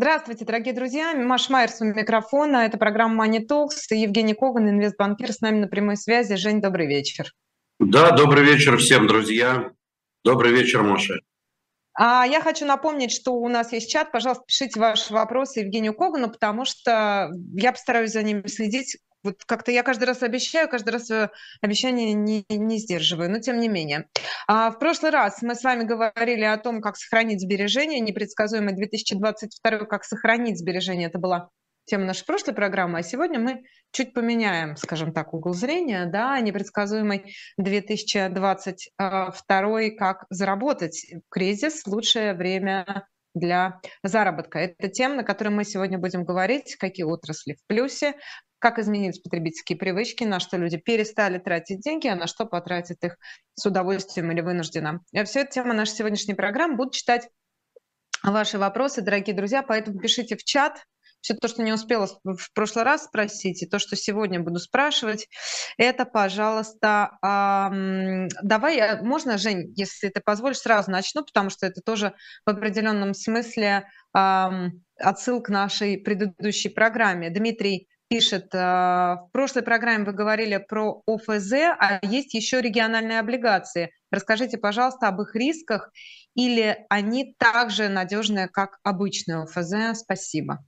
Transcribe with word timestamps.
Здравствуйте, 0.00 0.46
дорогие 0.46 0.72
друзья. 0.72 1.12
Маш 1.14 1.50
Майерс 1.50 1.82
у 1.82 1.84
микрофона. 1.84 2.64
Это 2.64 2.78
программа 2.78 3.26
Money 3.26 3.46
Talks. 3.46 3.94
Евгений 3.94 4.32
Коган, 4.32 4.70
инвестбанкир, 4.70 5.30
с 5.30 5.42
нами 5.42 5.58
на 5.58 5.68
прямой 5.68 5.98
связи. 5.98 6.36
Жень, 6.36 6.62
добрый 6.62 6.86
вечер. 6.86 7.34
Да, 7.78 8.10
добрый 8.12 8.42
вечер 8.42 8.78
всем, 8.78 9.06
друзья. 9.06 9.72
Добрый 10.24 10.52
вечер, 10.52 10.82
Маша. 10.82 11.16
А 11.92 12.24
я 12.24 12.40
хочу 12.40 12.64
напомнить, 12.64 13.12
что 13.12 13.34
у 13.34 13.46
нас 13.48 13.72
есть 13.74 13.90
чат. 13.90 14.10
Пожалуйста, 14.10 14.42
пишите 14.46 14.80
ваши 14.80 15.12
вопросы 15.12 15.60
Евгению 15.60 15.92
Когану, 15.92 16.30
потому 16.30 16.64
что 16.64 17.30
я 17.52 17.72
постараюсь 17.72 18.12
за 18.12 18.22
ними 18.22 18.46
следить 18.46 18.96
вот 19.22 19.44
как-то 19.44 19.70
я 19.70 19.82
каждый 19.82 20.04
раз 20.04 20.22
обещаю, 20.22 20.68
каждый 20.68 20.90
раз 20.90 21.10
обещание 21.60 22.14
не, 22.14 22.44
не 22.48 22.78
сдерживаю, 22.78 23.30
но 23.30 23.40
тем 23.40 23.60
не 23.60 23.68
менее. 23.68 24.08
А 24.46 24.70
в 24.70 24.78
прошлый 24.78 25.10
раз 25.10 25.42
мы 25.42 25.54
с 25.54 25.62
вами 25.62 25.84
говорили 25.84 26.44
о 26.44 26.56
том, 26.58 26.80
как 26.80 26.96
сохранить 26.96 27.40
сбережения, 27.40 28.00
непредсказуемый 28.00 28.74
2022, 28.74 29.86
как 29.86 30.04
сохранить 30.04 30.58
сбережения. 30.58 31.06
Это 31.06 31.18
была 31.18 31.50
тема 31.90 32.04
нашей 32.04 32.24
прошлой 32.24 32.54
программы, 32.54 33.00
а 33.00 33.02
сегодня 33.02 33.40
мы 33.40 33.64
чуть 33.90 34.14
поменяем, 34.14 34.76
скажем 34.76 35.12
так, 35.12 35.34
угол 35.34 35.54
зрения, 35.54 36.06
да, 36.06 36.38
непредсказуемый 36.40 37.34
2022, 37.58 39.90
как 39.98 40.24
заработать 40.30 41.04
кризис, 41.28 41.84
лучшее 41.86 42.34
время 42.34 43.08
для 43.34 43.80
заработка. 44.02 44.58
Это 44.60 44.88
тема, 44.88 45.16
на 45.16 45.24
которой 45.24 45.48
мы 45.48 45.64
сегодня 45.64 45.98
будем 45.98 46.24
говорить, 46.24 46.76
какие 46.76 47.04
отрасли 47.04 47.54
в 47.54 47.66
плюсе, 47.66 48.14
как 48.60 48.78
изменились 48.78 49.18
потребительские 49.18 49.76
привычки, 49.76 50.22
на 50.24 50.38
что 50.38 50.56
люди 50.56 50.76
перестали 50.76 51.38
тратить 51.38 51.80
деньги, 51.80 52.06
а 52.06 52.14
на 52.14 52.26
что 52.26 52.46
потратят 52.46 53.02
их 53.02 53.16
с 53.54 53.66
удовольствием 53.66 54.30
или 54.30 54.42
вынужденно. 54.42 55.00
Все 55.24 55.40
это 55.40 55.50
тема 55.50 55.74
нашей 55.74 55.96
сегодняшней 55.96 56.34
программы. 56.34 56.76
Буду 56.76 56.92
читать 56.92 57.28
ваши 58.22 58.58
вопросы, 58.58 59.00
дорогие 59.00 59.34
друзья, 59.34 59.62
поэтому 59.62 59.98
пишите 59.98 60.36
в 60.36 60.44
чат, 60.44 60.84
все 61.20 61.34
то, 61.34 61.48
что 61.48 61.62
не 61.62 61.72
успела 61.72 62.06
в 62.24 62.52
прошлый 62.54 62.84
раз 62.84 63.04
спросить, 63.04 63.62
и 63.62 63.66
то, 63.66 63.78
что 63.78 63.96
сегодня 63.96 64.40
буду 64.40 64.58
спрашивать, 64.58 65.28
это, 65.76 66.04
пожалуйста, 66.04 67.18
эм, 67.22 68.28
давай, 68.42 69.02
можно, 69.02 69.38
Жень, 69.38 69.72
если 69.76 70.08
ты 70.08 70.20
позволишь, 70.20 70.58
сразу 70.58 70.90
начну, 70.90 71.24
потому 71.24 71.50
что 71.50 71.66
это 71.66 71.82
тоже 71.82 72.14
в 72.46 72.50
определенном 72.50 73.14
смысле 73.14 73.86
эм, 74.14 74.82
отсыл 74.98 75.42
к 75.42 75.50
нашей 75.50 75.98
предыдущей 75.98 76.70
программе. 76.70 77.30
Дмитрий 77.30 77.88
пишет, 78.10 78.52
в 78.52 79.28
прошлой 79.32 79.62
программе 79.62 80.04
вы 80.04 80.12
говорили 80.12 80.62
про 80.68 81.00
ОФЗ, 81.06 81.52
а 81.78 82.00
есть 82.02 82.34
еще 82.34 82.60
региональные 82.60 83.20
облигации. 83.20 83.92
Расскажите, 84.10 84.58
пожалуйста, 84.58 85.06
об 85.08 85.22
их 85.22 85.36
рисках, 85.36 85.92
или 86.34 86.76
они 86.90 87.36
также 87.38 87.88
надежные, 87.88 88.48
как 88.48 88.78
обычные 88.82 89.44
ОФЗ? 89.44 90.00
Спасибо. 90.00 90.58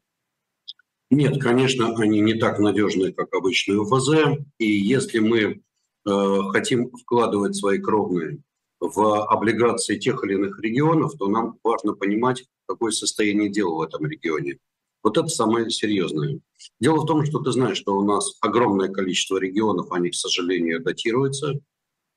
Нет, 1.11 1.43
конечно, 1.43 1.95
они 1.97 2.21
не 2.21 2.35
так 2.35 2.61
надежные, 2.61 3.13
как 3.13 3.35
обычные 3.35 3.83
ОФЗ. 3.83 4.39
И 4.59 4.67
если 4.67 5.19
мы 5.19 5.41
э, 5.41 6.39
хотим 6.53 6.91
вкладывать 6.93 7.57
свои 7.57 7.79
кровные 7.79 8.39
в 8.79 9.27
облигации 9.27 9.99
тех 9.99 10.23
или 10.25 10.35
иных 10.35 10.61
регионов, 10.61 11.13
то 11.19 11.29
нам 11.29 11.59
важно 11.65 11.95
понимать, 11.95 12.45
какое 12.67 12.93
состояние 12.93 13.51
дела 13.51 13.79
в 13.79 13.83
этом 13.83 14.07
регионе. 14.07 14.59
Вот 15.03 15.19
это 15.19 15.29
самое 15.29 15.69
серьезное. 15.71 16.41
Дело 16.81 17.01
в 17.01 17.07
том, 17.07 17.25
что 17.25 17.41
ты 17.41 17.51
знаешь, 17.53 17.77
что 17.77 17.97
у 17.97 18.05
нас 18.05 18.37
огромное 18.41 18.89
количество 18.89 19.37
регионов, 19.39 19.91
они, 19.91 20.11
к 20.11 20.15
сожалению, 20.15 20.83
датируются. 20.83 21.55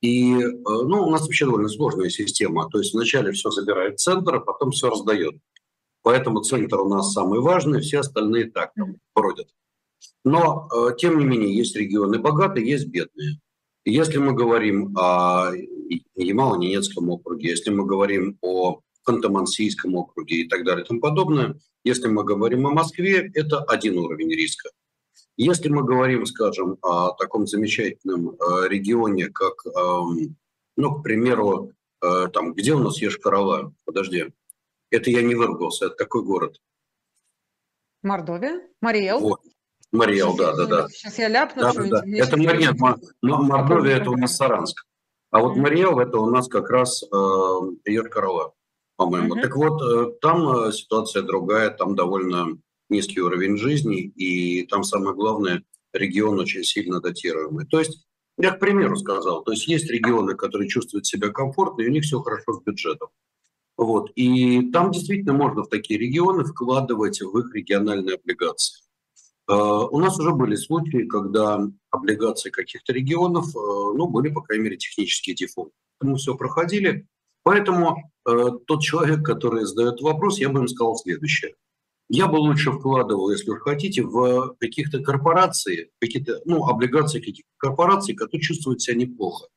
И 0.02 0.33
э, 0.36 0.52
ну, 0.66 1.03
у 1.08 1.09
нас 1.09 1.22
вообще 1.22 1.45
довольно 1.45 1.69
сложная 1.69 2.09
система. 2.09 2.69
То 2.69 2.80
есть 2.80 2.94
вначале 2.94 3.31
все 3.31 3.50
забирает 3.50 4.00
центр, 4.00 4.36
а 4.36 4.39
потом 4.39 4.72
все 4.72 4.89
раздает. 4.89 5.36
Поэтому 6.03 6.41
центр 6.41 6.80
у 6.80 6.89
нас 6.89 7.13
самый 7.13 7.39
важный, 7.39 7.81
все 7.81 8.00
остальные 8.00 8.52
так 8.52 8.72
бродят. 9.16 9.47
Но, 10.23 10.67
э, 10.72 10.95
тем 10.97 11.17
не 11.17 11.25
менее, 11.25 11.56
есть 11.56 11.75
регионы 11.75 12.19
богатые, 12.19 12.69
есть 12.69 12.88
бедные. 12.88 13.39
Если 13.86 14.17
мы 14.17 14.33
говорим 14.33 14.95
о 14.97 15.51
Ямало-Ненецком 16.16 17.09
округе, 17.09 17.50
если 17.50 17.69
мы 17.72 17.85
говорим 17.85 18.38
о 18.41 18.81
Ханты-Мансийском 19.05 19.95
округе 19.95 20.38
и 20.38 20.47
так 20.47 20.66
далее 20.66 20.83
и 20.83 20.88
тому 20.88 20.99
подобное. 20.99 21.59
Если 21.83 22.07
мы 22.07 22.23
говорим 22.23 22.67
о 22.67 22.71
Москве, 22.71 23.31
это 23.33 23.59
один 23.59 23.97
уровень 23.97 24.31
риска. 24.31 24.69
Если 25.38 25.69
мы 25.69 25.83
говорим, 25.83 26.25
скажем, 26.25 26.77
о 26.81 27.11
таком 27.11 27.45
замечательном 27.45 28.31
э, 28.31 28.67
регионе, 28.69 29.27
как, 29.27 29.65
э, 29.65 29.99
ну, 30.77 30.95
к 30.95 31.03
примеру, 31.03 31.73
э, 32.01 32.27
там, 32.33 32.53
где 32.53 32.73
у 32.73 32.79
нас 32.79 33.01
Ешкарала? 33.01 33.73
Подожди. 33.83 34.33
Это 34.91 35.09
я 35.09 35.21
не 35.21 35.35
выругался, 35.35 35.88
это 35.88 35.95
какой 35.95 36.23
город? 36.23 36.61
Мордовия? 38.01 38.61
Мариэл? 38.81 39.19
Вот. 39.19 39.41
Мариэл, 39.91 40.35
да, 40.38 40.55
да, 40.55 40.65
да. 40.65 40.88
Сейчас 40.89 41.17
я 41.17 41.27
ляпну 41.27 41.61
да, 41.61 41.73
да, 41.73 41.83
да. 41.83 42.03
Это 42.05 42.38
Мария, 42.38 42.73
Мордовия, 43.21 43.97
это 43.97 44.11
у 44.11 44.17
нас 44.17 44.35
Саранск. 44.35 44.85
А 45.31 45.41
вот 45.41 45.57
Мариэл, 45.57 45.99
это 45.99 46.17
у 46.17 46.29
нас 46.29 46.47
как 46.47 46.69
раз 46.69 47.03
э, 47.03 47.07
Ешкарала 47.85 48.53
по-моему. 48.95 49.35
Mm-hmm. 49.35 49.41
Так 49.41 49.56
вот, 49.56 49.81
э, 49.81 50.11
там 50.22 50.50
э, 50.50 50.72
ситуация 50.72 51.23
другая, 51.23 51.69
там 51.69 51.95
довольно 51.95 52.57
низкий 52.89 53.22
уровень 53.22 53.57
жизни, 53.57 54.01
и 54.01 54.66
там 54.67 54.83
самое 54.83 55.16
главное, 55.16 55.63
регион 55.94 56.39
очень 56.39 56.63
сильно 56.63 57.01
датируемый. 57.01 57.66
То 57.66 57.79
есть, 57.79 58.06
я 58.38 58.51
к 58.51 58.59
примеру 58.59 58.97
сказал, 58.97 59.44
то 59.44 59.51
есть 59.51 59.67
есть 59.67 59.89
регионы, 59.89 60.35
которые 60.35 60.69
чувствуют 60.69 61.06
себя 61.06 61.29
комфортно, 61.29 61.81
и 61.81 61.88
у 61.88 61.91
них 61.91 62.03
все 62.03 62.19
хорошо 62.19 62.53
с 62.53 62.63
бюджетом. 62.63 63.09
Вот. 63.78 64.11
И 64.16 64.72
там 64.72 64.91
действительно 64.91 65.33
можно 65.33 65.63
в 65.63 65.69
такие 65.69 66.00
регионы 66.00 66.44
вкладывать 66.45 67.22
в 67.22 67.38
их 67.38 67.53
региональные 67.53 68.16
облигации. 68.16 68.83
Э, 69.50 69.53
у 69.53 70.00
нас 70.00 70.19
уже 70.19 70.33
были 70.33 70.56
случаи, 70.56 71.06
когда 71.06 71.66
облигации 71.89 72.50
каких-то 72.50 72.94
регионов, 72.94 73.47
ну, 73.53 74.07
были, 74.07 74.29
по 74.29 74.41
крайней 74.41 74.66
мере, 74.66 74.77
технические 74.77 75.35
дефолты. 75.35 75.72
Мы 76.01 76.17
все 76.17 76.35
проходили, 76.35 77.07
Поэтому 77.45 78.12
тот 78.25 78.81
человек, 78.81 79.24
который 79.24 79.66
задает 79.66 80.02
вопрос, 80.02 80.40
я 80.40 80.50
бы 80.50 80.59
им 80.59 80.68
сказал 80.68 80.96
следующее. 80.96 81.53
Я 82.09 82.28
бы 82.28 82.38
лучше 82.38 82.72
вкладывал, 82.72 83.31
если 83.31 83.50
вы 83.50 83.59
хотите, 83.59 84.03
в 84.03 84.56
каких-то 84.59 85.00
корпорации, 85.00 85.90
какие-то, 86.00 86.41
ну, 86.46 86.66
облигации 86.66 87.19
каких-то 87.19 87.50
корпораций, 87.58 88.13
которые 88.13 88.41
чувствуют 88.44 88.81
себя 88.81 88.97
неплохо. 88.97 89.47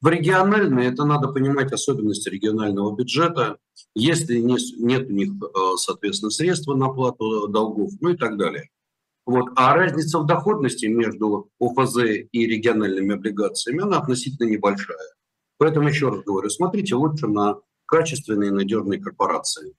В 0.00 0.08
региональные 0.08 0.90
это 0.92 1.04
надо 1.04 1.28
понимать 1.28 1.72
особенности 1.72 2.28
регионального 2.28 2.94
бюджета, 2.94 3.58
если 3.96 4.38
не, 4.38 4.56
нет 4.80 5.08
у 5.08 5.12
них, 5.12 5.30
э, 5.42 5.76
соответственно, 5.76 6.30
средств 6.30 6.68
на 6.68 6.86
оплату 6.86 7.48
долгов, 7.48 7.90
ну 8.00 8.10
и 8.10 8.16
так 8.16 8.36
далее. 8.36 8.68
Вот. 9.26 9.50
А 9.56 9.74
разница 9.74 10.20
в 10.20 10.26
доходности 10.26 10.86
между 10.86 11.50
ОФЗ 11.60 11.96
и 12.30 12.46
региональными 12.46 13.14
облигациями, 13.14 13.82
она 13.82 13.98
относительно 13.98 14.48
небольшая. 14.48 14.96
Поэтому 15.58 15.88
еще 15.88 16.10
раз 16.10 16.22
говорю, 16.24 16.48
смотрите 16.48 16.94
лучше 16.94 17.26
на 17.26 17.58
качественные 17.88 18.52
надежные 18.52 19.00
корпорации. 19.00 19.74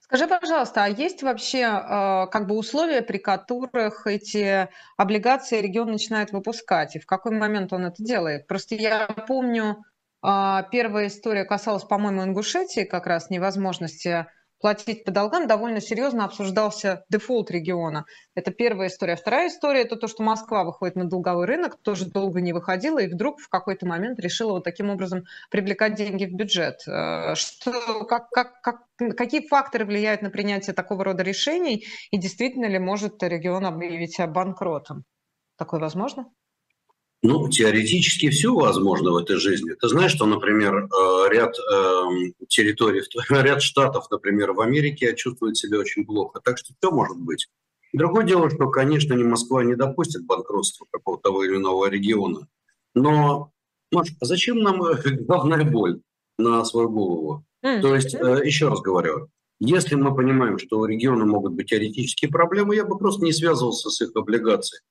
Скажи, 0.00 0.26
пожалуйста, 0.26 0.84
а 0.84 0.88
есть 0.88 1.22
вообще 1.22 1.60
э, 1.60 2.26
как 2.30 2.46
бы 2.46 2.56
условия, 2.56 3.02
при 3.02 3.18
которых 3.18 4.06
эти 4.06 4.68
облигации 4.96 5.60
регион 5.60 5.92
начинает 5.92 6.32
выпускать, 6.32 6.96
и 6.96 6.98
в 6.98 7.06
какой 7.06 7.32
момент 7.32 7.72
он 7.72 7.86
это 7.86 8.02
делает? 8.02 8.46
Просто 8.46 8.74
я 8.74 9.06
помню, 9.06 9.84
э, 10.26 10.62
первая 10.72 11.06
история 11.06 11.44
касалась, 11.44 11.84
по-моему, 11.84 12.24
Ингушетии, 12.24 12.84
как 12.84 13.06
раз 13.06 13.30
невозможности 13.30 14.26
платить 14.60 15.04
по 15.04 15.10
долгам, 15.10 15.46
довольно 15.46 15.80
серьезно 15.80 16.24
обсуждался 16.24 17.04
дефолт 17.08 17.50
региона. 17.50 18.04
Это 18.34 18.50
первая 18.50 18.88
история. 18.88 19.16
Вторая 19.16 19.48
история– 19.48 19.80
это 19.82 19.96
то, 19.96 20.08
что 20.08 20.22
Москва 20.22 20.64
выходит 20.64 20.96
на 20.96 21.04
долговой 21.04 21.46
рынок, 21.46 21.78
тоже 21.82 22.06
долго 22.06 22.40
не 22.40 22.52
выходила, 22.52 22.98
и 22.98 23.08
вдруг 23.08 23.40
в 23.40 23.48
какой-то 23.48 23.86
момент 23.86 24.18
решила 24.20 24.52
вот 24.52 24.64
таким 24.64 24.90
образом 24.90 25.24
привлекать 25.50 25.94
деньги 25.94 26.24
в 26.24 26.34
бюджет. 26.34 26.80
Э, 26.86 27.34
что, 27.34 28.04
как, 28.04 28.30
как, 28.30 28.60
как, 28.60 28.82
какие 29.16 29.46
факторы 29.46 29.84
влияют 29.84 30.22
на 30.22 30.30
принятие 30.30 30.74
такого 30.74 31.04
рода 31.04 31.22
решений, 31.22 31.86
и 32.10 32.18
действительно 32.18 32.66
ли 32.66 32.78
может 32.78 33.22
регион 33.22 33.66
объявить 33.66 34.18
банкротом? 34.28 35.04
Такое 35.56 35.80
возможно? 35.80 36.26
Ну, 37.22 37.48
теоретически 37.48 38.30
все 38.30 38.54
возможно 38.54 39.10
в 39.10 39.16
этой 39.16 39.36
жизни. 39.36 39.72
Ты 39.72 39.88
знаешь, 39.88 40.12
что, 40.12 40.24
например, 40.24 40.84
э, 40.84 41.28
ряд 41.30 41.52
эм, 41.58 42.32
территорий, 42.46 43.02
ряд 43.30 43.60
штатов, 43.60 44.06
например, 44.10 44.52
в 44.52 44.60
Америке 44.60 45.16
чувствуют 45.16 45.56
себя 45.56 45.80
очень 45.80 46.06
плохо. 46.06 46.40
Так 46.44 46.58
что 46.58 46.74
все 46.78 46.90
может 46.92 47.18
быть. 47.18 47.48
Другое 47.92 48.24
дело, 48.24 48.50
что, 48.50 48.68
конечно, 48.70 49.14
ни 49.14 49.24
Москва 49.24 49.64
не 49.64 49.74
допустит 49.74 50.26
банкротства 50.26 50.86
какого-то 50.92 51.30
того 51.30 51.44
или 51.44 51.56
иного 51.56 51.88
региона. 51.88 52.46
Но, 52.94 53.50
Маш, 53.90 54.08
а 54.20 54.24
зачем 54.24 54.58
нам 54.60 54.80
э, 54.84 54.96
главная 55.26 55.64
боль 55.64 56.00
на 56.38 56.64
свою 56.64 56.88
голову? 56.88 57.44
Mm. 57.64 57.80
То 57.80 57.96
есть, 57.96 58.14
э, 58.14 58.42
еще 58.44 58.68
раз 58.68 58.80
говорю, 58.80 59.28
если 59.58 59.96
мы 59.96 60.14
понимаем, 60.14 60.56
что 60.58 60.78
у 60.78 60.84
региона 60.84 61.24
могут 61.24 61.54
быть 61.54 61.70
теоретические 61.70 62.30
проблемы, 62.30 62.76
я 62.76 62.84
бы 62.84 62.96
просто 62.96 63.24
не 63.24 63.32
связывался 63.32 63.90
с 63.90 64.00
их 64.00 64.14
облигацией 64.14 64.82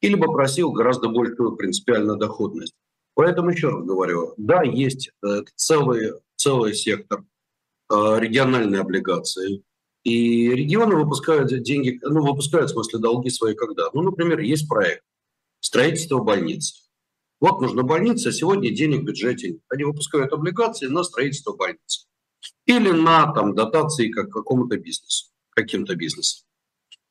или 0.00 0.14
бы 0.14 0.32
просил 0.32 0.72
гораздо 0.72 1.08
большую 1.08 1.56
принципиальную 1.56 2.18
доходность. 2.18 2.74
Поэтому 3.14 3.50
еще 3.50 3.68
раз 3.70 3.84
говорю, 3.84 4.34
да, 4.36 4.62
есть 4.62 5.10
э, 5.24 5.42
целый, 5.56 6.12
целый 6.36 6.74
сектор 6.74 7.24
э, 7.90 7.94
региональной 8.18 8.80
облигации. 8.80 9.64
И 10.04 10.50
регионы 10.50 10.94
выпускают 10.94 11.48
деньги, 11.62 11.98
ну, 12.02 12.24
выпускают, 12.24 12.70
в 12.70 12.74
смысле, 12.74 13.00
долги 13.00 13.30
свои 13.30 13.54
когда? 13.54 13.88
Ну, 13.92 14.02
например, 14.02 14.38
есть 14.38 14.68
проект 14.68 15.02
строительство 15.60 16.20
больницы. 16.22 16.74
Вот 17.40 17.60
нужна 17.60 17.82
больница, 17.82 18.32
сегодня 18.32 18.70
денег 18.70 19.02
в 19.02 19.04
бюджете 19.04 19.50
нет. 19.50 19.62
Они 19.68 19.84
выпускают 19.84 20.32
облигации 20.32 20.86
на 20.86 21.02
строительство 21.02 21.54
больницы. 21.54 22.06
Или 22.66 22.90
на 22.90 23.32
там, 23.32 23.54
дотации 23.54 24.10
как 24.10 24.30
какому-то 24.30 24.76
бизнесу, 24.76 25.26
каким-то 25.50 25.94
бизнесом. 25.94 26.46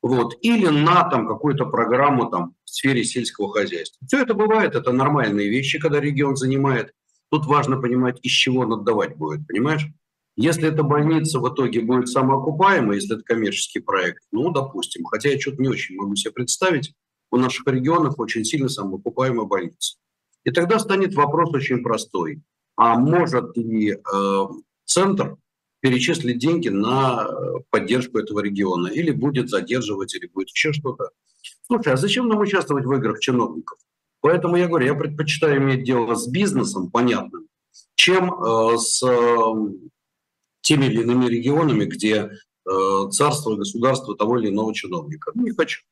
Вот. 0.02 0.34
Или 0.42 0.68
на 0.68 1.08
там, 1.08 1.26
какую-то 1.26 1.66
программу 1.66 2.30
там, 2.30 2.54
в 2.68 2.74
сфере 2.74 3.02
сельского 3.02 3.52
хозяйства. 3.52 4.06
Все 4.06 4.22
это 4.22 4.34
бывает, 4.34 4.74
это 4.74 4.92
нормальные 4.92 5.48
вещи, 5.48 5.78
когда 5.78 6.00
регион 6.00 6.36
занимает. 6.36 6.92
Тут 7.30 7.46
важно 7.46 7.80
понимать, 7.80 8.18
из 8.22 8.32
чего 8.32 8.60
он 8.60 8.72
отдавать 8.72 9.16
будет, 9.16 9.46
понимаешь? 9.46 9.86
Если 10.36 10.68
эта 10.68 10.82
больница 10.82 11.40
в 11.40 11.52
итоге 11.52 11.80
будет 11.80 12.08
самоокупаемой, 12.08 12.96
если 12.96 13.16
это 13.16 13.24
коммерческий 13.24 13.80
проект, 13.80 14.22
ну, 14.30 14.50
допустим, 14.52 15.04
хотя 15.04 15.30
я 15.30 15.40
что-то 15.40 15.60
не 15.60 15.68
очень 15.68 15.96
могу 15.96 16.14
себе 16.14 16.32
представить, 16.32 16.94
у 17.30 17.36
наших 17.36 17.66
регионов 17.66 18.14
очень 18.18 18.44
сильно 18.44 18.68
самоокупаемая 18.68 19.46
больница. 19.46 19.96
И 20.44 20.50
тогда 20.50 20.78
станет 20.78 21.14
вопрос 21.14 21.52
очень 21.52 21.82
простой. 21.82 22.42
А 22.76 22.96
может 22.98 23.56
ли 23.56 23.90
э, 23.92 24.44
центр 24.84 25.36
перечислить 25.80 26.38
деньги 26.38 26.68
на 26.68 27.26
э, 27.26 27.60
поддержку 27.70 28.18
этого 28.18 28.40
региона? 28.40 28.88
Или 28.88 29.10
будет 29.10 29.50
задерживать, 29.50 30.14
или 30.14 30.26
будет 30.26 30.50
еще 30.50 30.72
что-то? 30.72 31.10
Слушай, 31.66 31.92
а 31.92 31.96
зачем 31.96 32.28
нам 32.28 32.38
участвовать 32.40 32.84
в 32.84 32.92
играх 32.92 33.20
чиновников? 33.20 33.78
Поэтому 34.20 34.56
я 34.56 34.66
говорю, 34.66 34.86
я 34.86 34.94
предпочитаю 34.94 35.58
иметь 35.58 35.84
дело 35.84 36.14
с 36.14 36.26
бизнесом, 36.26 36.90
понятным, 36.90 37.46
чем 37.94 38.32
э, 38.32 38.78
с 38.78 39.02
э, 39.02 39.52
теми 40.60 40.86
или 40.86 41.02
иными 41.02 41.26
регионами, 41.26 41.84
где 41.84 42.30
э, 42.68 43.10
царство, 43.10 43.54
государство 43.54 44.16
того 44.16 44.38
или 44.38 44.48
иного 44.48 44.74
чиновника. 44.74 45.32
Не 45.34 45.52
хочу. 45.52 45.82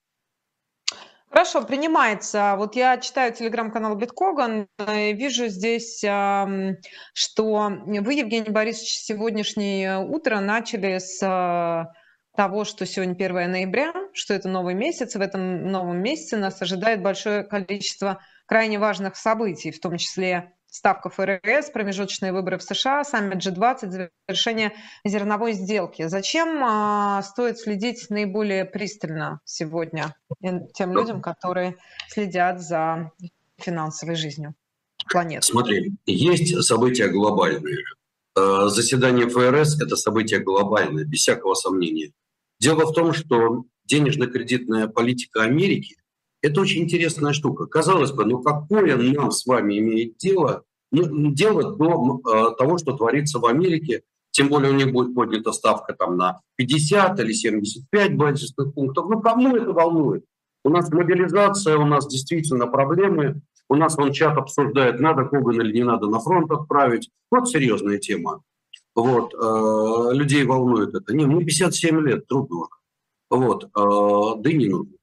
Хорошо, 1.29 1.63
принимается. 1.63 2.55
Вот 2.57 2.77
я 2.77 2.97
читаю 2.99 3.33
телеграм-канал 3.35 3.95
Биткоган, 3.97 4.69
и 4.79 5.13
вижу 5.13 5.49
здесь, 5.49 5.99
что 5.99 7.73
вы, 7.85 8.15
Евгений 8.15 8.51
Борисович, 8.51 9.01
сегодняшнее 9.01 9.99
утро 9.99 10.41
начали 10.41 10.99
с 10.99 11.21
а, 11.23 11.93
того, 12.37 12.65
что 12.65 12.87
сегодня 12.87 13.13
1 13.13 13.51
ноября, 13.51 13.93
что 14.13 14.35
это 14.35 14.49
новый 14.49 14.75
месяц, 14.75 15.15
в 15.15 15.21
этом 15.21 15.69
новом 15.71 16.03
месяце 16.03 16.37
нас 16.37 16.61
ожидает 16.63 17.03
большое 17.03 17.43
количество 17.43 18.21
крайне 18.47 18.79
важных 18.79 19.17
событий, 19.17 19.71
в 19.71 19.81
том 19.81 19.97
числе 19.97 20.53
ставка 20.77 21.09
ФРС, 21.09 21.71
промежуточные 21.73 22.33
выборы 22.33 22.59
в 22.59 22.63
США, 22.63 23.03
саммит 23.05 23.45
G20, 23.45 24.11
завершение 24.29 24.73
зерновой 25.05 25.55
сделки. 25.55 26.07
Зачем 26.07 26.63
а, 26.63 27.23
стоит 27.23 27.59
следить 27.59 28.07
наиболее 28.11 28.65
пристально 28.65 29.41
сегодня 29.45 30.15
тем 30.75 30.93
людям, 30.93 31.23
которые 31.23 31.77
следят 32.09 32.61
за 32.61 33.11
финансовой 33.57 34.17
жизнью 34.17 34.55
планеты? 35.11 35.47
Смотри, 35.47 35.93
есть 36.05 36.63
события 36.63 37.09
глобальные. 37.09 37.79
Э, 38.37 38.69
заседание 38.69 39.29
ФРС– 39.29 39.81
это 39.83 39.97
событие 39.97 40.41
глобальное, 40.41 41.05
без 41.05 41.21
всякого 41.21 41.55
сомнения. 41.55 42.13
Дело 42.61 42.87
в 42.87 42.93
том, 42.93 43.13
что 43.13 43.65
денежно-кредитная 43.85 44.89
политика 44.89 45.43
Америки 45.43 45.97
это 46.43 46.61
очень 46.61 46.83
интересная 46.83 47.33
штука. 47.33 47.67
Казалось 47.67 48.13
бы, 48.13 48.25
ну 48.25 48.41
какое 48.41 48.97
нам 48.97 49.31
с 49.31 49.47
вами 49.47 49.79
имеет 49.79 50.17
дело, 50.19 50.63
ну, 50.93 51.33
дело 51.33 51.75
до 51.77 52.21
э, 52.21 52.57
того, 52.57 52.79
что 52.79 52.93
творится 52.93 53.39
в 53.39 53.47
Америке, 53.47 54.03
тем 54.31 54.49
более 54.49 54.71
у 54.71 54.75
них 54.75 54.93
будет 54.93 55.15
поднята 55.15 55.53
ставка 55.53 55.95
там 55.95 56.17
на 56.17 56.41
50 56.57 57.19
или 57.21 57.33
75 57.33 58.17
базисных 58.17 58.75
пунктов. 58.75 59.09
Ну 59.09 59.21
кому 59.21 59.57
это 59.57 59.73
волнует? 59.73 60.25
У 60.63 60.69
нас 60.69 60.91
мобилизация, 60.91 61.79
у 61.79 61.87
нас 61.87 62.07
действительно 62.07 62.67
проблемы. 62.67 63.41
У 63.69 63.75
нас 63.75 63.99
он 63.99 64.13
чат 64.13 64.37
обсуждает, 64.37 65.01
надо 65.01 65.25
Коган 65.25 65.61
или 65.61 65.73
не 65.73 65.85
надо 65.85 66.07
на 66.07 66.21
фронт 66.21 66.51
отправить. 66.53 67.11
Вот 67.31 67.49
серьезная 67.49 67.99
тема. 67.99 68.43
Вот, 68.97 69.35
э, 69.35 70.15
людей 70.15 70.45
волнует 70.45 70.95
это. 70.95 71.15
Не, 71.15 71.27
мне 71.27 71.45
57 71.45 72.01
лет, 72.01 72.27
трудно. 72.27 72.67
Вот, 73.29 73.65
э, 73.65 73.69
да 74.43 74.51
и 74.51 74.57
не 74.57 74.69
нужно. 74.69 74.95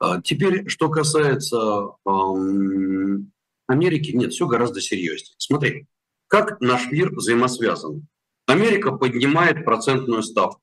А 0.00 0.20
теперь, 0.20 0.66
что 0.68 0.88
касается 0.88 1.90
эм, 2.06 3.30
Америки, 3.68 4.10
нет, 4.10 4.32
все 4.32 4.46
гораздо 4.46 4.80
серьезнее. 4.80 5.36
Смотри, 5.38 5.86
как 6.26 6.60
наш 6.60 6.90
мир 6.90 7.14
взаимосвязан. 7.14 8.08
Америка 8.46 8.92
поднимает 8.92 9.64
процентную 9.64 10.22
ставку. 10.22 10.60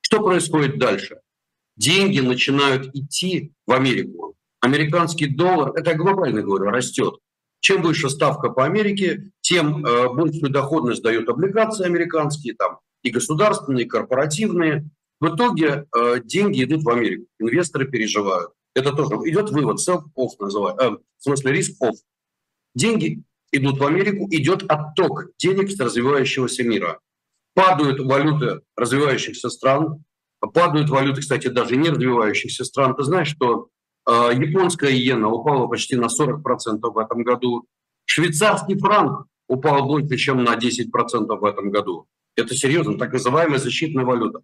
Что 0.00 0.22
происходит 0.22 0.78
дальше? 0.78 1.20
Деньги 1.76 2.20
начинают 2.20 2.94
идти 2.94 3.52
в 3.66 3.72
Америку. 3.72 4.36
Американский 4.60 5.26
доллар, 5.26 5.72
это 5.74 5.90
я 5.90 5.96
глобально 5.96 6.42
говорю, 6.42 6.66
растет. 6.70 7.14
Чем 7.60 7.82
выше 7.82 8.10
ставка 8.10 8.50
по 8.50 8.64
Америке, 8.64 9.30
тем 9.40 9.84
э, 9.84 10.08
большую 10.08 10.50
доходность 10.50 11.02
дают 11.02 11.28
облигации 11.28 11.84
американские, 11.84 12.54
там 12.54 12.78
и 13.02 13.10
государственные, 13.10 13.86
и 13.86 13.88
корпоративные. 13.88 14.88
В 15.20 15.34
итоге 15.34 15.86
э, 15.96 16.20
деньги 16.22 16.64
идут 16.64 16.82
в 16.82 16.88
Америку, 16.90 17.26
инвесторы 17.38 17.86
переживают. 17.86 18.52
Это 18.74 18.92
тоже 18.92 19.14
идет 19.30 19.50
вывод, 19.50 19.78
self-off 19.80 20.30
называют, 20.38 20.80
э, 20.80 20.90
в 20.90 21.22
смысле 21.22 21.52
риск-off. 21.52 21.94
Деньги 22.74 23.22
идут 23.52 23.78
в 23.78 23.84
Америку, 23.84 24.28
идет 24.30 24.64
отток 24.68 25.30
денег 25.38 25.70
с 25.70 25.80
развивающегося 25.80 26.62
мира. 26.62 27.00
Падают 27.54 28.00
валюты 28.00 28.60
развивающихся 28.76 29.48
стран, 29.48 30.04
падают 30.40 30.90
валюты, 30.90 31.22
кстати, 31.22 31.48
даже 31.48 31.76
не 31.76 31.88
развивающихся 31.88 32.64
стран. 32.64 32.94
Ты 32.94 33.04
знаешь, 33.04 33.28
что 33.28 33.68
японская 34.06 34.90
иена 34.90 35.28
упала 35.28 35.66
почти 35.66 35.96
на 35.96 36.06
40% 36.06 36.80
в 36.82 36.98
этом 36.98 37.22
году, 37.22 37.66
швейцарский 38.04 38.78
франк 38.78 39.26
упал 39.48 39.86
больше, 39.86 40.16
чем 40.16 40.44
на 40.44 40.56
10% 40.56 40.86
в 41.26 41.44
этом 41.44 41.70
году. 41.70 42.06
Это 42.36 42.54
серьезно, 42.54 42.98
так 42.98 43.12
называемая 43.12 43.58
защитная 43.58 44.04
валюта. 44.04 44.40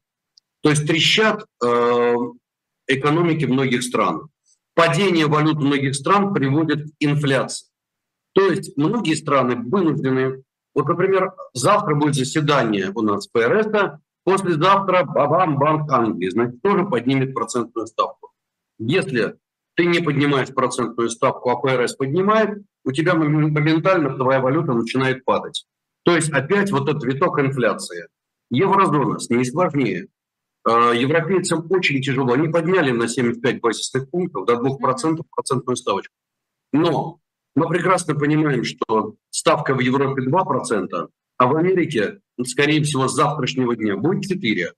То 0.62 0.70
есть 0.70 0.86
трещат 0.86 1.44
э, 1.64 2.14
экономики 2.86 3.44
многих 3.44 3.82
стран. 3.82 4.28
Падение 4.74 5.26
валют 5.26 5.58
многих 5.58 5.94
стран 5.94 6.32
приводит 6.32 6.86
к 6.86 6.90
инфляции. 7.00 7.68
То 8.32 8.50
есть 8.50 8.76
многие 8.76 9.14
страны 9.14 9.56
вынуждены, 9.56 10.42
вот, 10.74 10.88
например, 10.88 11.32
завтра 11.52 11.94
будет 11.94 12.14
заседание 12.14 12.90
у 12.94 13.02
нас 13.02 13.26
ПРС, 13.26 13.66
послезавтра 14.24 15.04
Бабам 15.04 15.58
Банк 15.58 15.90
Англии, 15.90 16.30
значит, 16.30 16.62
тоже 16.62 16.86
поднимет 16.86 17.34
процентную 17.34 17.86
ставку. 17.86 18.30
Если 18.78 19.36
ты 19.74 19.86
не 19.86 20.00
поднимаешь 20.00 20.54
процентную 20.54 21.08
ставку, 21.10 21.50
а 21.50 21.56
ПРС 21.56 21.94
поднимает, 21.94 22.62
у 22.84 22.92
тебя 22.92 23.14
моментально 23.14 24.16
твоя 24.16 24.40
валюта 24.40 24.72
начинает 24.72 25.24
падать. 25.24 25.66
То 26.04 26.14
есть 26.14 26.30
опять 26.30 26.70
вот 26.70 26.88
этот 26.88 27.04
виток 27.04 27.38
инфляции. 27.38 28.08
Еврозона, 28.50 29.18
с 29.18 29.30
ней 29.30 29.44
сложнее. 29.44 30.08
А, 30.64 30.92
европейцам 30.92 31.66
очень 31.70 32.02
тяжело. 32.02 32.32
Они 32.32 32.48
подняли 32.48 32.90
на 32.90 33.08
75 33.08 33.60
базисных 33.60 34.10
пунктов 34.10 34.46
до 34.46 34.54
2% 34.54 35.22
процентную 35.30 35.76
ставочку. 35.76 36.14
Но 36.72 37.20
мы 37.54 37.68
прекрасно 37.68 38.14
понимаем, 38.14 38.64
что 38.64 39.14
ставка 39.30 39.74
в 39.74 39.80
Европе 39.80 40.22
2%, 40.22 41.08
а 41.38 41.46
в 41.46 41.56
Америке, 41.56 42.20
скорее 42.44 42.82
всего, 42.82 43.08
с 43.08 43.14
завтрашнего 43.14 43.76
дня 43.76 43.96
будет 43.96 44.30
4%. 44.30 44.72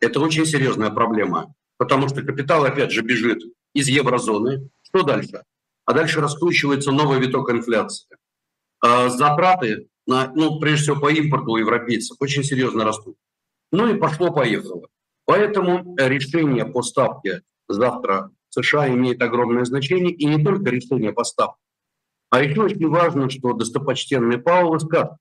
Это 0.00 0.20
очень 0.20 0.46
серьезная 0.46 0.90
проблема, 0.90 1.54
потому 1.76 2.08
что 2.08 2.22
капитал, 2.22 2.64
опять 2.64 2.90
же, 2.90 3.02
бежит 3.02 3.42
из 3.74 3.88
еврозоны. 3.88 4.68
Что 4.82 5.02
дальше? 5.02 5.44
А 5.84 5.92
дальше 5.92 6.20
раскручивается 6.20 6.92
новый 6.92 7.20
виток 7.20 7.50
инфляции. 7.50 8.08
А 8.80 9.08
затраты, 9.08 9.88
на, 10.06 10.32
ну, 10.34 10.58
прежде 10.58 10.82
всего, 10.82 11.00
по 11.00 11.12
импорту 11.12 11.52
у 11.52 11.56
европейцев 11.56 12.16
очень 12.20 12.44
серьезно 12.44 12.84
растут. 12.84 13.16
Ну 13.72 13.88
и 13.88 13.98
пошло-поехало. 13.98 14.88
Поэтому 15.26 15.96
решение 15.96 16.64
по 16.64 16.82
ставке 16.82 17.42
завтра 17.68 18.30
США 18.48 18.88
имеет 18.88 19.22
огромное 19.22 19.64
значение, 19.64 20.12
и 20.12 20.24
не 20.24 20.42
только 20.42 20.70
решение 20.70 21.12
по 21.12 21.24
ставке. 21.24 21.60
А 22.30 22.42
еще 22.42 22.62
очень 22.62 22.88
важно, 22.88 23.28
что 23.28 23.52
достопочтенный 23.52 24.38
Пауэлл 24.38 24.80
скажет, 24.80 25.12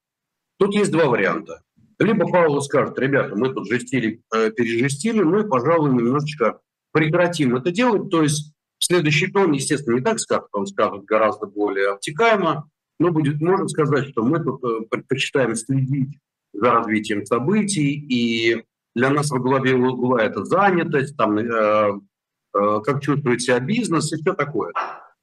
тут 0.57 0.73
есть 0.73 0.91
два 0.91 1.05
варианта. 1.05 1.61
Либо 1.99 2.27
Пауэлл 2.27 2.61
скажет, 2.61 2.97
ребята, 2.97 3.35
мы 3.35 3.53
тут 3.53 3.67
жестили, 3.67 4.21
э, 4.33 4.51
пережестили, 4.51 5.21
ну 5.21 5.39
и, 5.39 5.47
пожалуй, 5.47 5.91
немножечко 5.91 6.59
прекратим 6.91 7.55
это 7.55 7.71
делать. 7.71 8.09
То 8.09 8.23
есть 8.23 8.53
следующий 8.79 9.27
тон, 9.27 9.51
естественно, 9.51 9.95
не 9.95 10.01
так 10.01 10.19
скажет, 10.19 10.47
он 10.51 10.67
скажет 10.67 11.05
гораздо 11.05 11.47
более 11.47 11.91
обтекаемо, 11.91 12.69
но 12.99 13.11
будет, 13.11 13.39
можно 13.41 13.67
сказать, 13.67 14.09
что 14.09 14.23
мы 14.23 14.43
тут 14.43 14.63
э, 14.63 14.85
предпочитаем 14.89 15.55
следить 15.55 16.17
за 16.53 16.71
развитием 16.71 17.25
событий 17.25 17.93
и 17.93 18.63
для 18.95 19.09
нас 19.09 19.29
во 19.29 19.39
главе 19.39 19.75
угла 19.75 20.21
это 20.21 20.43
занятость, 20.43 21.15
там, 21.15 21.37
э, 21.37 21.43
э, 21.47 22.79
как 22.83 23.01
чувствует 23.01 23.41
себя 23.41 23.59
бизнес 23.59 24.11
и 24.11 24.17
все 24.17 24.33
такое. 24.33 24.73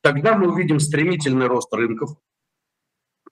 Тогда 0.03 0.37
мы 0.37 0.53
увидим 0.53 0.81
стремительный 0.81 1.47
рост 1.47 1.73
рынков, 1.75 2.11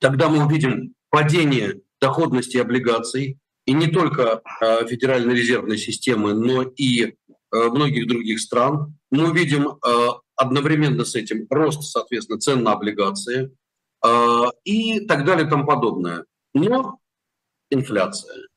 тогда 0.00 0.28
мы 0.28 0.44
увидим 0.44 0.94
падение 1.10 1.80
доходности 2.00 2.58
облигаций, 2.58 3.38
и 3.66 3.72
не 3.72 3.86
только 3.86 4.42
э, 4.60 4.86
Федеральной 4.86 5.34
резервной 5.34 5.78
системы, 5.78 6.34
но 6.34 6.62
и 6.62 7.14
многих 7.54 8.06
других 8.08 8.40
стран, 8.40 8.96
мы 9.10 9.30
увидим 9.30 9.68
э, 9.68 10.08
одновременно 10.36 11.04
с 11.04 11.14
этим 11.14 11.46
рост, 11.50 11.82
соответственно, 11.82 12.38
цен 12.38 12.62
на 12.62 12.72
облигации 12.72 13.56
э, 14.04 14.42
и 14.64 15.00
так 15.06 15.24
далее 15.24 15.46
и 15.46 15.50
тому 15.50 15.66
подобное. 15.66 16.24
Но 16.54 16.98
инфляция. 17.70 18.48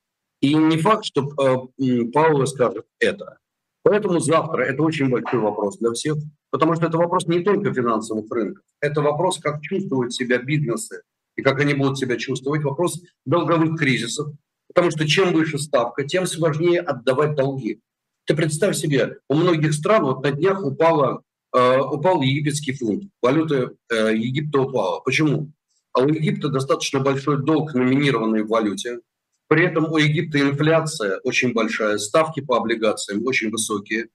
И 0.42 0.54
не 0.54 0.78
факт, 0.78 1.06
что 1.06 1.22
э, 1.24 2.04
Пауэлл 2.12 2.46
скажет 2.48 2.86
это. 3.00 3.40
Поэтому 3.84 4.20
завтра 4.20 4.64
это 4.64 4.84
очень 4.84 5.10
большой 5.10 5.40
вопрос 5.40 5.78
для 5.78 5.94
всех, 5.94 6.18
потому 6.52 6.76
что 6.76 6.88
это 6.88 6.98
вопрос 6.98 7.26
не 7.28 7.40
только 7.40 7.74
финансовых 7.74 8.30
рынков, 8.30 8.64
это 8.82 9.02
вопрос, 9.02 9.40
как 9.40 9.62
чувствуют 9.62 10.14
себя 10.14 10.40
бизнесы 10.40 11.04
и 11.38 11.42
как 11.42 11.62
они 11.62 11.74
будут 11.74 11.98
себя 11.98 12.18
чувствовать, 12.18 12.64
вопрос 12.64 13.02
долговых 13.26 13.80
кризисов, 13.80 14.34
потому 14.68 14.92
что 14.92 15.08
чем 15.08 15.34
выше 15.34 15.58
ставка, 15.58 16.04
тем 16.04 16.26
сложнее 16.26 16.82
отдавать 16.82 17.36
долги. 17.36 17.80
Ты 18.28 18.36
представь 18.36 18.76
себе, 18.76 19.20
у 19.30 19.36
многих 19.36 19.74
стран 19.74 20.04
вот 20.04 20.22
на 20.22 20.32
днях 20.32 20.62
упала, 20.64 21.24
э, 21.56 21.80
упал 21.80 22.22
египетский 22.22 22.74
фунт, 22.74 23.06
валюта 23.22 23.72
э, 23.90 24.16
Египта 24.16 24.60
упала. 24.60 25.00
Почему? 25.00 25.54
А 25.94 26.02
у 26.02 26.10
Египта 26.10 26.50
достаточно 26.50 27.00
большой 27.00 27.42
долг, 27.42 27.74
номинированный 27.74 28.44
в 28.44 28.50
валюте, 28.50 29.00
при 29.48 29.66
этом 29.66 29.90
у 29.94 29.98
Египта 29.98 30.42
инфляция 30.42 31.22
очень 31.24 31.54
большая, 31.54 31.98
ставки 32.00 32.42
по 32.42 32.58
облигациям 32.58 33.26
очень 33.26 33.50
высокие. 33.50 34.10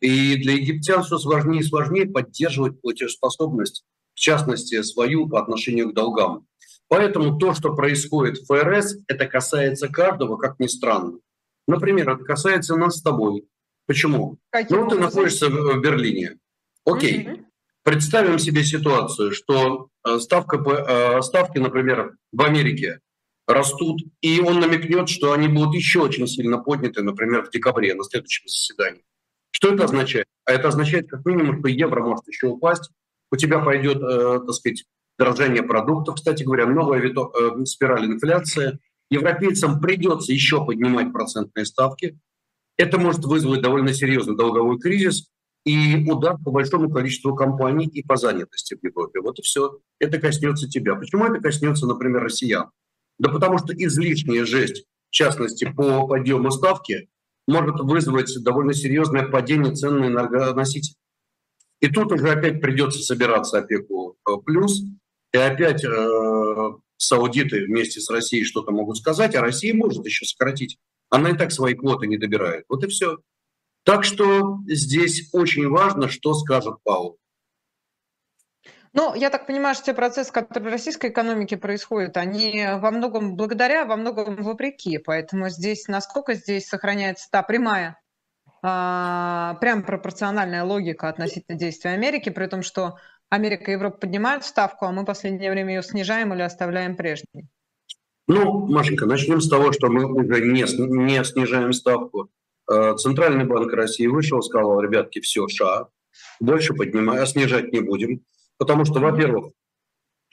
И 0.00 0.34
для 0.36 0.54
египтян 0.54 1.04
все 1.04 1.18
сложнее 1.18 1.60
и 1.60 1.64
сложнее 1.64 2.06
поддерживать 2.06 2.80
платежеспособность, 2.80 3.84
в 4.14 4.18
частности, 4.18 4.82
свою 4.82 5.28
по 5.28 5.40
отношению 5.40 5.90
к 5.90 5.94
долгам. 5.94 6.46
Поэтому 6.88 7.38
то, 7.38 7.54
что 7.54 7.74
происходит 7.74 8.38
в 8.38 8.46
ФРС, 8.46 8.96
это 9.06 9.26
касается 9.26 9.88
каждого, 9.88 10.36
как 10.36 10.58
ни 10.58 10.66
странно. 10.66 11.18
Например, 11.66 12.10
это 12.10 12.24
касается 12.24 12.76
нас 12.76 12.96
с 12.96 13.02
тобой. 13.02 13.46
Почему? 13.86 14.38
Каким 14.50 14.80
ну, 14.80 14.88
ты 14.88 14.98
находишься 14.98 15.48
в 15.48 15.80
Берлине. 15.80 16.38
Окей. 16.84 17.28
Угу. 17.28 17.46
Представим 17.84 18.38
себе 18.38 18.62
ситуацию, 18.64 19.32
что 19.32 19.88
э, 20.06 20.18
ставка, 20.18 20.56
э, 20.58 21.22
ставки, 21.22 21.58
например, 21.58 22.16
в 22.30 22.42
Америке 22.42 23.00
растут, 23.46 24.02
и 24.20 24.40
он 24.40 24.60
намекнет, 24.60 25.08
что 25.08 25.32
они 25.32 25.48
будут 25.48 25.74
еще 25.74 26.00
очень 26.00 26.28
сильно 26.28 26.58
подняты, 26.58 27.02
например, 27.02 27.44
в 27.44 27.50
декабре 27.50 27.94
на 27.94 28.04
следующем 28.04 28.46
заседании. 28.46 29.02
Что 29.50 29.74
это 29.74 29.84
означает? 29.84 30.26
А 30.44 30.52
это 30.52 30.68
означает 30.68 31.08
как 31.10 31.24
минимум, 31.26 31.58
что 31.58 31.68
евро 31.68 32.02
может 32.02 32.26
еще 32.28 32.46
упасть, 32.46 32.90
у 33.30 33.36
тебя 33.36 33.58
пойдет, 33.58 33.96
э, 33.96 34.40
так 34.46 34.52
сказать, 34.52 34.84
дорожание 35.18 35.62
продуктов, 35.62 36.16
кстати 36.16 36.42
говоря, 36.42 36.66
новая 36.66 37.00
вито, 37.00 37.30
э, 37.34 37.64
спираль 37.64 38.06
инфляции. 38.06 38.78
Европейцам 39.12 39.80
придется 39.80 40.32
еще 40.32 40.64
поднимать 40.64 41.12
процентные 41.12 41.66
ставки. 41.66 42.18
Это 42.78 42.98
может 42.98 43.24
вызвать 43.24 43.60
довольно 43.60 43.92
серьезный 43.92 44.36
долговой 44.36 44.78
кризис 44.78 45.28
и 45.64 46.10
удар 46.10 46.38
по 46.42 46.50
большому 46.50 46.90
количеству 46.90 47.36
компаний 47.36 47.86
и 47.86 48.02
по 48.02 48.16
занятости 48.16 48.74
в 48.74 48.84
Европе. 48.84 49.20
Вот 49.20 49.38
и 49.38 49.42
все. 49.42 49.78
Это 49.98 50.18
коснется 50.18 50.68
тебя. 50.68 50.94
Почему 50.94 51.26
это 51.26 51.40
коснется, 51.40 51.86
например, 51.86 52.22
россиян? 52.22 52.70
Да 53.18 53.28
потому 53.30 53.58
что 53.58 53.74
излишняя 53.74 54.44
жесть, 54.46 54.86
в 55.10 55.12
частности, 55.12 55.70
по 55.70 56.06
подъему 56.06 56.50
ставки, 56.50 57.10
может 57.46 57.80
вызвать 57.80 58.32
довольно 58.42 58.72
серьезное 58.72 59.28
падение 59.28 59.74
цен 59.74 60.00
на 60.00 60.06
энергоносители. 60.06 60.96
И 61.80 61.88
тут 61.88 62.12
уже 62.12 62.30
опять 62.30 62.60
придется 62.60 63.00
собираться 63.00 63.58
опеку 63.58 64.16
э, 64.26 64.32
плюс, 64.44 64.82
и 65.32 65.36
опять 65.36 65.84
э, 65.84 66.70
саудиты 67.02 67.64
вместе 67.64 68.00
с 68.00 68.10
Россией 68.10 68.44
что-то 68.44 68.72
могут 68.72 68.96
сказать, 68.98 69.34
а 69.34 69.40
Россия 69.40 69.74
может 69.74 70.04
еще 70.04 70.24
сократить. 70.24 70.78
Она 71.10 71.30
и 71.30 71.36
так 71.36 71.52
свои 71.52 71.74
квоты 71.74 72.06
не 72.06 72.16
добирает. 72.16 72.64
Вот 72.68 72.84
и 72.84 72.88
все. 72.88 73.18
Так 73.84 74.04
что 74.04 74.58
здесь 74.66 75.28
очень 75.32 75.68
важно, 75.68 76.08
что 76.08 76.34
скажет 76.34 76.76
Паул. 76.84 77.18
Ну, 78.94 79.14
я 79.14 79.30
так 79.30 79.46
понимаю, 79.46 79.74
что 79.74 79.86
те 79.86 79.94
процессы, 79.94 80.30
которые 80.30 80.68
в 80.68 80.72
российской 80.72 81.10
экономике 81.10 81.56
происходят, 81.56 82.18
они 82.18 82.66
во 82.76 82.90
многом 82.90 83.36
благодаря, 83.36 83.86
во 83.86 83.96
многом 83.96 84.36
вопреки. 84.36 84.98
Поэтому 84.98 85.48
здесь, 85.48 85.88
насколько 85.88 86.34
здесь 86.34 86.68
сохраняется 86.68 87.28
та 87.30 87.42
прямая, 87.42 87.98
а, 88.62 89.54
прям 89.60 89.82
пропорциональная 89.82 90.62
логика 90.62 91.08
относительно 91.08 91.58
действий 91.58 91.90
Америки, 91.90 92.28
при 92.28 92.46
том, 92.46 92.62
что 92.62 92.98
Америка 93.32 93.70
и 93.70 93.74
Европа 93.74 93.96
поднимают 93.96 94.44
ставку, 94.44 94.84
а 94.84 94.92
мы 94.92 95.04
в 95.04 95.06
последнее 95.06 95.50
время 95.50 95.76
ее 95.76 95.82
снижаем 95.82 96.34
или 96.34 96.42
оставляем 96.42 96.96
прежней. 96.96 97.48
Ну, 98.28 98.66
Машенька, 98.66 99.06
начнем 99.06 99.40
с 99.40 99.48
того, 99.48 99.72
что 99.72 99.88
мы 99.88 100.04
уже 100.04 100.42
не, 100.42 100.60
не 100.60 101.24
снижаем 101.24 101.72
ставку. 101.72 102.28
Э, 102.70 102.94
Центральный 102.98 103.46
банк 103.46 103.72
России 103.72 104.06
вышел, 104.06 104.42
сказал, 104.42 104.82
ребятки, 104.82 105.20
все, 105.20 105.48
ша, 105.48 105.88
больше 106.40 106.74
поднимаем, 106.74 107.22
а 107.22 107.26
снижать 107.26 107.72
не 107.72 107.80
будем. 107.80 108.20
Потому 108.58 108.84
что, 108.84 109.00
во-первых, 109.00 109.52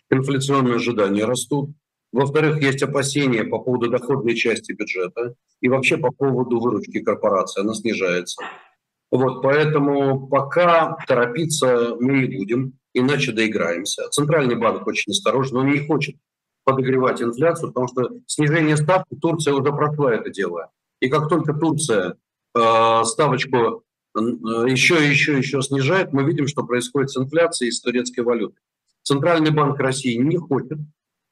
инфляционные 0.09 0.75
ожидания 0.75 1.23
растут, 1.23 1.69
во-вторых, 2.11 2.61
есть 2.61 2.83
опасения 2.83 3.45
по 3.45 3.59
поводу 3.59 3.89
доходной 3.89 4.35
части 4.35 4.73
бюджета 4.73 5.35
и 5.61 5.69
вообще 5.69 5.95
по 5.95 6.11
поводу 6.11 6.59
выручки 6.59 6.99
корпорации, 6.99 7.61
она 7.61 7.73
снижается. 7.75 8.43
Вот, 9.09 9.41
поэтому 9.41 10.27
пока 10.27 10.97
торопиться 11.07 11.95
мы 11.97 12.27
не 12.27 12.37
будем, 12.37 12.73
иначе 12.99 13.31
доиграемся. 13.31 14.07
Центральный 14.09 14.55
банк 14.55 14.85
очень 14.87 15.11
осторожен, 15.11 15.57
он 15.57 15.71
не 15.71 15.79
хочет 15.85 16.15
подогревать 16.63 17.21
инфляцию, 17.21 17.69
потому 17.69 17.87
что 17.87 18.09
снижение 18.27 18.77
ставки 18.77 19.15
Турция 19.15 19.53
уже 19.53 19.71
прошла 19.71 20.13
это 20.13 20.29
дело. 20.29 20.69
И 20.99 21.09
как 21.09 21.29
только 21.29 21.53
Турция 21.53 22.15
э, 22.55 23.03
ставочку 23.05 23.83
еще 24.15 25.05
и 25.05 25.09
еще 25.09 25.37
еще 25.37 25.61
снижает, 25.61 26.13
мы 26.13 26.23
видим, 26.23 26.47
что 26.47 26.63
происходит 26.63 27.11
с 27.11 27.17
инфляцией 27.17 27.71
с 27.71 27.81
турецкой 27.81 28.21
валютой. 28.21 28.61
Центральный 29.03 29.51
банк 29.51 29.79
России 29.79 30.15
не 30.15 30.37
хочет 30.37 30.79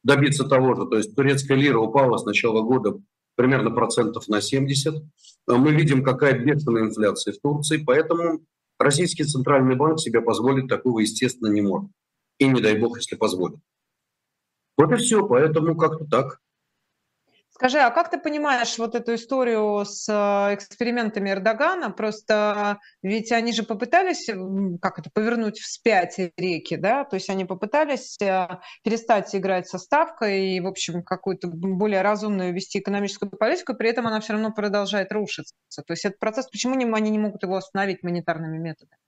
добиться 0.04 0.46
того 0.46 0.76
же, 0.76 0.88
то 0.88 0.98
есть 0.98 1.16
турецкая 1.16 1.58
лира 1.58 1.80
упала 1.80 2.18
с 2.18 2.26
начала 2.26 2.62
года 2.62 2.98
примерно 3.36 3.72
процентов 3.72 4.28
на 4.28 4.42
70. 4.42 5.04
Мы 5.48 5.72
видим, 5.72 6.04
какая 6.04 6.38
бешеная 6.40 6.84
инфляция 6.84 7.34
в 7.34 7.40
Турции, 7.40 7.78
поэтому 7.78 8.42
российский 8.80 9.24
центральный 9.24 9.76
банк 9.76 10.00
себе 10.00 10.22
позволить 10.22 10.68
такого, 10.68 11.00
естественно, 11.00 11.52
не 11.52 11.62
может. 11.62 11.92
И 12.40 12.48
не 12.48 12.62
дай 12.62 12.78
бог, 12.78 12.98
если 12.98 13.16
позволит. 13.16 13.60
Вот 14.78 14.92
и 14.92 14.96
все, 14.96 15.28
поэтому 15.28 15.76
как-то 15.76 16.06
так. 16.06 16.40
Скажи, 17.58 17.80
а 17.80 17.90
как 17.90 18.12
ты 18.12 18.20
понимаешь 18.20 18.78
вот 18.78 18.94
эту 18.94 19.16
историю 19.16 19.84
с 19.84 20.08
э, 20.08 20.54
экспериментами 20.54 21.32
Эрдогана? 21.32 21.90
Просто 21.90 22.78
ведь 23.02 23.32
они 23.32 23.52
же 23.52 23.64
попытались, 23.64 24.28
как 24.80 25.00
это, 25.00 25.10
повернуть 25.12 25.58
вспять 25.58 26.20
реки, 26.38 26.76
да? 26.76 27.04
То 27.04 27.16
есть 27.16 27.32
они 27.32 27.46
попытались 27.46 28.16
э, 28.22 28.60
перестать 28.84 29.36
играть 29.36 29.68
со 29.68 29.80
ставкой 29.80 30.52
и, 30.52 30.60
в 30.60 30.68
общем, 30.68 31.02
какую-то 31.02 31.48
более 31.48 32.04
разумную 32.04 32.54
вести 32.54 32.78
экономическую 32.78 33.32
политику, 33.32 33.74
при 33.74 33.90
этом 33.90 34.06
она 34.06 34.20
все 34.20 34.34
равно 34.34 34.52
продолжает 34.52 35.12
рушиться. 35.12 35.56
То 35.76 35.94
есть 35.94 36.06
этот 36.06 36.20
процесс, 36.20 36.48
почему 36.48 36.76
они 36.76 37.10
не 37.10 37.18
могут 37.18 37.42
его 37.42 37.56
остановить 37.56 38.04
монетарными 38.04 38.60
методами? 38.60 39.00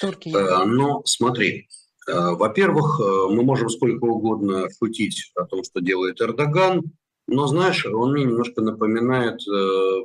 Турки. 0.00 0.36
Э, 0.36 0.64
ну, 0.64 1.02
смотри, 1.04 1.68
во-первых, 2.08 2.98
мы 2.98 3.44
можем 3.44 3.68
сколько 3.68 4.02
угодно 4.02 4.66
шутить 4.76 5.30
о 5.36 5.44
том, 5.44 5.62
что 5.62 5.80
делает 5.80 6.20
Эрдоган, 6.20 6.82
но 7.28 7.46
знаешь, 7.46 7.86
он 7.86 8.12
мне 8.12 8.24
немножко 8.24 8.62
напоминает 8.62 9.40
э, 9.46 10.04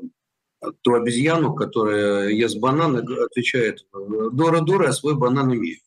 ту 0.82 0.94
обезьяну, 0.94 1.56
которая 1.56 2.30
ест 2.30 2.60
банан 2.60 3.00
и 3.00 3.24
отвечает, 3.24 3.88
дура-дура, 3.94 4.90
а 4.90 4.94
свой 4.94 5.16
банан 5.16 5.54
имеет. 5.56 5.80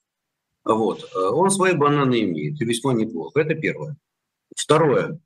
Вот. 0.64 1.08
Он 1.14 1.50
свои 1.50 1.74
бананы 1.74 2.22
имеет, 2.22 2.60
и 2.60 2.64
весьма 2.64 2.94
неплохо. 2.94 3.40
Это 3.40 3.54
первое. 3.54 3.96
Второе. 4.56 5.20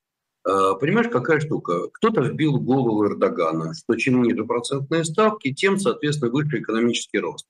Э, 0.46 0.72
понимаешь, 0.80 1.08
какая 1.08 1.40
штука? 1.40 1.88
Кто-то 1.92 2.22
вбил 2.22 2.58
голову 2.58 3.06
Эрдогана, 3.06 3.72
что 3.74 3.94
чем 3.94 4.22
ниже 4.22 4.44
процентные 4.44 5.04
ставки, 5.04 5.54
тем, 5.54 5.78
соответственно, 5.78 6.32
выше 6.32 6.58
экономический 6.58 7.20
рост. 7.20 7.46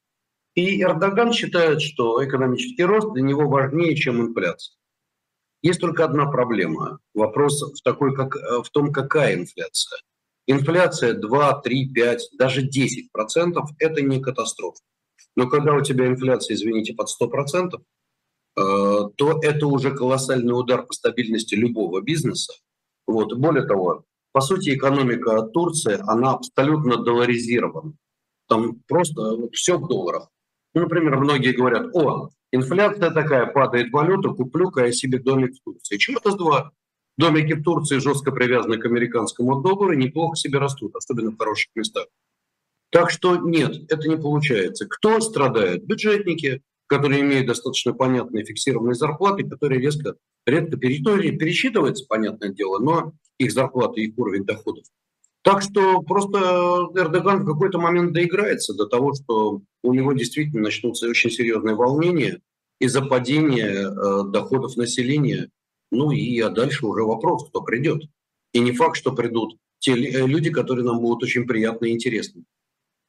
И 0.54 0.82
Эрдоган 0.82 1.32
считает, 1.32 1.80
что 1.80 2.22
экономический 2.24 2.84
рост 2.84 3.12
для 3.14 3.22
него 3.22 3.48
важнее, 3.48 3.96
чем 3.96 4.20
инфляция. 4.20 4.76
Есть 5.62 5.80
только 5.80 6.04
одна 6.04 6.26
проблема. 6.26 7.00
Вопрос 7.14 7.62
в, 7.62 7.82
такой, 7.82 8.14
как, 8.14 8.36
э, 8.36 8.62
в 8.62 8.70
том, 8.70 8.92
какая 8.92 9.34
инфляция. 9.34 10.00
Инфляция 10.46 11.14
2, 11.14 11.60
3, 11.60 11.92
5, 11.92 12.28
даже 12.38 12.62
10 12.62 13.12
процентов– 13.12 13.70
это 13.78 14.00
не 14.02 14.20
катастрофа. 14.20 14.80
Но 15.36 15.48
когда 15.48 15.74
у 15.74 15.82
тебя 15.82 16.06
инфляция, 16.06 16.54
извините, 16.54 16.94
под 16.94 17.08
100 17.08 17.28
процентов, 17.28 17.82
э, 17.82 18.62
то 19.16 19.38
это 19.42 19.66
уже 19.66 19.94
колоссальный 19.94 20.58
удар 20.58 20.86
по 20.86 20.92
стабильности 20.92 21.54
любого 21.54 22.00
бизнеса. 22.00 22.52
Вот. 23.06 23.34
Более 23.34 23.66
того, 23.66 24.04
по 24.32 24.40
сути, 24.40 24.74
экономика 24.74 25.42
Турции, 25.42 25.98
она 26.06 26.32
абсолютно 26.32 26.96
долларизирована. 26.96 27.92
Там 28.48 28.80
просто 28.86 29.48
все 29.52 29.78
в 29.78 29.86
долларах. 29.86 30.28
Ну, 30.74 30.82
например, 30.82 31.16
многие 31.16 31.52
говорят, 31.52 31.94
о, 31.94 32.30
Инфляция 32.52 33.10
такая, 33.10 33.46
падает 33.46 33.92
валюта, 33.92 34.30
куплю-ка 34.30 34.86
я 34.86 34.92
себе 34.92 35.18
домик 35.18 35.54
в 35.54 35.62
Турции. 35.62 35.98
Чего-то 35.98 36.32
с 36.32 36.36
два. 36.36 36.72
домики 37.16 37.52
в 37.52 37.62
Турции 37.62 37.98
жестко 37.98 38.32
привязаны 38.32 38.78
к 38.78 38.86
американскому 38.86 39.60
доллару, 39.60 39.92
неплохо 39.92 40.36
себе 40.36 40.58
растут, 40.58 40.96
особенно 40.96 41.30
в 41.30 41.38
хороших 41.38 41.68
местах. 41.74 42.06
Так 42.90 43.10
что 43.10 43.36
нет, 43.36 43.76
это 43.88 44.08
не 44.08 44.16
получается. 44.16 44.86
Кто 44.86 45.20
страдает? 45.20 45.86
Бюджетники, 45.86 46.62
которые 46.86 47.20
имеют 47.20 47.46
достаточно 47.46 47.92
понятные 47.92 48.44
фиксированные 48.44 48.94
зарплаты, 48.94 49.48
которые 49.48 49.80
резко, 49.80 50.16
редко 50.44 50.76
пересчитываются, 50.76 52.04
понятное 52.08 52.48
дело, 52.48 52.78
но 52.80 53.12
их 53.38 53.52
зарплаты, 53.52 54.00
их 54.00 54.18
уровень 54.18 54.44
доходов. 54.44 54.84
Так 55.42 55.62
что 55.62 56.02
просто 56.02 56.38
Эрдоган 56.94 57.42
в 57.42 57.46
какой-то 57.46 57.78
момент 57.78 58.12
доиграется 58.12 58.74
до 58.74 58.86
того, 58.86 59.14
что 59.14 59.62
у 59.82 59.94
него 59.94 60.12
действительно 60.12 60.64
начнутся 60.64 61.08
очень 61.08 61.30
серьезные 61.30 61.74
волнения 61.74 62.40
из-за 62.78 63.02
падения 63.02 63.88
э, 63.88 64.24
доходов 64.30 64.76
населения. 64.76 65.48
Ну 65.90 66.12
и 66.12 66.38
а 66.40 66.50
дальше 66.50 66.86
уже 66.86 67.02
вопрос, 67.04 67.48
кто 67.48 67.62
придет. 67.62 68.02
И 68.52 68.60
не 68.60 68.72
факт, 68.72 68.96
что 68.96 69.12
придут 69.12 69.56
те 69.78 69.94
люди, 69.94 70.50
которые 70.50 70.84
нам 70.84 71.00
будут 71.00 71.22
очень 71.22 71.46
приятны 71.46 71.90
и 71.90 71.92
интересны. 71.94 72.44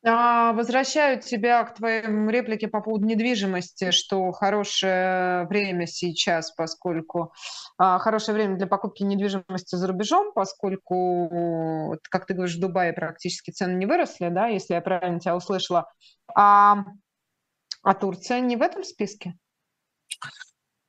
А, 0.03 0.53
возвращаю 0.53 1.21
тебя 1.21 1.63
к 1.63 1.75
твоей 1.75 2.01
реплике 2.01 2.67
по 2.67 2.81
поводу 2.81 3.05
недвижимости, 3.05 3.91
что 3.91 4.31
хорошее 4.31 5.45
время 5.47 5.85
сейчас, 5.85 6.51
поскольку 6.51 7.33
а, 7.77 7.99
хорошее 7.99 8.33
время 8.33 8.57
для 8.57 8.65
покупки 8.65 9.03
недвижимости 9.03 9.75
за 9.75 9.87
рубежом, 9.87 10.31
поскольку, 10.33 11.99
как 12.09 12.25
ты 12.25 12.33
говоришь, 12.33 12.55
в 12.55 12.59
Дубае 12.59 12.93
практически 12.93 13.51
цены 13.51 13.77
не 13.77 13.85
выросли, 13.85 14.29
да, 14.29 14.47
если 14.47 14.73
я 14.73 14.81
правильно 14.81 15.19
тебя 15.19 15.35
услышала. 15.35 15.87
А, 16.35 16.83
а 17.83 17.93
Турция 17.93 18.39
не 18.39 18.55
в 18.55 18.61
этом 18.63 18.83
списке? 18.83 19.35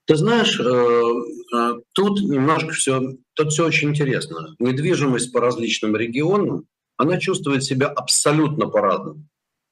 Ты 0.07 0.17
знаешь, 0.17 0.59
э, 0.59 1.57
э, 1.57 1.75
тут 1.93 2.21
немножко 2.23 2.73
все, 2.73 3.01
тут 3.35 3.53
все 3.53 3.67
очень 3.67 3.91
интересно. 3.91 4.57
Недвижимость 4.59 5.33
по 5.33 5.41
различным 5.41 5.97
регионам 5.97 6.67
она 7.03 7.19
чувствует 7.19 7.65
себя 7.65 7.89
абсолютно 7.89 8.69
по-разному. 8.69 9.27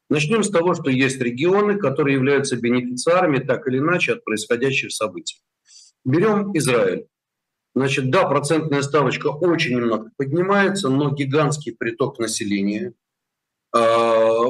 Начнем 0.08 0.42
с 0.42 0.50
того, 0.50 0.74
что 0.74 0.90
есть 0.90 1.20
регионы, 1.20 1.78
которые 1.78 2.16
являются 2.16 2.56
бенефициарами 2.56 3.38
так 3.38 3.68
или 3.68 3.78
иначе 3.78 4.14
от 4.14 4.24
происходящих 4.24 4.90
событий. 4.90 5.40
Берем 6.04 6.50
Израиль. 6.56 7.06
Значит, 7.76 8.10
да, 8.10 8.26
процентная 8.26 8.82
ставочка 8.82 9.28
очень 9.28 9.76
немного 9.76 10.10
поднимается, 10.16 10.88
но 10.88 11.10
гигантский 11.10 11.72
приток 11.72 12.18
населения. 12.18 12.94
А, 13.72 14.46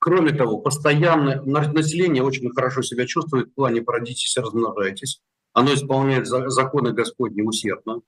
кроме 0.00 0.32
того, 0.32 0.58
постоянное 0.58 1.40
население 1.40 2.24
очень 2.24 2.50
хорошо 2.50 2.82
себя 2.82 3.06
чувствует 3.06 3.50
в 3.50 3.54
плане 3.54 3.82
«породитесь 3.82 4.36
и 4.36 4.40
размножайтесь». 4.40 5.20
Оно 5.52 5.72
исполняет 5.72 6.26
законы 6.26 6.92
Господни 6.92 7.42
усердно. 7.42 8.00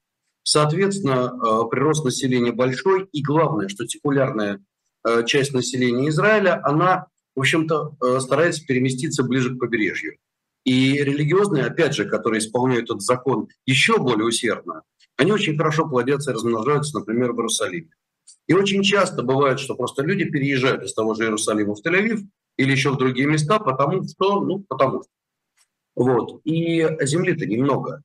Соответственно, 0.49 1.33
э, 1.35 1.69
прирост 1.69 2.05
населения 2.05 2.53
большой, 2.53 3.09
и 3.11 3.21
главное, 3.21 3.67
что 3.67 3.85
секулярная 3.85 4.65
э, 5.05 5.25
часть 5.27 5.53
населения 5.53 6.09
Израиля, 6.09 6.61
она, 6.65 7.09
в 7.35 7.41
общем-то, 7.41 7.97
э, 8.01 8.21
старается 8.21 8.65
переместиться 8.65 9.25
ближе 9.25 9.53
к 9.53 9.59
побережью. 9.59 10.19
И 10.65 11.03
религиозные, 11.03 11.65
опять 11.65 11.97
же, 11.97 12.05
которые 12.05 12.39
исполняют 12.39 12.85
этот 12.85 13.03
закон 13.03 13.49
еще 13.67 13.99
более 13.99 14.25
усердно, 14.25 14.83
они 15.17 15.33
очень 15.33 15.57
хорошо 15.57 15.89
плодятся 15.89 16.31
и 16.31 16.35
размножаются, 16.35 16.97
например, 16.97 17.33
в 17.33 17.39
Иерусалиме. 17.39 17.91
И 18.47 18.55
очень 18.55 18.85
часто 18.85 19.25
бывает, 19.25 19.59
что 19.59 19.75
просто 19.75 20.05
люди 20.05 20.27
переезжают 20.27 20.85
из 20.85 20.95
того 20.95 21.15
же 21.15 21.25
Иерусалима 21.25 21.75
в 21.75 21.85
Тель-Авив 21.85 22.21
или 22.57 22.71
еще 22.71 22.93
в 22.93 22.99
другие 22.99 23.27
места, 23.27 23.59
потому 23.59 24.05
что, 24.05 24.45
ну, 24.45 24.61
потому 24.69 25.03
что. 25.03 25.11
Вот. 25.97 26.41
И 26.45 26.87
земли-то 27.01 27.47
немного. 27.47 28.05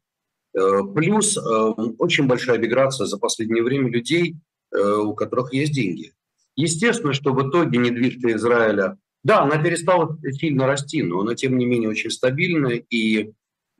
Э, 0.54 0.82
плюс 0.94 1.38
э, 1.38 1.42
очень 1.42 2.28
большая 2.28 2.58
миграция 2.58 3.06
за 3.08 3.18
последнее 3.18 3.64
время 3.64 3.90
людей, 3.90 4.36
э, 4.72 4.82
у 4.82 5.14
которых 5.16 5.54
есть 5.54 5.74
деньги. 5.74 6.14
Естественно, 6.56 7.14
что 7.14 7.34
в 7.34 7.50
итоге 7.50 7.78
недвижка 7.78 8.34
Израиля, 8.34 8.98
да, 9.24 9.42
она 9.42 9.62
перестала 9.62 10.18
сильно 10.32 10.68
расти, 10.68 11.04
но 11.04 11.22
она 11.22 11.36
тем 11.36 11.58
не 11.58 11.66
менее 11.66 11.90
очень 11.90 12.12
стабильная, 12.12 12.84
и 12.90 13.32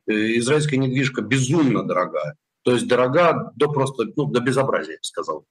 израильская 0.06 0.78
недвижка 0.78 1.20
безумно 1.20 1.84
дорогая. 1.84 2.36
То 2.62 2.72
есть 2.72 2.88
дорога 2.88 3.52
до 3.56 3.68
просто, 3.68 4.04
ну, 4.16 4.26
до 4.26 4.40
безобразия, 4.40 4.92
я 4.92 4.98
бы 4.98 5.04
сказал. 5.04 5.46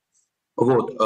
Вот. 0.55 0.97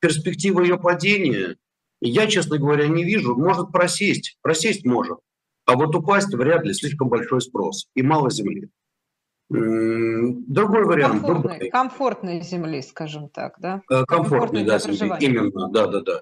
Перспектива 0.00 0.62
ее 0.62 0.78
падения, 0.78 1.56
я, 2.00 2.26
честно 2.26 2.58
говоря, 2.58 2.86
не 2.86 3.04
вижу. 3.04 3.34
Может 3.34 3.70
просесть, 3.70 4.38
просесть 4.42 4.84
может. 4.84 5.18
А 5.64 5.76
вот 5.76 5.94
упасть 5.94 6.34
вряд 6.34 6.64
ли, 6.64 6.74
слишком 6.74 7.08
большой 7.08 7.40
спрос 7.40 7.86
и 7.94 8.02
мало 8.02 8.30
земли. 8.30 8.70
Другой 9.50 10.84
вариант. 10.84 11.22
Комфортной, 11.22 11.70
комфортной 11.70 12.40
земли, 12.40 12.82
скажем 12.82 13.28
так, 13.28 13.56
да? 13.58 13.82
Э, 13.90 14.04
комфортной, 14.04 14.64
да, 14.64 14.78
земли, 14.78 15.16
именно, 15.20 15.68
да, 15.68 15.86
да, 15.86 16.00
да. 16.00 16.20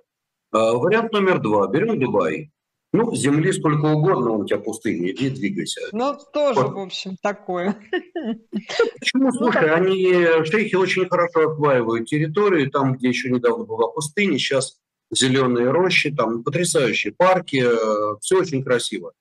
А, 0.52 0.72
вариант 0.74 1.12
номер 1.12 1.40
два. 1.40 1.66
Берем 1.68 2.00
Дубай. 2.00 2.52
Ну, 2.94 3.14
земли 3.14 3.52
сколько 3.52 3.86
угодно, 3.86 4.32
он 4.32 4.42
у 4.42 4.46
тебя 4.46 4.58
пустыни, 4.58 5.12
иди 5.12 5.30
двигайся. 5.30 5.80
Ну, 5.92 6.14
тоже, 6.34 6.60
вот. 6.60 6.74
в 6.74 6.78
общем, 6.78 7.16
такое. 7.22 7.74
Почему? 9.00 9.30
Ну, 9.30 9.32
Слушай, 9.32 9.68
ну, 9.68 9.74
они, 9.74 10.44
шейхи 10.44 10.74
очень 10.74 11.08
хорошо 11.08 11.52
осваивают 11.52 12.06
территорию, 12.06 12.70
там, 12.70 12.94
где 12.94 13.08
еще 13.08 13.30
недавно 13.30 13.64
была 13.64 13.88
пустыня, 13.88 14.36
сейчас 14.36 14.78
зеленые 15.10 15.70
рощи, 15.70 16.14
там 16.14 16.44
потрясающие 16.44 17.14
парки, 17.14 17.64
э, 17.64 18.18
все 18.20 18.40
очень 18.40 18.62
красиво. 18.62 19.12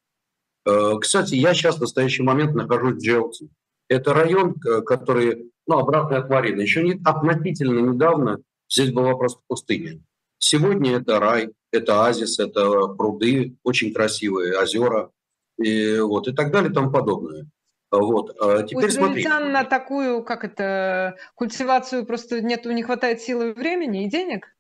Э, 0.66 0.98
кстати, 1.00 1.36
я 1.36 1.54
сейчас 1.54 1.78
в 1.78 1.82
настоящий 1.82 2.24
момент 2.24 2.54
нахожусь 2.54 2.96
в 2.96 3.00
Джелте. 3.00 3.48
Это 3.92 4.14
район, 4.14 4.56
который, 4.86 5.52
ну, 5.68 5.80
обратно 5.80 6.18
от 6.18 6.30
Марины. 6.30 6.62
Еще 6.62 6.82
не, 6.82 7.02
относительно 7.04 7.92
недавно 7.92 8.40
здесь 8.70 8.94
была 8.94 9.16
просто 9.16 9.42
пустыня. 9.48 10.00
Сегодня 10.38 10.96
это 10.96 11.20
рай, 11.20 11.50
это 11.74 12.02
оазис, 12.02 12.40
это 12.40 12.88
пруды, 12.88 13.58
очень 13.64 13.94
красивые 13.94 14.58
озера, 14.58 15.12
и, 15.58 16.00
вот, 16.00 16.30
и 16.30 16.34
так 16.34 16.54
далее 16.54 16.72
и 16.72 16.74
тому 16.74 16.90
подобное. 16.90 17.48
Вот. 17.92 18.34
А 18.40 18.64
теперь 18.64 18.86
У 18.86 18.88
израильтян 18.88 19.52
на 19.52 19.66
такую, 19.66 20.24
как 20.24 20.46
это, 20.46 21.18
культивацию 21.36 22.06
просто 22.06 22.42
нет, 22.42 22.64
не 22.64 22.84
хватает 22.84 23.20
силы 23.20 23.52
времени 23.52 24.06
и 24.06 24.10
денег? 24.10 24.56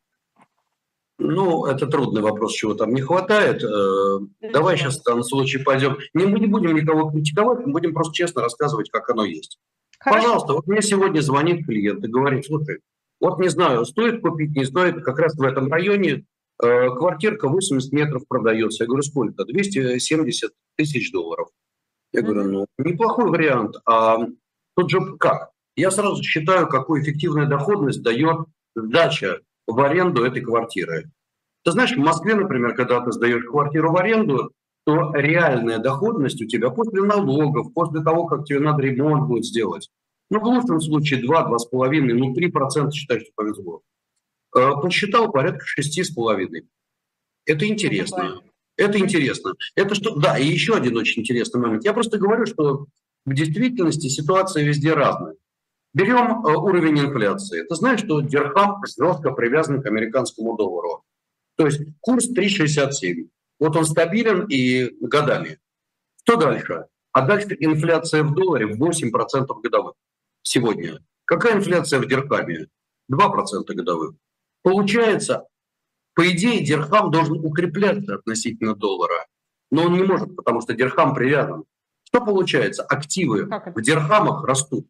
Ну, 1.24 1.66
это 1.66 1.86
трудный 1.86 2.22
вопрос, 2.22 2.54
чего 2.54 2.74
там 2.74 2.96
не 2.96 3.02
хватает. 3.02 3.64
Э, 3.64 4.20
давай 4.52 4.76
сейчас 4.76 5.00
в 5.00 5.04
данном 5.04 5.24
случае 5.24 5.64
пойдем. 5.64 5.98
Не, 6.16 6.26
мы 6.26 6.40
не 6.40 6.48
будем 6.48 6.76
никого 6.76 7.12
критиковать, 7.12 7.64
мы 7.66 7.74
будем 7.74 7.94
просто 7.94 8.14
честно 8.14 8.42
рассказывать, 8.42 8.90
как 8.90 9.08
оно 9.10 9.24
есть. 9.24 9.60
Хорошо. 10.00 10.20
Пожалуйста, 10.20 10.54
вот 10.54 10.68
мне 10.68 10.82
сегодня 10.82 11.22
звонит 11.22 11.66
клиент 11.68 12.04
и 12.04 12.08
говорит, 12.08 12.48
слушай, 12.48 12.80
вот 13.20 13.38
не 13.40 13.50
знаю, 13.50 13.86
стоит 13.86 14.22
купить, 14.22 14.56
не 14.56 14.66
стоит, 14.66 15.04
как 15.04 15.20
раз 15.20 15.36
в 15.36 15.44
этом 15.44 15.72
районе 15.72 16.26
э, 16.64 16.90
квартирка 16.90 17.48
80 17.48 17.92
метров 17.92 18.24
продается. 18.28 18.84
Я 18.84 18.88
говорю, 18.88 19.04
сколько? 19.04 19.46
270 19.46 20.52
тысяч 20.76 21.12
долларов. 21.12 21.50
Я 22.14 22.24
говорю, 22.24 22.44
ну, 22.46 22.66
неплохой 22.80 23.30
вариант. 23.30 23.76
А 23.86 24.18
тут 24.76 24.90
же 24.90 25.00
как? 25.20 25.52
Я 25.76 25.92
сразу 25.92 26.24
считаю, 26.24 26.68
какую 26.68 27.04
эффективную 27.04 27.48
доходность 27.48 28.02
дает 28.02 28.48
сдача 28.76 29.42
в 29.72 29.80
аренду 29.80 30.24
этой 30.24 30.42
квартиры. 30.42 31.12
Ты 31.64 31.72
знаешь, 31.72 31.96
в 31.96 32.00
Москве, 32.00 32.36
например, 32.36 32.76
когда 32.76 33.02
ты 33.02 33.12
сдаешь 33.12 33.46
квартиру 33.46 33.92
в 33.92 33.98
аренду, 33.98 34.52
то 34.86 35.14
реальная 35.14 35.78
доходность 35.78 36.42
у 36.42 36.48
тебя 36.48 36.70
после 36.72 37.04
налогов, 37.04 37.74
после 37.74 38.02
того, 38.02 38.26
как 38.26 38.46
тебе 38.46 38.60
надо 38.60 38.82
ремонт 38.82 39.28
будет 39.28 39.46
сделать, 39.46 39.90
ну, 40.30 40.40
в 40.40 40.44
лучшем 40.44 40.80
случае 40.80 41.22
2, 41.22 41.50
2,5, 41.50 42.14
ну, 42.14 42.34
3% 42.34 42.92
считай, 42.92 43.20
что 43.20 43.30
повезло. 43.36 43.82
Э, 44.56 44.72
посчитал 44.82 45.32
порядка 45.32 45.66
6,5. 45.66 46.66
Это 47.46 47.68
интересно. 47.68 48.42
Это 48.78 48.98
интересно. 48.98 49.54
Это 49.76 49.94
что? 49.94 50.16
Да, 50.16 50.38
и 50.38 50.48
еще 50.48 50.76
один 50.76 50.98
очень 50.98 51.22
интересный 51.22 51.62
момент. 51.62 51.84
Я 51.84 51.94
просто 51.94 52.18
говорю, 52.18 52.46
что 52.46 52.88
в 53.26 53.34
действительности 53.34 54.08
ситуация 54.08 54.64
везде 54.64 54.94
разная. 54.94 55.36
Берем 55.93 56.45
э, 56.45 56.56
уровень 56.56 56.99
инфляции. 56.99 57.63
Ты 57.63 57.75
знаешь, 57.75 57.99
что 57.99 58.21
дирхам 58.21 58.82
жестко 58.86 59.32
привязан 59.32 59.82
к 59.82 59.86
американскому 59.86 60.56
доллару. 60.56 61.04
То 61.58 61.65
есть 61.65 61.82
курс 61.99 62.30
3,67. 62.32 63.30
Вот 63.60 63.75
он 63.75 63.86
стабилен 63.86 64.45
и 64.47 64.89
годами. 65.06 65.60
Что 66.23 66.38
дальше? 66.38 66.86
А 67.12 67.27
дальше 67.27 67.58
инфляция 67.60 68.23
в 68.23 68.34
долларе 68.34 68.67
в 68.67 68.82
8% 68.82 69.47
годовых 69.62 69.93
сегодня. 70.43 70.99
Какая 71.25 71.58
инфляция 71.58 71.99
в 71.99 72.08
дирхаме? 72.08 72.67
2% 73.12 73.73
годовых. 73.73 74.15
Получается, 74.63 75.47
по 76.13 76.30
идее, 76.30 76.63
дирхам 76.63 77.12
должен 77.12 77.43
укрепляться 77.43 78.15
относительно 78.15 78.75
доллара. 78.75 79.27
Но 79.71 79.84
он 79.84 79.93
не 79.93 80.04
может, 80.04 80.36
потому 80.36 80.62
что 80.62 80.73
дирхам 80.73 81.13
привязан. 81.13 81.65
Что 82.04 82.23
получается? 82.23 82.84
Активы 82.84 83.45
в 83.45 83.82
дирхамах 83.82 84.45
растут. 84.45 84.88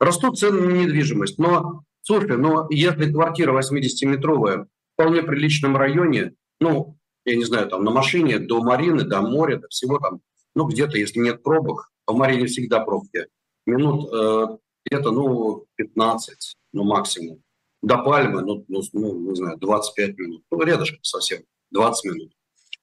Растут 0.00 0.38
цены 0.38 0.60
на 0.60 0.72
недвижимость. 0.72 1.38
Но, 1.38 1.82
слушай, 2.02 2.36
но 2.36 2.66
если 2.70 3.12
квартира 3.12 3.58
80-метровая 3.58 4.64
в 4.64 4.68
вполне 4.94 5.22
приличном 5.22 5.76
районе, 5.76 6.34
ну, 6.60 6.96
я 7.24 7.36
не 7.36 7.44
знаю, 7.44 7.68
там 7.68 7.84
на 7.84 7.90
машине 7.90 8.38
до 8.38 8.62
Марины, 8.62 9.04
до 9.04 9.20
моря, 9.20 9.58
до 9.58 9.68
всего 9.68 9.98
там, 9.98 10.20
ну, 10.54 10.66
где-то, 10.66 10.98
если 10.98 11.20
нет 11.20 11.42
пробок, 11.42 11.90
а 12.06 12.12
в 12.12 12.16
Марине 12.16 12.46
всегда 12.46 12.80
пробки, 12.80 13.26
минут 13.66 14.12
э, 14.12 14.46
где-то, 14.86 15.10
ну, 15.10 15.66
15, 15.76 16.56
ну, 16.72 16.84
максимум. 16.84 17.42
До 17.82 17.98
Пальмы, 17.98 18.42
ну, 18.42 18.64
ну, 18.66 18.82
ну 18.92 19.30
не 19.30 19.36
знаю, 19.36 19.58
25 19.58 20.18
минут. 20.18 20.42
Ну, 20.50 20.62
рядышком 20.62 20.98
совсем, 21.02 21.42
20 21.70 22.04
минут. 22.06 22.32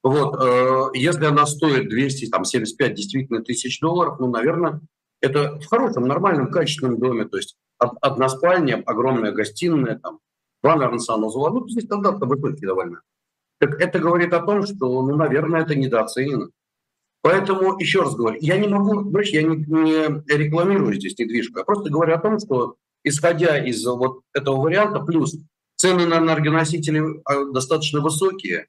Вот, 0.04 0.36
э, 0.40 0.90
если 0.94 1.26
она 1.26 1.46
стоит 1.48 1.90
275 1.90 2.94
действительно 2.94 3.44
тысяч 3.44 3.80
долларов, 3.80 4.20
ну, 4.20 4.30
наверное, 4.30 4.82
это 5.26 5.60
в 5.60 5.66
хорошем, 5.66 6.08
нормальном, 6.08 6.52
качественном 6.52 7.00
доме, 7.00 7.26
то 7.26 7.38
есть 7.38 7.58
одна 7.78 8.30
спальня, 8.30 8.82
огромная 8.86 9.32
гостиная, 9.32 10.00
там, 10.00 10.20
ванна, 10.62 10.98
санузел, 11.00 11.50
ну, 11.50 11.68
здесь 11.68 11.86
стандарты 11.86 12.26
высокие 12.26 12.68
довольно. 12.68 13.02
Так 13.60 13.80
это 13.82 14.00
говорит 14.00 14.34
о 14.34 14.42
том, 14.42 14.66
что, 14.66 15.02
ну, 15.02 15.16
наверное, 15.16 15.62
это 15.62 15.76
недооценено. 15.76 16.50
Поэтому, 17.22 17.80
еще 17.80 18.02
раз 18.02 18.16
говорю, 18.16 18.38
я 18.40 18.58
не 18.58 18.68
могу, 18.68 19.10
знаешь, 19.10 19.30
я 19.30 19.42
не, 19.42 19.56
не 19.56 20.38
рекламирую 20.38 20.94
здесь 20.94 21.18
недвижку, 21.18 21.60
я 21.60 21.66
просто 21.66 21.90
говорю 21.90 22.14
о 22.14 22.20
том, 22.20 22.40
что 22.40 22.76
исходя 23.04 23.58
из 23.58 23.84
вот 23.86 24.22
этого 24.34 24.58
варианта, 24.58 25.00
плюс 25.00 25.36
цены 25.76 26.06
на 26.06 26.20
энергоносители 26.20 27.22
а, 27.26 27.46
достаточно 27.46 28.02
высокие, 28.02 28.68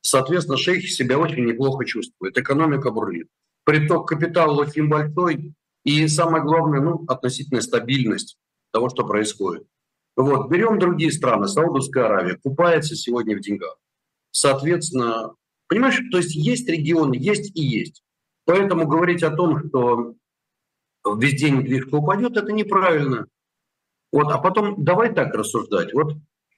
соответственно, 0.00 0.58
шейхи 0.58 0.86
себя 0.86 1.18
очень 1.18 1.44
неплохо 1.44 1.84
чувствуют, 1.84 2.36
экономика 2.36 2.90
бурлит. 2.90 3.28
Приток 3.64 4.08
капитала 4.08 4.60
очень 4.60 4.88
большой, 4.88 5.54
и 5.84 6.08
самое 6.08 6.42
главное, 6.42 6.80
ну, 6.80 7.04
относительная 7.08 7.62
стабильность 7.62 8.38
того, 8.72 8.88
что 8.88 9.06
происходит. 9.06 9.66
Вот, 10.16 10.48
берем 10.50 10.78
другие 10.78 11.12
страны, 11.12 11.48
Саудовская 11.48 12.06
Аравия 12.06 12.38
купается 12.42 12.94
сегодня 12.96 13.36
в 13.36 13.40
деньгах. 13.40 13.76
Соответственно, 14.30 15.34
Понимаешь, 15.68 16.00
то 16.10 16.18
есть 16.18 16.34
есть 16.34 16.68
регионы, 16.68 17.16
есть 17.16 17.56
и 17.56 17.62
есть. 17.62 18.02
Поэтому 18.44 18.86
говорить 18.86 19.22
о 19.22 19.30
том, 19.30 19.66
что 19.66 20.14
везде 21.16 21.50
недвижка 21.50 21.96
упадет, 21.96 22.36
это 22.36 22.52
неправильно. 22.52 23.26
Вот, 24.12 24.30
а 24.30 24.38
потом 24.38 24.84
давай 24.84 25.12
так 25.14 25.34
рассуждать. 25.34 25.92
Вот 25.92 26.14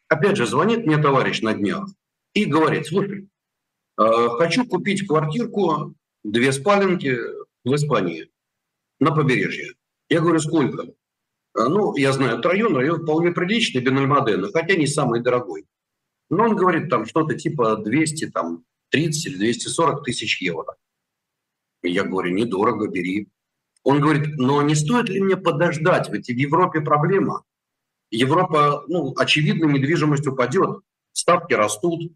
опять 0.09 0.37
же 0.37 0.47
звонит 0.47 0.85
мне 0.87 0.99
товарищ 0.99 1.41
на 1.41 1.55
днях 1.55 1.89
и 2.35 2.45
говорит, 2.45 2.89
слушай, 2.89 3.29
э, 3.99 4.29
хочу 4.39 4.67
купить 4.67 5.07
квартирку, 5.07 5.95
две 6.23 6.53
спаленки 6.53 7.17
в 7.65 7.75
Испании 7.75 8.29
на 9.01 9.13
побережье. 9.13 9.75
Я 10.09 10.21
говорю, 10.21 10.39
сколько? 10.39 10.83
«Э, 11.57 11.69
ну, 11.69 11.97
я 11.97 12.13
знаю, 12.13 12.39
это 12.39 12.49
район, 12.49 12.77
район 12.77 13.03
вполне 13.03 13.33
приличный, 13.33 13.81
Бенальмадена, 13.81 14.51
хотя 14.53 14.75
не 14.75 14.87
самый 14.87 15.23
дорогой. 15.23 15.67
Но 16.29 16.45
он 16.45 16.57
говорит 16.57 16.89
там 16.89 17.07
что-то 17.07 17.35
типа 17.35 17.77
200, 17.77 18.31
там, 18.31 18.65
230 18.93 19.27
или 19.27 19.37
240 19.39 20.05
тысяч 20.05 20.43
евро. 20.43 20.77
Я 21.83 22.05
говорю, 22.05 22.35
недорого, 22.35 22.89
бери. 22.89 23.29
Он 23.85 24.01
говорит, 24.01 24.37
но 24.37 24.63
не 24.63 24.75
стоит 24.75 25.09
ли 25.09 25.21
мне 25.21 25.37
подождать, 25.37 26.11
ведь 26.11 26.27
в 26.27 26.33
Европе 26.33 26.81
проблема. 26.81 27.45
Европа, 28.11 28.85
ну, 28.89 29.15
очевидно, 29.17 29.67
недвижимость 29.67 30.27
упадет, 30.27 30.81
ставки 31.13 31.55
растут, 31.55 32.13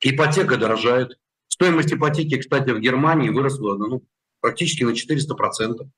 ипотека 0.00 0.56
дорожает. 0.56 1.18
Стоимость 1.48 1.92
ипотеки, 1.92 2.38
кстати, 2.38 2.70
в 2.70 2.80
Германии 2.80 3.30
выросла 3.30 3.76
ну, 3.76 4.02
практически 4.46 4.84
на 4.84 4.90
400%. 4.90 5.88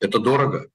Это 0.00 0.18
дорого. 0.18 0.68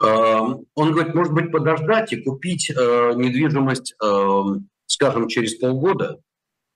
Эм, 0.00 0.66
он 0.76 0.92
говорит, 0.92 1.12
может 1.12 1.32
быть, 1.32 1.50
подождать 1.50 2.12
и 2.12 2.22
купить 2.22 2.70
э, 2.70 2.74
недвижимость, 3.16 3.96
эм, 4.00 4.68
скажем, 4.86 5.26
через 5.26 5.56
полгода, 5.56 6.20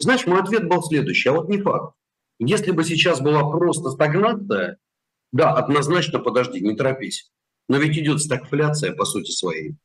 знаешь, 0.00 0.26
мой 0.26 0.40
ответ 0.40 0.66
был 0.66 0.82
следующий, 0.82 1.28
а 1.28 1.34
вот 1.34 1.48
не 1.48 1.58
факт. 1.58 1.94
Если 2.40 2.72
бы 2.72 2.82
сейчас 2.82 3.20
была 3.20 3.48
просто 3.48 3.90
стагнация, 3.90 4.78
да, 5.30 5.52
однозначно 5.52 6.18
подожди, 6.18 6.60
не 6.60 6.74
торопись. 6.74 7.30
Но 7.68 7.76
ведь 7.76 7.96
идет 7.96 8.20
стагфляция 8.20 8.92
по 8.92 9.04
сути 9.04 9.30
своей. 9.30 9.76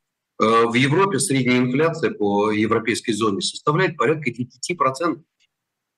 Э, 0.41 0.65
в 0.65 0.73
Европе 0.73 1.19
средняя 1.19 1.59
инфляция 1.59 2.09
по 2.09 2.49
европейской 2.49 3.11
зоне 3.11 3.41
составляет 3.41 3.97
порядка 3.97 4.31
9%. 4.31 5.21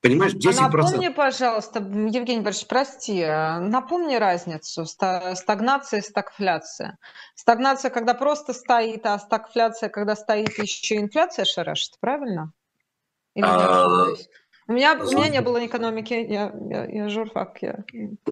Понимаешь, 0.00 0.34
10%. 0.34 0.54
А 0.58 0.68
напомни, 0.68 1.08
пожалуйста, 1.08 1.80
Евгений 1.80 2.40
Борисович, 2.40 2.68
прости, 2.68 3.26
напомни 3.26 4.14
разницу 4.14 4.84
стагнация 4.86 6.00
и 6.00 6.02
стагфляция. 6.02 6.98
Стагнация, 7.34 7.90
когда 7.90 8.14
просто 8.14 8.52
стоит, 8.52 9.04
а 9.06 9.18
стагфляция, 9.18 9.88
когда 9.88 10.14
стоит 10.14 10.56
еще 10.58 10.98
инфляция 10.98 11.44
шарашит, 11.44 11.94
правильно? 12.00 12.52
А, 13.40 14.06
у 14.68 14.72
меня, 14.72 14.98
у 15.00 15.10
меня 15.10 15.28
не 15.28 15.40
было 15.40 15.64
экономики, 15.64 16.12
я, 16.12 16.52
я, 16.68 16.84
я 16.84 17.08
журфак. 17.08 17.62
Я, 17.62 17.84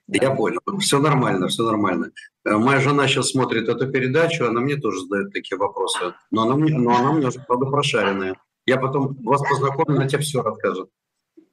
я 0.07 0.31
понял, 0.35 0.61
все 0.81 0.99
нормально, 0.99 1.49
все 1.49 1.65
нормально. 1.65 2.11
Э, 2.45 2.57
моя 2.57 2.79
жена 2.81 3.09
сейчас 3.09 3.31
смотрит 3.31 3.69
эту 3.69 3.91
передачу, 3.91 4.45
она 4.47 4.61
мне 4.61 4.77
тоже 4.77 5.01
задает 5.01 5.33
такие 5.33 5.57
вопросы, 5.57 6.15
но 6.31 6.43
она 6.43 6.57
мне, 6.57 6.77
но 6.77 6.95
она 6.95 7.13
мне 7.13 7.29
уже, 7.29 7.41
правда, 7.41 7.67
прошаренная. 7.67 8.37
Я 8.67 8.77
потом 8.77 9.15
вас 9.25 9.41
познакомлю, 9.49 9.97
она 9.97 10.09
тебе 10.09 10.21
все 10.21 10.43
расскажет. 10.43 10.91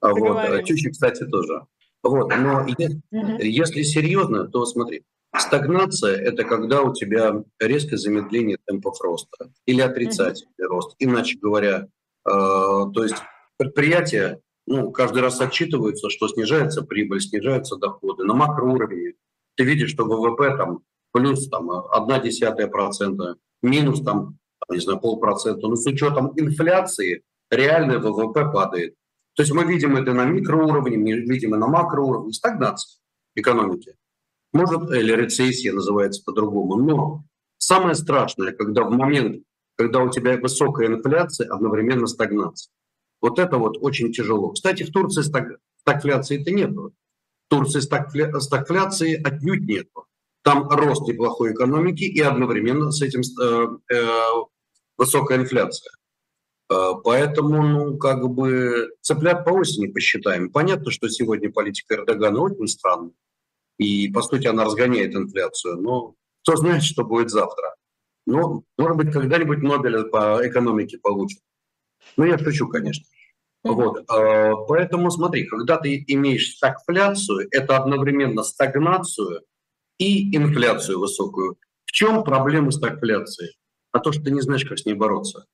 А 0.04 0.12
вот, 0.12 0.64
Чучи, 0.66 0.90
кстати, 0.90 1.24
тоже. 1.24 1.62
Вот, 2.02 2.28
но 2.36 2.66
если, 2.66 3.00
угу. 3.10 3.36
если 3.40 3.82
серьезно, 3.82 4.46
то 4.46 4.66
смотри, 4.66 5.04
стагнация– 5.34 6.16
это 6.20 6.44
когда 6.44 6.82
у 6.82 6.92
тебя 6.92 7.42
резкое 7.58 7.96
замедление 7.96 8.58
темпов 8.66 9.00
роста 9.00 9.50
или 9.64 9.80
отрицательный 9.80 10.66
рост. 10.68 10.94
Иначе 10.98 11.38
говоря, 11.40 11.86
э, 12.26 12.30
то 12.30 13.02
есть 13.02 13.16
предприятия 13.56 14.40
ну, 14.66 14.90
каждый 14.92 15.22
раз 15.22 15.40
отчитываются, 15.40 16.10
что 16.10 16.28
снижается 16.28 16.82
прибыль, 16.82 17.20
снижаются 17.20 17.76
доходы. 17.76 18.24
На 18.24 18.34
макроуровне 18.34 19.14
ты 19.56 19.64
видишь, 19.64 19.90
что 19.90 20.04
ВВП 20.04 20.56
там 20.58 20.80
плюс 21.12 21.48
там, 21.48 21.70
одна 21.70 22.18
десятая 22.18 22.66
процента, 22.66 23.36
минус 23.62 24.02
там, 24.02 24.36
не 24.68 24.80
знаю, 24.80 25.00
полпроцента. 25.00 25.66
Но 25.66 25.76
с 25.76 25.86
учетом 25.86 26.32
инфляции 26.36 27.22
реальный 27.50 27.98
ВВП 27.98 28.50
падает. 28.52 28.94
То 29.34 29.42
есть 29.42 29.52
мы 29.52 29.64
видим 29.64 29.96
это 29.96 30.12
на 30.14 30.24
микроуровне, 30.24 30.96
мы 30.96 31.12
видим 31.12 31.54
и 31.54 31.58
на 31.58 31.66
макроуровне, 31.66 32.32
стагнация 32.32 33.00
экономики. 33.34 33.96
Может, 34.52 34.90
или 34.92 35.12
рецессия 35.12 35.72
называется 35.72 36.22
по-другому. 36.24 36.76
Но 36.76 37.24
самое 37.58 37.96
страшное, 37.96 38.52
когда 38.52 38.84
в 38.84 38.90
момент, 38.90 39.42
когда 39.76 40.00
у 40.00 40.10
тебя 40.10 40.38
высокая 40.38 40.86
инфляция, 40.86 41.52
одновременно 41.52 42.06
стагнация. 42.06 42.70
Вот 43.20 43.38
это 43.38 43.58
вот 43.58 43.76
очень 43.80 44.12
тяжело. 44.12 44.52
Кстати, 44.52 44.84
в 44.84 44.92
Турции 44.92 45.22
стагфляции-то 45.80 46.50
нет. 46.52 46.70
В 46.70 46.92
Турции 47.48 47.80
стагфля... 47.80 48.38
стагфляции 48.38 49.20
отнюдь 49.20 49.66
нет. 49.66 49.88
Там 50.42 50.68
рост 50.68 51.08
неплохой 51.08 51.52
экономики 51.52 52.04
и 52.04 52.20
одновременно 52.20 52.92
с 52.92 53.00
этим 53.02 53.22
э, 53.40 53.94
э, 53.94 54.04
высокая 54.98 55.38
инфляция. 55.38 55.90
Э, 56.70 56.92
поэтому, 57.02 57.62
ну, 57.62 57.98
как 57.98 58.28
бы, 58.28 58.90
цыплят 59.00 59.44
по 59.44 59.50
осени 59.50 59.86
посчитаем. 59.86 60.50
Понятно, 60.50 60.90
что 60.90 61.08
сегодня 61.08 61.52
политика 61.52 61.94
Эрдогана 61.94 62.40
очень 62.40 62.68
странная. 62.68 63.12
И, 63.78 64.08
по 64.08 64.22
сути, 64.22 64.46
она 64.46 64.64
разгоняет 64.64 65.14
инфляцию. 65.14 65.80
Но 65.80 66.14
кто 66.42 66.56
знает, 66.56 66.82
что 66.82 67.04
будет 67.04 67.30
завтра. 67.30 67.74
Ну, 68.26 68.64
может 68.78 68.96
быть, 68.96 69.12
когда-нибудь 69.12 69.62
Нобеля 69.62 70.04
по 70.04 70.40
экономике 70.46 70.98
получат. 70.98 71.40
Ну, 72.16 72.24
я 72.24 72.38
шучу, 72.38 72.68
конечно. 72.68 73.04
Вот, 73.64 74.04
а, 74.10 74.54
поэтому 74.68 75.10
смотри, 75.10 75.46
когда 75.46 75.78
ты 75.78 76.04
имеешь 76.06 76.50
стагфляцию, 76.50 77.48
это 77.50 77.78
одновременно 77.78 78.42
стагнацию 78.42 79.40
и 79.98 80.36
инфляцию 80.36 81.00
высокую. 81.00 81.56
В 81.86 81.92
чем 81.92 82.24
проблема 82.24 82.70
стагфляции? 82.72 83.54
А 83.92 84.00
то, 84.00 84.12
что 84.12 84.22
ты 84.22 84.32
не 84.32 84.42
знаешь, 84.42 84.66
как 84.66 84.78
с 84.78 84.84
ней 84.84 84.94
бороться. 84.94 85.46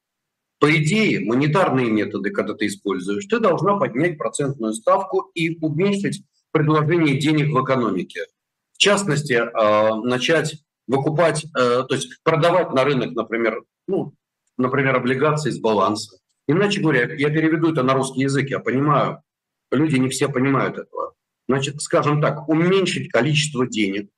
По 0.60 0.76
идее, 0.76 1.20
монетарные 1.20 1.90
методы, 1.90 2.30
когда 2.30 2.54
ты 2.54 2.66
используешь, 2.66 3.26
ты 3.26 3.40
должна 3.40 3.76
поднять 3.76 4.18
процентную 4.18 4.74
ставку 4.74 5.30
и 5.34 5.58
уменьшить 5.60 6.22
предложение 6.52 7.18
денег 7.18 7.52
в 7.52 7.64
экономике. 7.64 8.26
В 8.74 8.78
частности, 8.78 9.32
а, 9.32 9.96
начать 9.96 10.62
выкупать, 10.86 11.44
э, 11.44 11.84
то 11.88 11.94
есть 11.94 12.22
продавать 12.24 12.72
на 12.72 12.84
рынок, 12.84 13.12
например, 13.12 13.62
ну, 13.86 14.14
например, 14.56 14.96
облигации 14.96 15.50
с 15.50 15.58
баланса, 15.58 16.20
Иначе 16.50 16.80
говоря, 16.80 17.14
я 17.14 17.30
переведу 17.30 17.70
это 17.70 17.84
на 17.84 17.94
русский 17.94 18.22
язык, 18.22 18.50
я 18.50 18.58
понимаю, 18.58 19.22
люди 19.70 19.94
не 19.98 20.08
все 20.08 20.28
понимают 20.28 20.78
этого. 20.78 21.14
Значит, 21.46 21.80
скажем 21.80 22.20
так, 22.20 22.48
уменьшить 22.48 23.08
количество 23.08 23.68
денег, 23.68 24.10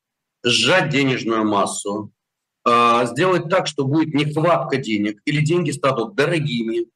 сжать 0.43 0.89
денежную 0.89 1.45
массу, 1.45 2.11
сделать 2.65 3.49
так, 3.49 3.67
что 3.67 3.85
будет 3.85 4.15
нехватка 4.15 4.77
денег 4.77 5.21
или 5.25 5.45
деньги 5.45 5.71
станут 5.73 6.15
дорогими. 6.15 6.87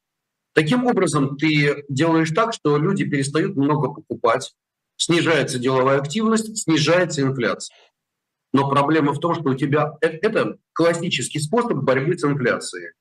Таким 0.53 0.85
образом, 0.85 1.37
ты 1.37 1.83
делаешь 1.89 2.31
так, 2.31 2.53
что 2.53 2.77
люди 2.77 3.03
перестают 3.03 3.55
много 3.55 3.89
покупать, 3.89 4.53
снижается 4.95 5.59
деловая 5.59 5.99
активность, 5.99 6.57
снижается 6.57 7.21
инфляция. 7.21 7.75
Но 8.53 8.69
проблема 8.69 9.13
в 9.13 9.19
том, 9.19 9.35
что 9.35 9.49
у 9.49 9.55
тебя 9.55 9.93
э, 10.01 10.07
это 10.07 10.57
классический 10.73 11.39
способ 11.39 11.77
борьбы 11.83 12.17
с 12.17 12.23
инфляцией. 12.23 12.93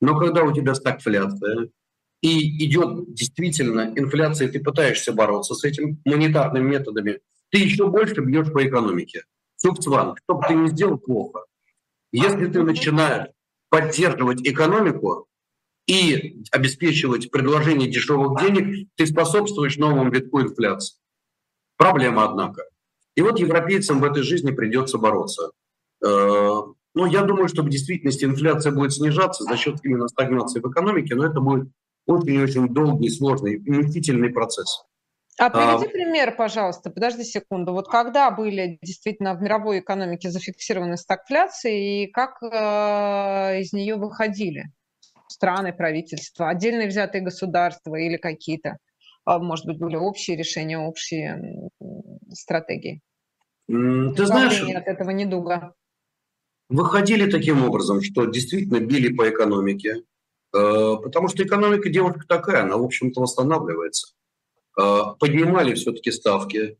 Но 0.00 0.18
когда 0.18 0.42
у 0.42 0.52
тебя 0.52 0.74
стагфляция, 0.74 1.68
и 2.20 2.64
идет 2.66 3.12
действительно 3.12 3.92
инфляция, 3.96 4.48
ты 4.48 4.58
пытаешься 4.58 5.12
бороться 5.12 5.54
с 5.54 5.62
этим 5.62 6.00
монетарными 6.04 6.70
методами, 6.70 7.20
ты 7.50 7.58
еще 7.58 7.88
больше 7.88 8.22
бьешь 8.22 8.50
по 8.50 8.66
экономике. 8.66 9.24
Цукцван, 9.56 10.16
что 10.24 10.34
бы 10.34 10.42
ты 10.48 10.54
ни 10.54 10.68
сделал, 10.68 10.98
плохо. 10.98 11.44
Если 12.14 12.46
ты 12.46 12.62
начинаешь 12.62 13.26
поддерживать 13.70 14.40
экономику 14.46 15.26
и 15.88 16.44
обеспечивать 16.52 17.28
предложение 17.32 17.90
дешевых 17.90 18.40
денег, 18.40 18.88
ты 18.94 19.04
способствуешь 19.04 19.78
новому 19.78 20.12
витку 20.12 20.40
инфляции. 20.40 20.96
Проблема, 21.76 22.24
однако. 22.24 22.62
И 23.16 23.20
вот 23.20 23.40
европейцам 23.40 23.98
в 23.98 24.04
этой 24.04 24.22
жизни 24.22 24.52
придется 24.52 24.96
бороться. 24.96 25.50
Э, 26.06 26.60
ну, 26.94 27.06
я 27.06 27.22
думаю, 27.22 27.48
что 27.48 27.62
в 27.62 27.68
действительности 27.68 28.24
инфляция 28.24 28.70
будет 28.70 28.92
снижаться 28.92 29.42
за 29.42 29.56
счет 29.56 29.80
именно 29.82 30.06
стагнации 30.06 30.60
в 30.60 30.70
экономике, 30.70 31.16
но 31.16 31.26
это 31.26 31.40
будет 31.40 31.66
очень-очень 32.06 32.68
долгий, 32.68 33.10
сложный, 33.10 33.58
мучительный 33.58 34.30
процесс. 34.30 34.84
А 35.36 35.50
приведи 35.50 35.86
а, 35.86 35.90
пример, 35.90 36.36
пожалуйста, 36.36 36.90
подожди 36.90 37.24
секунду. 37.24 37.72
Вот 37.72 37.88
когда 37.88 38.30
были 38.30 38.78
действительно 38.82 39.34
в 39.34 39.42
мировой 39.42 39.80
экономике 39.80 40.30
зафиксированы 40.30 40.96
стагфляции 40.96 42.04
и 42.04 42.06
как 42.06 42.40
э, 42.40 43.60
из 43.60 43.72
нее 43.72 43.96
выходили 43.96 44.66
страны, 45.26 45.72
правительства, 45.72 46.50
отдельные 46.50 46.86
взятые 46.86 47.22
государства 47.22 47.96
или 47.96 48.16
какие-то, 48.16 48.78
э, 49.28 49.38
может 49.38 49.66
быть, 49.66 49.78
были 49.78 49.96
общие 49.96 50.36
решения, 50.36 50.78
общие 50.78 51.68
стратегии? 52.30 53.00
Ты 53.66 54.26
знаешь, 54.26 54.62
от 54.62 54.86
этого 54.86 55.10
недуга. 55.10 55.74
Выходили 56.68 57.28
таким 57.28 57.64
образом, 57.64 58.02
что 58.02 58.26
действительно 58.26 58.78
били 58.78 59.12
по 59.12 59.28
экономике, 59.28 59.96
э, 59.96 60.96
потому 61.02 61.26
что 61.26 61.42
экономика 61.42 61.88
девушка 61.88 62.20
такая, 62.28 62.62
она, 62.62 62.76
в 62.76 62.84
общем-то, 62.84 63.20
восстанавливается 63.20 64.14
поднимали 64.76 65.74
все-таки 65.74 66.10
ставки. 66.10 66.78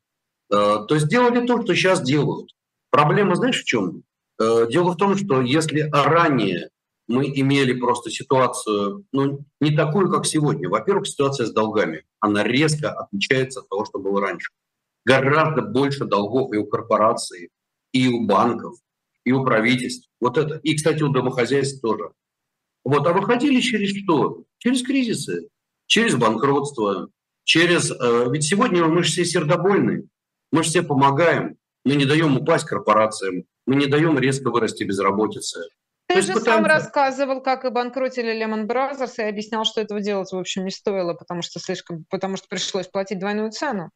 Э, 0.50 0.85
то 0.87 0.94
есть 0.94 1.09
делали 1.09 1.46
то, 1.46 1.62
что 1.62 1.74
сейчас 1.74 2.02
делают. 2.02 2.50
Проблема, 2.90 3.35
знаешь, 3.35 3.62
в 3.62 3.64
чем? 3.64 4.02
Э, 4.40 4.66
дело 4.70 4.92
в 4.92 4.96
том, 4.96 5.16
что 5.16 5.40
если 5.42 5.88
ранее 5.92 6.70
мы 7.07 7.26
имели 7.26 7.78
просто 7.78 8.11
ситуацию, 8.11 9.04
ну, 9.12 9.44
не 9.61 9.76
такую, 9.76 10.11
как 10.11 10.26
сегодня. 10.26 10.68
Во-первых, 10.68 11.07
ситуация 11.07 11.46
с 11.46 11.52
долгами, 11.52 12.04
она 12.20 12.42
резко 12.44 12.90
отличается 12.90 13.61
от 13.61 13.68
того, 13.68 13.85
что 13.85 13.98
было 13.98 14.20
раньше. 14.20 14.52
Гораздо 15.04 15.62
больше 15.62 16.07
долгов 16.07 16.52
и 16.54 16.57
у 16.57 16.66
корпораций, 16.66 17.50
и 17.92 18.09
у 18.09 18.26
банков, 18.26 18.76
и 19.24 19.33
у 19.33 19.44
правительств. 19.44 20.09
Вот 20.20 20.38
это. 20.38 20.61
И, 20.62 20.74
кстати, 20.74 21.02
у 21.02 21.11
домохозяйств 21.11 21.83
тоже. 21.83 22.11
Вот. 22.85 23.07
А 23.07 23.12
выходили 23.12 23.61
через 23.61 23.90
что? 24.02 24.44
Через 24.59 24.83
кризисы, 24.83 25.48
через 25.87 26.16
банкротство, 26.16 27.11
через... 27.44 27.90
Э, 27.90 28.26
ведь 28.30 28.44
сегодня 28.44 28.85
мы 28.87 29.02
же 29.02 29.12
все 29.12 29.24
сердобольные, 29.24 30.04
мы 30.50 30.62
же 30.62 30.70
все 30.70 30.83
помогаем, 30.83 31.57
мы 31.85 31.94
не 31.94 32.04
даем 32.04 32.37
упасть 32.37 32.66
корпорациям, 32.66 33.44
мы 33.66 33.76
не 33.76 33.87
даем 33.87 34.18
резко 34.18 34.50
вырасти 34.50 34.85
безработице. 34.85 35.61
Ты 36.07 36.20
же 36.20 36.35
пытаемся... 36.35 36.50
сам 36.50 36.64
рассказывал, 36.66 37.40
как 37.40 37.64
и 37.64 37.70
банкротили 37.70 38.35
Lehman 38.35 38.66
Brothers, 38.66 39.14
и 39.18 39.22
объяснял, 39.22 39.64
что 39.64 39.80
этого 39.80 40.00
делать, 40.00 40.33
в 40.33 40.37
общем, 40.37 40.64
не 40.64 40.70
стоило, 40.70 41.14
потому 41.14 41.42
что 41.42 41.61
слишком, 41.61 42.04
потому 42.11 42.37
что 42.37 42.46
пришлось 42.48 42.88
платить 42.88 43.18
двойную 43.18 43.50
цену. 43.52 43.90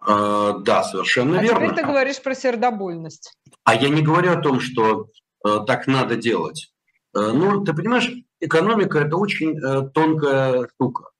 А, 0.00 0.58
да, 0.58 0.84
совершенно 0.84 1.38
а 1.38 1.42
верно. 1.42 1.58
А 1.58 1.60
теперь 1.62 1.76
ты 1.76 1.86
говоришь 1.86 2.22
про 2.22 2.34
сердобольность. 2.34 3.32
А 3.64 3.74
я 3.74 3.88
не 3.88 4.02
говорю 4.02 4.32
о 4.32 4.40
том, 4.40 4.60
что 4.60 5.08
э, 5.44 5.60
так 5.66 5.86
надо 5.86 6.16
делать. 6.16 6.72
Э, 7.14 7.32
ну, 7.32 7.64
ты 7.64 7.72
понимаешь, 7.72 8.10
экономика– 8.40 8.98
это 9.00 9.16
очень 9.16 9.58
э, 9.58 9.88
тонкая 9.92 10.68
штука. 10.74 11.10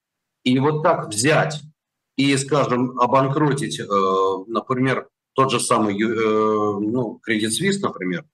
И 0.43 0.57
вот 0.59 0.83
так 0.83 1.09
взять 1.09 1.61
и, 2.15 2.35
скажем, 2.37 2.99
обанкротить, 2.99 3.79
э, 3.79 3.85
например, 4.47 5.07
тот 5.33 5.51
же 5.51 5.59
самый 5.59 5.93
э, 6.01 6.07
ну, 6.07 7.19
Credit 7.27 7.49
Suisse, 7.49 7.79
например, 7.81 8.25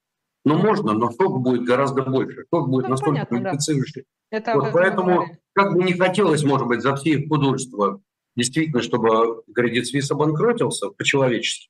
ну, 0.46 0.58
можно, 0.58 0.94
но 0.94 1.12
шок 1.12 1.42
будет 1.42 1.64
гораздо 1.64 2.04
больше. 2.04 2.46
Шок 2.54 2.70
будет 2.70 2.84
ну, 2.84 2.92
настолько 2.92 3.26
квалифицирующий. 3.26 4.06
Да. 4.32 4.56
Вот, 4.56 4.72
поэтому, 4.74 5.28
как 5.54 5.74
бы 5.74 5.84
не 5.84 5.94
хотелось, 5.94 6.44
может 6.44 6.68
быть, 6.68 6.82
за 6.82 6.96
все 6.96 7.12
их 7.12 7.30
художество, 7.30 8.02
действительно, 8.36 8.82
чтобы 8.82 9.44
Credit 9.58 9.84
Suisse 9.84 10.12
обанкротился 10.12 10.90
по-человечески. 10.90 11.70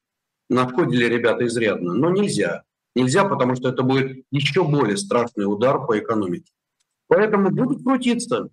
Нашкодили 0.50 1.06
ребята 1.06 1.46
изрядно, 1.48 1.94
но 1.94 2.10
нельзя. 2.10 2.64
Нельзя, 2.96 3.26
потому 3.26 3.56
что 3.56 3.70
это 3.70 3.82
будет 3.82 4.24
еще 4.32 4.64
более 4.64 4.98
страшный 4.98 5.46
удар 5.46 5.86
по 5.86 5.98
экономике. 5.98 6.52
Поэтому 7.08 7.50
будут 7.50 7.84
крутиться 7.84 8.50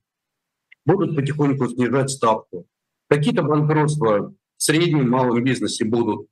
будут 0.87 1.17
потихоньку 1.17 1.69
снижать 1.69 2.11
ставку. 2.11 2.67
Какие-то 3.09 3.43
банкротства 3.43 4.35
в 4.57 4.63
среднем 4.63 5.11
малом 5.11 5.43
бизнесе 5.43 5.85
будут. 5.85 6.29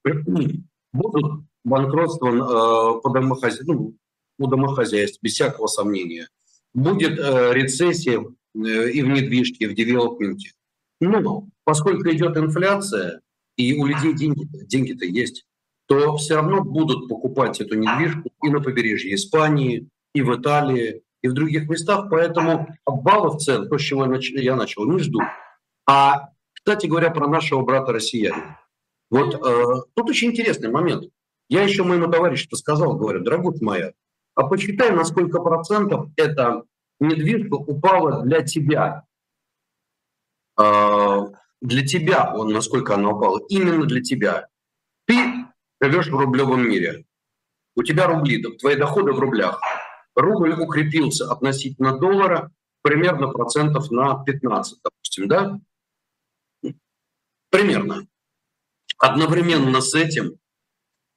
Будут 0.92 1.42
банкротства 1.64 2.28
э, 2.28 3.00
по 3.02 3.10
домохоз... 3.10 3.60
ну, 3.62 3.94
у 4.38 4.46
домохозяйств, 4.46 5.18
без 5.22 5.32
всякого 5.32 5.66
сомнения. 5.66 6.28
Будет 6.72 7.18
э, 7.18 7.52
рецессия 7.52 8.20
э, 8.20 8.90
и 8.90 9.02
в 9.02 9.08
недвижке, 9.08 9.64
и 9.64 9.68
в 9.68 9.74
девелопменте. 9.74 10.52
Но 11.00 11.48
поскольку 11.64 12.08
идет 12.10 12.36
инфляция, 12.36 13.20
и 13.56 13.74
у 13.74 13.86
людей 13.86 14.14
деньги, 14.14 14.48
деньги-то 14.66 15.04
есть, 15.04 15.44
то 15.86 16.16
все 16.16 16.36
равно 16.36 16.62
будут 16.62 17.08
покупать 17.08 17.60
эту 17.60 17.74
недвижку 17.74 18.30
и 18.44 18.50
на 18.50 18.60
побережье 18.60 19.14
Испании, 19.14 19.88
и 20.14 20.22
в 20.22 20.34
Италии, 20.34 21.02
и 21.22 21.28
в 21.28 21.32
других 21.32 21.68
местах, 21.68 22.08
поэтому 22.10 22.68
обвалов 22.84 23.40
цен, 23.42 23.68
то, 23.68 23.78
с 23.78 23.82
чего 23.82 24.04
я 24.04 24.56
начал, 24.56 24.86
не 24.86 24.98
жду. 24.98 25.20
А, 25.86 26.30
кстати 26.52 26.86
говоря, 26.86 27.10
про 27.10 27.26
нашего 27.26 27.62
брата 27.62 27.92
россиянина. 27.92 28.58
Вот 29.10 29.34
э, 29.34 29.64
тут 29.94 30.10
очень 30.10 30.30
интересный 30.30 30.70
момент. 30.70 31.10
Я 31.48 31.62
еще 31.62 31.82
моему 31.82 32.10
товарищу 32.10 32.54
сказал, 32.56 32.96
говорю, 32.96 33.20
дорогусь 33.20 33.60
моя, 33.60 33.92
а 34.34 34.46
почитай, 34.46 34.90
на 34.90 35.04
сколько 35.04 35.40
процентов 35.40 36.10
эта 36.16 36.62
недвижка 37.00 37.54
упала 37.54 38.22
для 38.22 38.42
тебя. 38.42 39.04
Э, 40.60 41.20
для 41.60 41.86
тебя, 41.86 42.34
он, 42.34 42.52
насколько 42.52 42.94
она 42.94 43.10
упала, 43.10 43.40
именно 43.48 43.86
для 43.86 44.02
тебя. 44.02 44.48
Ты 45.06 45.16
живешь 45.80 46.08
в 46.08 46.16
рублевом 46.16 46.68
мире. 46.68 47.06
У 47.74 47.82
тебя 47.82 48.06
рубли, 48.06 48.42
твои 48.58 48.76
доходы 48.76 49.12
в 49.12 49.18
рублях 49.18 49.60
рубль 50.18 50.52
укрепился 50.52 51.30
относительно 51.30 51.98
доллара 51.98 52.50
примерно 52.82 53.28
процентов 53.28 53.90
на 53.90 54.22
15, 54.24 54.78
допустим, 54.82 55.28
да? 55.28 55.60
Примерно. 57.50 58.06
Одновременно 58.98 59.80
с 59.80 59.94
этим 59.94 60.38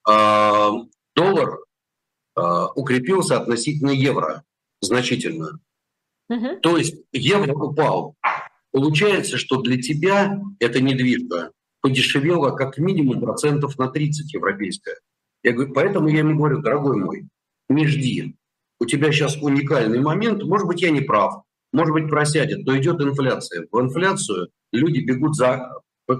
э, 0.08 0.70
доллар 1.16 1.58
э, 2.36 2.40
укрепился 2.76 3.38
относительно 3.38 3.90
евро 3.90 4.44
значительно. 4.80 5.58
Угу. 6.28 6.60
То 6.62 6.76
есть 6.76 6.94
евро 7.12 7.52
упал. 7.52 8.16
Получается, 8.70 9.36
что 9.36 9.60
для 9.60 9.82
тебя 9.82 10.40
эта 10.60 10.80
недвижка 10.80 11.50
подешевела 11.80 12.56
как 12.56 12.78
минимум 12.78 13.20
процентов 13.20 13.76
на 13.78 13.88
30 13.88 14.32
европейская. 14.32 14.96
Я 15.42 15.52
говорю, 15.52 15.74
поэтому 15.74 16.08
я 16.08 16.20
ему 16.20 16.38
говорю, 16.38 16.62
дорогой 16.62 16.96
мой, 16.96 17.28
не 17.68 17.86
жди 17.86 18.36
у 18.82 18.84
тебя 18.84 19.12
сейчас 19.12 19.36
уникальный 19.36 20.00
момент, 20.00 20.42
может 20.42 20.66
быть, 20.66 20.82
я 20.82 20.90
не 20.90 21.00
прав, 21.00 21.44
может 21.72 21.92
быть, 21.92 22.08
просядет, 22.08 22.66
но 22.66 22.76
идет 22.76 23.00
инфляция. 23.00 23.68
В 23.70 23.80
инфляцию 23.80 24.48
люди 24.72 24.98
бегут 24.98 25.36
за, 25.36 25.72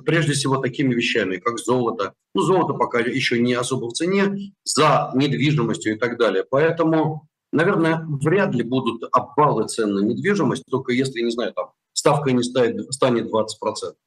прежде 0.05 0.35
всего, 0.35 0.59
такими 0.59 0.94
вещами, 0.94 1.38
как 1.38 1.59
золото. 1.59 2.14
Ну, 2.37 2.42
золото 2.42 2.75
пока 2.75 3.01
еще 3.01 3.40
не 3.40 3.55
особо 3.55 3.88
в 3.88 3.94
цене, 3.94 4.55
за 4.62 5.11
недвижимостью 5.16 5.96
и 5.96 5.98
так 5.98 6.16
далее. 6.18 6.44
Поэтому, 6.48 7.27
наверное, 7.53 8.07
вряд 8.07 8.55
ли 8.55 8.62
будут 8.62 9.03
обвалы 9.11 9.66
цен 9.66 9.92
на 9.92 10.01
недвижимость, 10.01 10.62
только 10.70 10.92
если, 10.92 11.20
не 11.20 11.33
знаю, 11.33 11.53
там 11.55 11.72
ставка 11.94 12.31
не 12.31 12.44
станет, 12.44 12.92
станет 12.94 13.27
20%. 13.27 13.48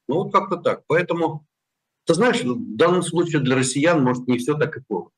Ну, 0.08 0.16
вот 0.16 0.32
как-то 0.32 0.56
так. 0.56 0.84
Поэтому, 0.88 1.46
ты 2.06 2.14
знаешь, 2.14 2.42
в 2.42 2.78
данном 2.78 3.04
случае 3.04 3.42
для 3.42 3.58
россиян, 3.58 4.02
может, 4.02 4.30
не 4.30 4.38
все 4.38 4.56
так 4.56 4.78
и 4.78 4.82
плохо 4.82 5.12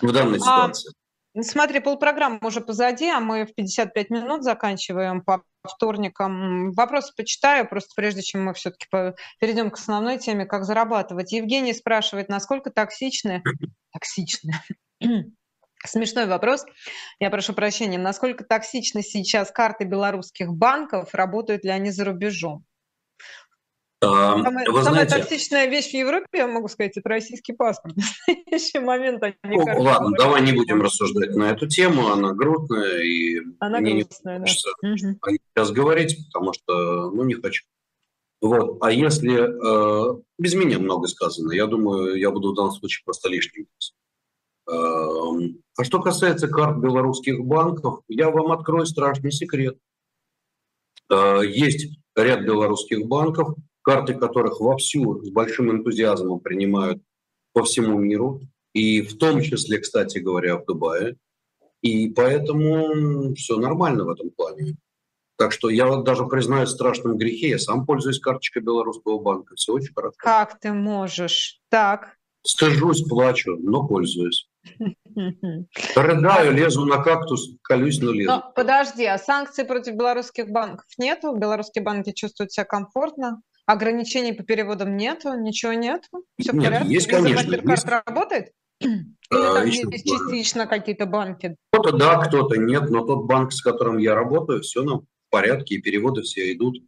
в 0.00 0.12
данной 0.12 0.38
а 0.38 0.40
ситуации. 0.40 0.92
Смотри, 1.40 1.80
полпрограммы 1.80 2.38
уже 2.42 2.60
позади, 2.60 3.08
а 3.08 3.18
мы 3.18 3.46
в 3.46 3.54
55 3.54 4.10
минут 4.10 4.42
заканчиваем 4.42 5.22
по 5.22 5.42
вторникам. 5.64 6.72
Вопросы 6.72 7.12
почитаю, 7.16 7.66
просто 7.66 7.92
прежде 7.96 8.22
чем 8.22 8.44
мы 8.44 8.52
все-таки 8.52 8.86
перейдем 9.40 9.70
к 9.70 9.78
основной 9.78 10.18
теме, 10.18 10.44
как 10.44 10.64
зарабатывать. 10.64 11.32
Евгений 11.32 11.72
спрашивает, 11.72 12.28
насколько 12.28 12.70
токсичны... 12.70 13.42
Токсичны. 13.92 14.52
Смешной 15.84 16.26
вопрос. 16.26 16.64
Я 17.18 17.30
прошу 17.30 17.54
прощения. 17.54 17.98
Насколько 17.98 18.44
токсичны 18.44 19.02
сейчас 19.02 19.50
карты 19.50 19.84
белорусских 19.84 20.52
банков? 20.52 21.14
Работают 21.14 21.64
ли 21.64 21.70
они 21.70 21.90
за 21.90 22.04
рубежом? 22.04 22.64
Самая, 24.02 24.68
Вы 24.68 24.82
самая 24.82 25.06
знаете, 25.06 25.16
токсичная 25.16 25.66
вещь 25.66 25.90
в 25.90 25.94
Европе, 25.94 26.26
я 26.32 26.48
могу 26.48 26.66
сказать, 26.66 26.96
это 26.96 27.08
российский 27.08 27.52
паспорт. 27.52 27.94
В 27.94 27.96
настоящий 28.26 28.80
момент 28.80 29.22
они 29.22 29.56
ну, 29.56 29.64
кажется, 29.64 29.82
Ладно, 29.82 30.16
давай 30.18 30.42
не 30.42 30.52
будем 30.52 30.82
рассуждать 30.82 31.36
на 31.36 31.50
эту 31.50 31.68
тему, 31.68 32.08
она 32.08 32.32
грустная, 32.32 32.98
и 33.00 33.38
она 33.60 33.78
мне 33.78 34.02
грустная, 34.02 34.38
не 34.38 34.44
хочется 34.44 34.70
да. 34.82 34.88
угу. 34.88 34.96
сейчас 34.96 35.70
говорить, 35.70 36.18
потому 36.26 36.52
что, 36.52 37.10
ну, 37.10 37.22
не 37.22 37.34
хочу. 37.34 37.64
Вот. 38.40 38.78
А 38.80 38.90
если... 38.90 39.38
Э, 39.38 40.20
без 40.36 40.54
меня 40.54 40.80
много 40.80 41.06
сказано, 41.06 41.52
я 41.52 41.66
думаю, 41.66 42.18
я 42.18 42.32
буду 42.32 42.50
в 42.50 42.56
данном 42.56 42.72
случае 42.72 43.04
просто 43.04 43.28
лишним. 43.28 43.68
Эм, 44.68 45.62
а 45.76 45.84
что 45.84 46.00
касается 46.00 46.48
карт 46.48 46.78
белорусских 46.78 47.38
банков, 47.44 48.00
я 48.08 48.30
вам 48.30 48.50
открою 48.50 48.84
страшный 48.86 49.30
секрет. 49.30 49.78
Э, 51.08 51.40
есть 51.44 51.96
ряд 52.16 52.44
белорусских 52.44 53.06
банков, 53.06 53.54
карты 53.82 54.14
которых 54.14 54.60
вовсю 54.60 55.22
с 55.22 55.30
большим 55.30 55.70
энтузиазмом 55.70 56.40
принимают 56.40 57.02
по 57.52 57.62
всему 57.64 57.98
миру, 57.98 58.40
и 58.72 59.02
в 59.02 59.18
том 59.18 59.42
числе, 59.42 59.78
кстати 59.78 60.18
говоря, 60.18 60.56
в 60.56 60.64
Дубае. 60.64 61.16
И 61.82 62.08
поэтому 62.10 63.34
все 63.34 63.56
нормально 63.56 64.04
в 64.04 64.10
этом 64.10 64.30
плане. 64.30 64.76
Так 65.36 65.52
что 65.52 65.68
я 65.68 65.86
вот 65.86 66.04
даже 66.04 66.26
признаюсь 66.26 66.68
в 66.68 66.72
страшном 66.72 67.18
грехе, 67.18 67.48
я 67.50 67.58
сам 67.58 67.84
пользуюсь 67.84 68.20
карточкой 68.20 68.62
белорусского 68.62 69.18
банка, 69.18 69.56
все 69.56 69.72
очень 69.72 69.92
хорошо. 69.92 70.14
Как 70.18 70.60
ты 70.60 70.72
можешь? 70.72 71.60
Так. 71.68 72.16
Стыжусь, 72.44 73.02
плачу, 73.02 73.56
но 73.58 73.86
пользуюсь. 73.86 74.48
Рыдаю, 75.96 76.52
лезу 76.52 76.84
на 76.84 77.02
кактус, 77.02 77.50
колюсь, 77.62 78.00
но 78.00 78.12
лезу. 78.12 78.30
Но 78.30 78.52
подожди, 78.54 79.04
а 79.04 79.18
санкций 79.18 79.64
против 79.64 79.94
белорусских 79.94 80.48
банков 80.48 80.86
нету? 80.98 81.34
Белорусские 81.34 81.82
банки 81.82 82.12
чувствуют 82.12 82.52
себя 82.52 82.64
комфортно? 82.64 83.42
Ограничений 83.66 84.32
по 84.32 84.42
переводам 84.42 84.96
нету? 84.96 85.34
Ничего 85.34 85.72
нету? 85.72 86.24
Все 86.38 86.52
Нет, 86.52 86.62
в 86.62 86.64
порядке? 86.64 86.92
есть, 86.92 87.06
конечно. 87.06 87.70
Есть. 87.70 87.84
работает? 87.86 88.52
Или 88.80 89.06
а, 89.30 89.54
там 89.54 89.66
есть 89.66 90.04
частично 90.04 90.66
какие-то 90.66 91.06
банки? 91.06 91.56
Кто-то 91.72 91.96
да, 91.96 92.16
кто-то 92.18 92.56
нет, 92.56 92.90
но 92.90 93.04
тот 93.06 93.26
банк, 93.26 93.52
с 93.52 93.62
которым 93.62 93.98
я 93.98 94.14
работаю, 94.14 94.62
все 94.62 94.82
нам 94.82 95.00
в 95.00 95.30
порядке, 95.30 95.76
и 95.76 95.80
переводы 95.80 96.22
все 96.22 96.52
идут, 96.52 96.78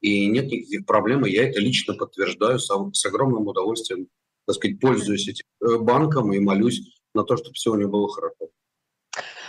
и 0.00 0.26
нет 0.26 0.46
никаких 0.46 0.86
проблем, 0.86 1.26
и 1.26 1.30
я 1.30 1.48
это 1.48 1.60
лично 1.60 1.94
подтверждаю 1.94 2.58
сам, 2.58 2.92
с 2.94 3.04
огромным 3.06 3.46
удовольствием, 3.46 4.08
так 4.46 4.56
сказать, 4.56 4.80
пользуюсь 4.80 5.28
этим 5.28 5.44
э, 5.60 5.78
банком 5.78 6.32
и 6.32 6.40
молюсь 6.40 6.98
на 7.14 7.24
то, 7.24 7.36
чтобы 7.36 7.54
все 7.54 7.70
у 7.70 7.76
него 7.76 7.90
было 7.90 8.08
хорошо. 8.08 8.48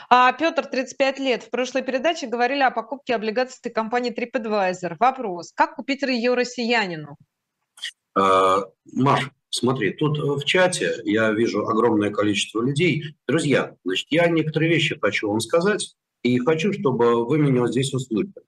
А, 0.10 0.32
Петр, 0.34 0.66
35 0.66 1.20
лет. 1.20 1.44
В 1.44 1.50
прошлой 1.50 1.84
передаче 1.84 2.28
говорили 2.28 2.62
о 2.62 2.72
покупке 2.72 3.16
облигаций 3.16 3.72
компании 3.72 4.14
TripAdvisor. 4.14 4.96
Вопрос. 5.00 5.52
Как 5.54 5.76
купить 5.76 6.02
ее 6.02 6.34
россиянину? 6.34 7.18
А, 8.16 8.64
Маш, 8.92 9.30
смотри, 9.50 9.92
тут 9.94 10.18
в 10.18 10.46
чате 10.46 10.96
я 11.04 11.32
вижу 11.32 11.68
огромное 11.68 12.12
количество 12.12 12.62
людей. 12.62 13.16
Друзья, 13.28 13.76
значит, 13.84 14.08
я 14.10 14.28
некоторые 14.28 14.72
вещи 14.72 15.00
хочу 15.00 15.30
вам 15.30 15.40
сказать, 15.40 15.96
и 16.24 16.38
хочу, 16.40 16.74
чтобы 16.74 17.26
вы 17.26 17.38
меня 17.38 17.68
здесь 17.68 17.94
услышали. 17.94 18.46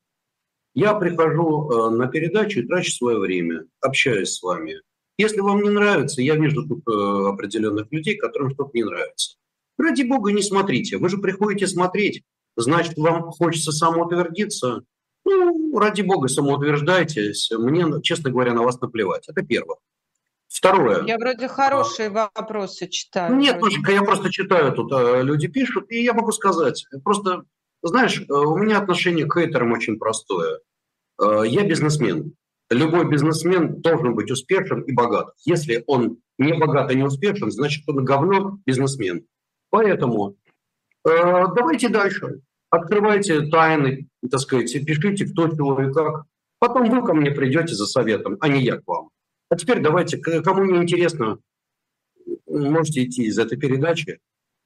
Я 0.74 0.94
прихожу 0.94 1.70
э, 1.70 1.90
на 1.92 2.08
передачу 2.08 2.60
и 2.60 2.68
трачу 2.68 2.92
свое 2.92 3.18
время, 3.18 3.66
общаюсь 3.80 4.34
с 4.34 4.44
вами. 4.44 4.82
Если 5.18 5.40
вам 5.40 5.64
не 5.64 5.70
нравится, 5.70 6.22
я 6.22 6.36
вижу 6.36 6.68
тут 6.68 6.86
э, 6.88 7.30
определенных 7.30 7.90
людей, 7.92 8.18
которым 8.18 8.52
что-то 8.52 8.72
не 8.74 8.84
нравится. 8.84 9.38
Ради 9.78 10.04
бога, 10.04 10.32
не 10.32 10.42
смотрите. 10.42 10.98
Вы 10.98 11.10
же 11.10 11.18
приходите 11.18 11.68
смотреть. 11.68 12.24
Значит, 12.56 12.98
вам 12.98 13.32
хочется 13.32 13.72
самоутвердиться. 13.72 14.82
Ну, 15.26 15.78
ради 15.78 16.02
бога, 16.02 16.28
самоутверждайтесь. 16.28 17.52
Мне, 17.52 18.02
честно 18.02 18.32
говоря, 18.32 18.54
на 18.54 18.64
вас 18.64 18.80
наплевать. 18.80 19.28
Это 19.28 19.42
первое. 19.42 19.78
Второе. 20.48 21.04
Я 21.06 21.18
вроде 21.18 21.48
хорошие 21.48 22.10
а, 22.10 22.32
вопросы 22.34 22.88
читаю. 22.88 23.36
Нет, 23.36 23.60
Машенька, 23.60 23.92
я 23.92 24.04
просто 24.04 24.32
читаю, 24.32 24.72
тут 24.72 24.92
э, 24.94 25.22
люди 25.24 25.48
пишут, 25.48 25.92
и 25.92 26.02
я 26.02 26.14
могу 26.14 26.32
сказать. 26.32 26.86
Просто, 27.04 27.44
знаешь, 27.82 28.22
э, 28.22 28.32
у 28.32 28.56
меня 28.56 28.78
отношение 28.78 29.26
к 29.26 29.34
хейтерам 29.34 29.74
очень 29.74 29.98
простое. 29.98 30.60
Э, 31.22 31.42
я 31.46 31.68
бизнесмен 31.68 32.36
любой 32.70 33.10
бизнесмен 33.10 33.82
должен 33.82 34.16
быть 34.16 34.32
успешен 34.32 34.82
и 34.82 34.94
богат. 34.94 35.30
Если 35.46 35.84
он 35.88 36.18
не 36.38 36.54
богат 36.54 36.92
и 36.92 36.96
не 36.96 37.04
успешен, 37.04 37.52
значит, 37.52 37.88
он 37.88 38.04
говно 38.04 38.60
бизнесмен. 38.66 39.26
Поэтому 39.70 40.36
э, 41.06 41.10
давайте 41.56 41.90
дальше. 41.90 42.42
Открывайте 42.70 43.48
тайны, 43.48 44.08
так 44.30 44.40
сказать, 44.40 44.72
пишите, 44.86 45.26
кто, 45.26 45.48
чего 45.48 45.82
и 45.82 45.94
как. 45.94 46.26
Потом 46.60 46.90
вы 46.90 47.06
ко 47.06 47.14
мне 47.14 47.32
придете 47.32 47.76
за 47.76 47.86
советом, 47.86 48.38
а 48.40 48.48
не 48.48 48.62
я 48.62 48.78
к 48.78 48.88
вам. 48.88 49.10
А 49.50 49.56
теперь 49.56 49.82
давайте, 49.82 50.18
кому 50.18 50.64
не 50.66 50.78
интересно, 50.80 51.40
можете 52.48 53.04
идти 53.04 53.24
из 53.26 53.38
этой 53.38 53.58
передачи. 53.58 54.20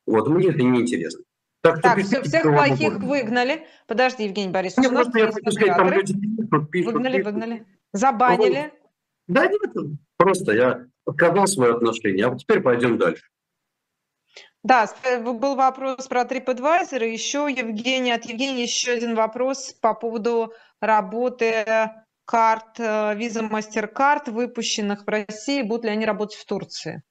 Вот, 0.05 0.27
мне 0.27 0.49
это 0.49 0.63
не 0.63 0.81
интересно. 0.81 1.23
Так, 1.61 1.81
так 1.81 1.99
все, 1.99 2.21
всех 2.23 2.43
плохих 2.43 2.99
выгнали. 2.99 3.65
Подожди, 3.85 4.23
Евгений 4.23 4.51
Борисович. 4.51 4.85
Нет, 4.85 4.93
просто 4.95 5.19
я 5.19 5.31
хочу 5.31 5.51
сказать, 5.51 5.75
там 5.75 5.91
люди 5.91 6.13
пишут, 6.13 6.71
пишут. 6.71 6.93
Выгнали, 6.93 7.17
пишут. 7.17 7.33
выгнали. 7.33 7.65
Забанили? 7.91 8.73
Да 9.27 9.45
нет, 9.45 9.75
просто 10.17 10.53
я 10.53 10.87
отказал 11.05 11.47
свое 11.47 11.73
отношение, 11.75 12.27
а 12.27 12.35
теперь 12.35 12.61
пойдем 12.61 12.97
дальше. 12.97 13.23
Да, 14.69 14.87
был 15.19 15.55
вопрос 15.55 16.07
про 16.07 16.25
TripAdvisor, 16.25 17.03
и 17.03 17.11
еще 17.11 17.47
Евгений, 17.49 18.11
от 18.11 18.25
Евгения 18.25 18.61
еще 18.61 18.91
один 18.91 19.15
вопрос 19.15 19.73
по 19.81 19.95
поводу 19.95 20.53
работы 20.79 21.65
карт 22.25 22.79
э, 22.79 23.15
Visa 23.17 23.49
MasterCard, 23.49 24.29
выпущенных 24.29 25.07
в 25.07 25.09
России, 25.09 25.63
будут 25.63 25.85
ли 25.85 25.89
они 25.89 26.05
работать 26.05 26.37
в 26.37 26.45
Турции? 26.45 27.01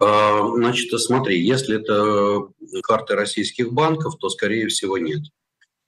А, 0.00 0.40
значит, 0.54 0.98
смотри, 0.98 1.38
если 1.38 1.82
это 1.82 2.48
карты 2.84 3.14
российских 3.14 3.74
банков, 3.74 4.16
то, 4.18 4.30
скорее 4.30 4.68
всего, 4.68 4.96
нет. 4.96 5.20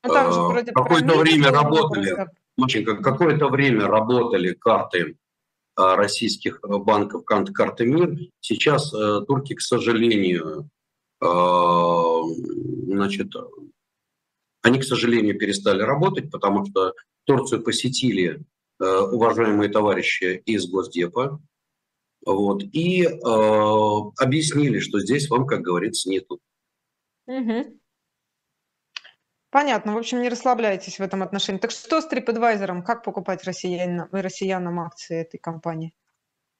Ну, 0.04 0.14
а, 0.14 0.62
Какое-то 0.62 1.16
время 1.16 1.50
работали, 1.50 2.28
Машенька, 2.58 2.96
какое-то 2.96 3.48
время 3.48 3.86
работали 3.86 4.52
карты 4.52 5.16
российских 5.78 6.60
банков, 6.62 7.24
карты 7.24 7.86
МИР. 7.86 8.30
Сейчас 8.40 8.92
э, 8.92 9.20
турки, 9.26 9.54
к 9.54 9.60
сожалению, 9.60 10.68
значит, 11.20 13.32
они, 14.62 14.78
к 14.78 14.84
сожалению, 14.84 15.38
перестали 15.38 15.82
работать, 15.82 16.30
потому 16.30 16.66
что 16.66 16.94
Турцию 17.24 17.62
посетили 17.62 18.42
э, 18.80 18.84
уважаемые 18.84 19.68
товарищи 19.68 20.42
из 20.46 20.66
Госдепа, 20.66 21.40
вот, 22.24 22.62
и 22.62 23.04
э, 23.04 23.10
объяснили, 24.18 24.80
что 24.80 25.00
здесь 25.00 25.28
вам, 25.28 25.46
как 25.46 25.60
говорится, 25.60 26.08
нету. 26.08 26.40
Угу. 27.26 27.78
Понятно. 29.50 29.94
В 29.94 29.98
общем, 29.98 30.20
не 30.20 30.28
расслабляйтесь 30.28 30.98
в 30.98 31.02
этом 31.02 31.22
отношении. 31.22 31.58
Так 31.58 31.70
что 31.70 32.00
с 32.00 32.08
TripAdvisor? 32.10 32.82
Как 32.82 33.02
покупать 33.02 33.44
россиянам, 33.44 34.08
россиянам 34.12 34.80
акции 34.80 35.20
этой 35.20 35.38
компании? 35.38 35.94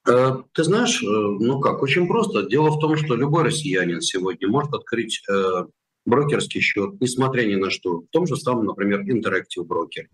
Э, 0.09 0.43
ты 0.53 0.65
знаешь, 0.65 1.03
э, 1.03 1.07
ну 1.07 1.61
как, 1.61 1.83
очень 1.83 2.07
просто. 2.07 2.45
Дело 2.45 2.71
в 2.71 2.81
том, 2.81 2.97
что 2.97 3.15
любой 3.15 3.45
россиянин 3.45 4.01
сегодня 4.01 4.49
может 4.49 4.73
открыть 4.73 5.23
э, 5.31 5.67
брокерский 6.07 6.63
счет, 6.63 6.99
несмотря 7.01 7.45
ни 7.45 7.57
на 7.57 7.71
что, 7.71 8.01
в 8.01 8.07
том 8.11 8.27
же 8.27 8.37
самом, 8.37 8.65
например, 8.65 9.03
Interactive 9.03 9.67
Broker. 9.67 10.07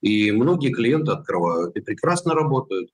И 0.00 0.32
многие 0.32 0.72
клиенты 0.72 1.12
открывают 1.12 1.76
и 1.76 1.80
прекрасно 1.80 2.34
работают. 2.34 2.90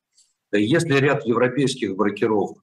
Если 0.51 0.95
ряд 0.95 1.25
европейских 1.27 1.95
брокеров, 1.95 2.57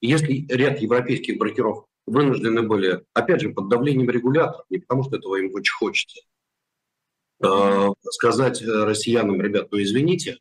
если 0.00 0.46
ряд 0.48 0.80
европейских 0.80 1.38
брокеров 1.38 1.86
вынуждены 2.06 2.62
были, 2.62 3.04
опять 3.12 3.40
же, 3.40 3.50
под 3.50 3.68
давлением 3.68 4.10
регулятора, 4.10 4.64
не 4.70 4.78
потому 4.78 5.04
что 5.04 5.16
этого 5.16 5.36
им 5.36 5.52
очень 5.54 5.74
хочется, 5.74 6.20
э, 7.42 7.88
сказать 8.10 8.62
россиянам, 8.62 9.40
ребят, 9.40 9.68
ну 9.70 9.82
извините, 9.82 10.38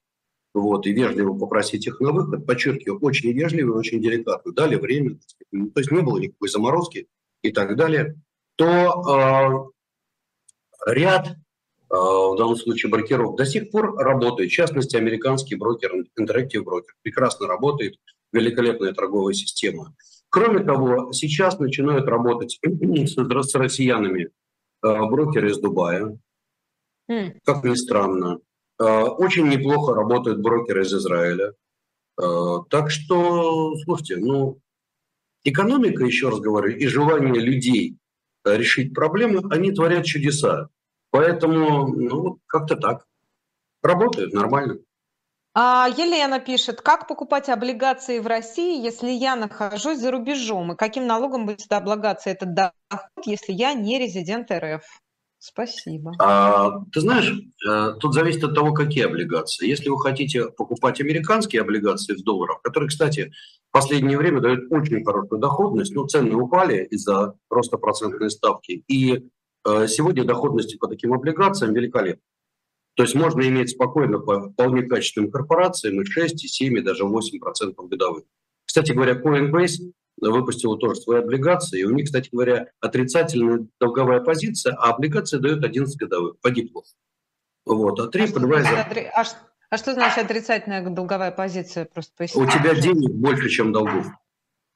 вот, 0.53 0.87
и 0.87 0.93
вежливо 0.93 1.37
попросить 1.37 1.85
их 1.85 1.99
на 1.99 2.11
выход, 2.11 2.45
подчеркиваю, 2.45 2.99
очень 3.01 3.31
вежливо 3.33 3.73
и 3.73 3.77
очень 3.77 4.01
деликатно, 4.01 4.53
дали 4.53 4.75
время, 4.75 5.19
ну, 5.51 5.69
то 5.69 5.79
есть 5.81 5.91
не 5.91 6.01
было 6.01 6.17
никакой 6.17 6.49
заморозки 6.49 7.07
и 7.41 7.51
так 7.51 7.75
далее, 7.75 8.15
то 8.55 9.73
э, 10.87 10.93
ряд, 10.93 11.27
э, 11.27 11.33
в 11.89 12.35
данном 12.37 12.55
случае 12.55 12.89
брокеров, 12.89 13.35
до 13.35 13.45
сих 13.45 13.69
пор 13.71 13.97
работает, 13.97 14.49
в 14.49 14.53
частности, 14.53 14.95
американский 14.95 15.55
брокер, 15.55 15.91
Interactive 16.17 16.63
Broker, 16.63 16.93
прекрасно 17.01 17.47
работает, 17.47 17.95
великолепная 18.31 18.93
торговая 18.93 19.33
система. 19.33 19.93
Кроме 20.35 20.65
того, 20.65 21.13
сейчас 21.13 21.59
начинают 21.59 22.09
работать 22.09 22.59
с 22.61 23.55
россиянами 23.55 24.23
э, 24.25 24.29
брокеры 24.81 25.49
из 25.49 25.59
Дубая, 25.59 26.19
mm. 27.09 27.39
как 27.45 27.63
ни 27.63 27.73
странно. 27.75 28.39
Э, 28.77 28.83
очень 28.83 29.47
неплохо 29.47 29.93
работают 29.93 30.41
брокеры 30.41 30.81
из 30.81 30.93
Израиля. 30.93 31.53
Э, 32.21 32.57
так 32.69 32.91
что, 32.91 33.77
слушайте, 33.85 34.17
ну, 34.17 34.59
экономика, 35.45 36.03
еще 36.03 36.27
раз 36.27 36.41
говорю, 36.41 36.75
и 36.75 36.85
желание 36.87 37.41
людей 37.41 37.95
решить 38.43 38.93
проблемы, 38.93 39.41
они 39.49 39.71
творят 39.71 40.03
чудеса. 40.03 40.67
Поэтому, 41.11 41.87
ну, 41.87 42.39
как-то 42.47 42.75
так. 42.75 43.07
Работают 43.81 44.33
нормально. 44.33 44.79
А, 45.57 45.87
Елена 45.87 46.41
пишет, 46.41 46.81
как 46.81 47.07
покупать 47.07 47.47
облигации 47.47 48.19
в 48.19 48.27
России, 48.27 48.83
если 48.83 49.09
я 49.09 49.37
нахожусь 49.37 49.99
за 49.99 50.11
рубежом? 50.11 50.73
И 50.73 50.75
каким 50.75 51.07
налогом 51.07 51.45
будет 51.45 51.71
облагаться 51.71 52.29
этот 52.29 52.53
доход, 52.53 53.25
если 53.25 53.53
я 53.53 53.73
не 53.73 53.97
резидент 53.97 54.51
РФ? 54.51 54.83
Спасибо. 55.39 56.11
А, 56.19 56.81
ты 56.91 56.99
знаешь, 56.99 57.31
э, 57.69 57.93
тут 58.01 58.13
зависит 58.13 58.43
от 58.43 58.53
того, 58.53 58.73
какие 58.73 59.05
облигации. 59.05 59.69
Если 59.69 59.87
вы 59.87 59.97
хотите 59.97 60.49
покупать 60.49 60.99
американские 60.99 61.61
облигации 61.61 62.15
в 62.15 62.23
долларах, 62.23 62.61
которые, 62.61 62.89
кстати, 62.89 63.31
в 63.69 63.71
последнее 63.71 64.17
время 64.17 64.41
дают 64.41 64.69
очень 64.71 65.05
хорошую 65.05 65.39
доходность, 65.39 65.95
но 65.95 66.05
цены 66.05 66.35
упали 66.35 66.83
из-за 66.91 67.35
роста 67.49 67.77
процентной 67.77 68.29
ставки, 68.29 68.83
и 68.89 69.29
э, 69.65 69.87
сегодня 69.87 70.25
доходности 70.25 70.75
по 70.75 70.87
таким 70.87 71.13
облигациям 71.13 71.73
великолепны. 71.73 72.21
То 72.95 73.03
есть 73.03 73.13
можно 73.13 73.41
иметь 73.41 73.71
спокойно 73.71 74.19
по 74.19 74.49
вполне 74.49 74.83
качественным 74.83 75.29
корпорациям 75.29 76.01
и 76.01 76.05
6, 76.05 76.45
и 76.45 76.47
7, 76.47 76.77
и 76.77 76.81
даже 76.81 77.03
8% 77.03 77.87
годовых. 77.87 78.23
Кстати 78.65 78.93
говоря, 78.93 79.13
Coinbase 79.13 79.91
выпустила 80.21 80.77
тоже 80.77 81.01
свои 81.01 81.19
облигации, 81.19 81.81
и 81.81 81.83
у 81.83 81.91
них, 81.91 82.05
кстати 82.05 82.29
говоря, 82.31 82.67
отрицательная 82.79 83.67
долговая 83.79 84.21
позиция, 84.21 84.73
а 84.75 84.91
облигации 84.91 85.37
дают 85.39 85.63
11 85.63 85.97
годовых 85.97 86.39
по 86.39 86.49
диплу. 86.51 86.83
Вот, 87.65 87.99
а 87.99 88.07
3 88.07 88.23
а 88.23 88.33
подвайзер... 88.33 89.09
А, 89.13 89.23
а 89.69 89.77
что 89.77 89.93
значит 89.93 90.23
отрицательная 90.23 90.87
долговая 90.87 91.31
позиция? 91.31 91.85
Просто 91.85 92.13
поясните. 92.17 92.45
У 92.45 92.49
тебя 92.49 92.75
денег 92.75 93.11
больше, 93.11 93.49
чем 93.49 93.73
долгов. 93.73 94.07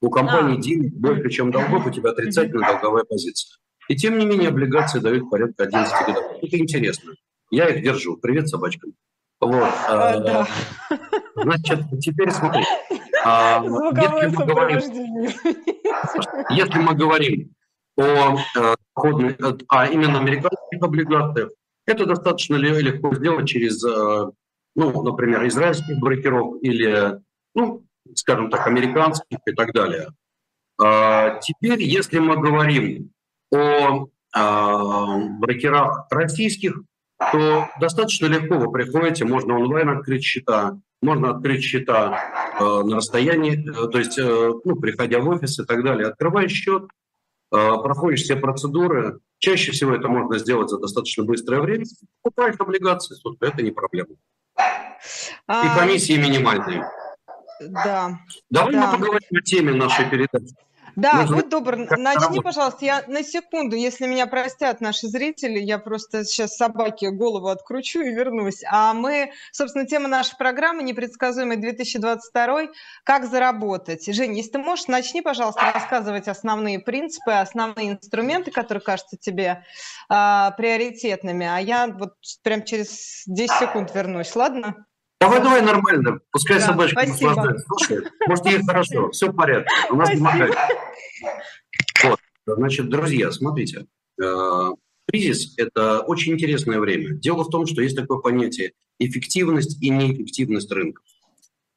У 0.02 0.10
компании 0.10 0.58
а. 0.58 0.62
денег 0.62 0.94
больше, 0.94 1.30
чем 1.30 1.52
долгов, 1.52 1.86
у 1.86 1.92
тебя 1.92 2.12
отрицательная 2.12 2.74
долговая 2.74 3.04
позиция. 3.04 3.58
И 3.88 3.96
тем 3.96 4.18
не 4.18 4.26
менее 4.26 4.50
облигации 4.50 5.00
дают 5.00 5.30
порядка 5.30 5.64
11 5.64 6.08
годов. 6.08 6.24
Это 6.42 6.58
интересно. 6.58 7.14
Я 7.52 7.70
их 7.70 7.84
держу. 7.84 8.18
Привет 8.18 8.50
собачкам. 8.50 8.94
Вот. 9.40 9.70
А, 9.88 10.20
да. 10.20 10.48
Значит, 11.36 11.80
теперь 12.02 12.32
смотри. 12.32 12.64
А, 13.26 13.62
если, 13.62 14.28
мы 14.34 14.46
говорим, 14.46 14.80
если 16.52 16.80
мы 16.80 16.96
говорим 16.96 17.54
о, 17.98 18.38
э, 18.58 18.76
а 19.68 19.88
именно 19.88 20.20
американских 20.20 20.82
облигациях, 20.82 21.50
это 21.86 22.06
достаточно 22.06 22.56
легко 22.56 23.14
сделать 23.14 23.50
через, 23.50 23.84
э, 23.84 24.32
ну, 24.76 25.04
например, 25.04 25.46
израильских 25.48 26.00
брокеров 26.00 26.62
или, 26.62 27.20
ну, 27.56 27.84
скажем 28.16 28.50
так, 28.50 28.66
американских 28.68 29.40
и 29.46 29.52
так 29.52 29.74
далее. 29.74 30.08
А, 30.82 31.38
теперь, 31.42 31.84
если 31.84 32.20
мы 32.20 32.38
говорим 32.38 33.12
о 33.54 34.08
брокерах 34.32 36.08
российских, 36.10 36.84
то 37.20 37.70
достаточно 37.80 38.28
легко 38.28 38.56
вы 38.56 38.72
приходите, 38.72 39.26
можно 39.26 39.60
онлайн 39.60 39.90
открыть 39.90 40.24
счета, 40.24 40.80
можно 41.02 41.32
открыть 41.32 41.64
счета 41.64 42.20
э, 42.60 42.64
на 42.64 42.98
расстоянии, 42.98 43.70
э, 43.70 43.90
то 43.90 44.00
есть, 44.00 44.18
э, 44.18 44.52
ну, 44.64 44.76
приходя 44.78 45.20
в 45.20 45.28
офис 45.30 45.60
и 45.60 45.66
так 45.66 45.84
далее. 45.84 46.08
Открываешь 46.08 46.52
счет, 46.52 46.84
э, 46.84 46.88
проходишь 47.84 48.22
все 48.22 48.36
процедуры. 48.36 49.20
Чаще 49.38 49.72
всего 49.72 49.94
это 49.94 50.08
можно 50.08 50.38
сделать 50.40 50.70
за 50.70 50.80
достаточно 50.80 51.24
быстрое 51.24 51.62
время. 51.62 51.86
Покупаешь 52.22 52.56
облигации, 52.58 53.16
собственно, 53.16 53.50
это 53.50 53.62
не 53.62 53.72
проблема. 53.72 54.16
А... 55.48 55.66
И 55.66 55.80
комиссии 55.80 56.18
минимальные. 56.18 56.86
Да. 57.62 58.20
Давай 58.50 58.74
да. 58.74 58.88
мы 58.88 58.98
поговорим 58.98 59.30
о 59.38 59.42
теме 59.42 59.74
нашей 59.74 60.10
передачи. 60.10 60.56
Да, 61.00 61.14
Нужно 61.22 61.36
будь 61.38 61.50
добр, 61.50 61.78
начни, 61.78 62.06
работать. 62.06 62.44
пожалуйста. 62.44 62.86
Я 62.86 63.04
на 63.08 63.24
секунду, 63.24 63.76
если 63.76 64.06
меня 64.06 64.28
простят 64.28 64.82
наши 64.82 65.08
зрители, 65.08 65.60
я 65.60 65.80
просто 65.80 66.26
сейчас 66.26 66.58
собаке 66.58 67.12
голову 67.12 67.48
откручу 67.48 68.02
и 68.02 68.14
вернусь. 68.14 68.64
А 68.70 68.94
мы, 68.94 69.32
собственно, 69.52 69.86
тема 69.86 70.10
нашей 70.10 70.36
программы 70.38 70.84
«Непредсказуемый 70.84 71.58
2022. 71.58 72.68
Как 73.04 73.26
заработать?» 73.26 74.14
Жень, 74.14 74.36
если 74.36 74.52
ты 74.52 74.60
можешь, 74.60 74.88
начни, 74.88 75.22
пожалуйста, 75.22 75.72
рассказывать 75.74 76.28
основные 76.28 76.80
принципы, 76.80 77.32
основные 77.32 77.92
инструменты, 77.94 78.52
которые 78.52 78.82
кажутся 78.82 79.16
тебе 79.18 79.64
а, 80.10 80.52
приоритетными. 80.52 81.46
А 81.46 81.60
я 81.60 81.88
вот 81.88 82.16
прям 82.44 82.64
через 82.64 83.24
10 83.26 83.52
секунд 83.58 83.96
вернусь, 83.96 84.36
ладно? 84.36 84.86
Давай, 85.20 85.42
давай 85.42 85.62
нормально. 85.62 86.20
Пускай 86.32 86.60
да, 86.60 86.68
собачка 86.68 87.06
наслаждается. 87.06 87.66
Слушай, 87.68 88.08
может, 88.26 88.46
ей 88.46 88.66
хорошо, 88.66 89.10
все 89.12 89.30
в 89.30 89.36
порядке. 89.36 89.70
У 89.90 89.96
нас 89.96 90.10
помогает. 90.12 90.56
Вот. 92.04 92.20
Значит, 92.46 92.90
друзья, 92.90 93.32
смотрите. 93.32 93.86
Э, 94.22 94.72
кризис– 95.08 95.54
это 95.58 96.02
очень 96.02 96.34
интересное 96.34 96.80
время. 96.80 97.16
Дело 97.16 97.44
в 97.44 97.50
том, 97.50 97.66
что 97.66 97.82
есть 97.82 97.96
такое 97.96 98.20
понятие 98.20 98.74
эффективность 99.00 99.82
и 99.82 99.90
неэффективность 99.90 100.72
рынка. 100.72 101.02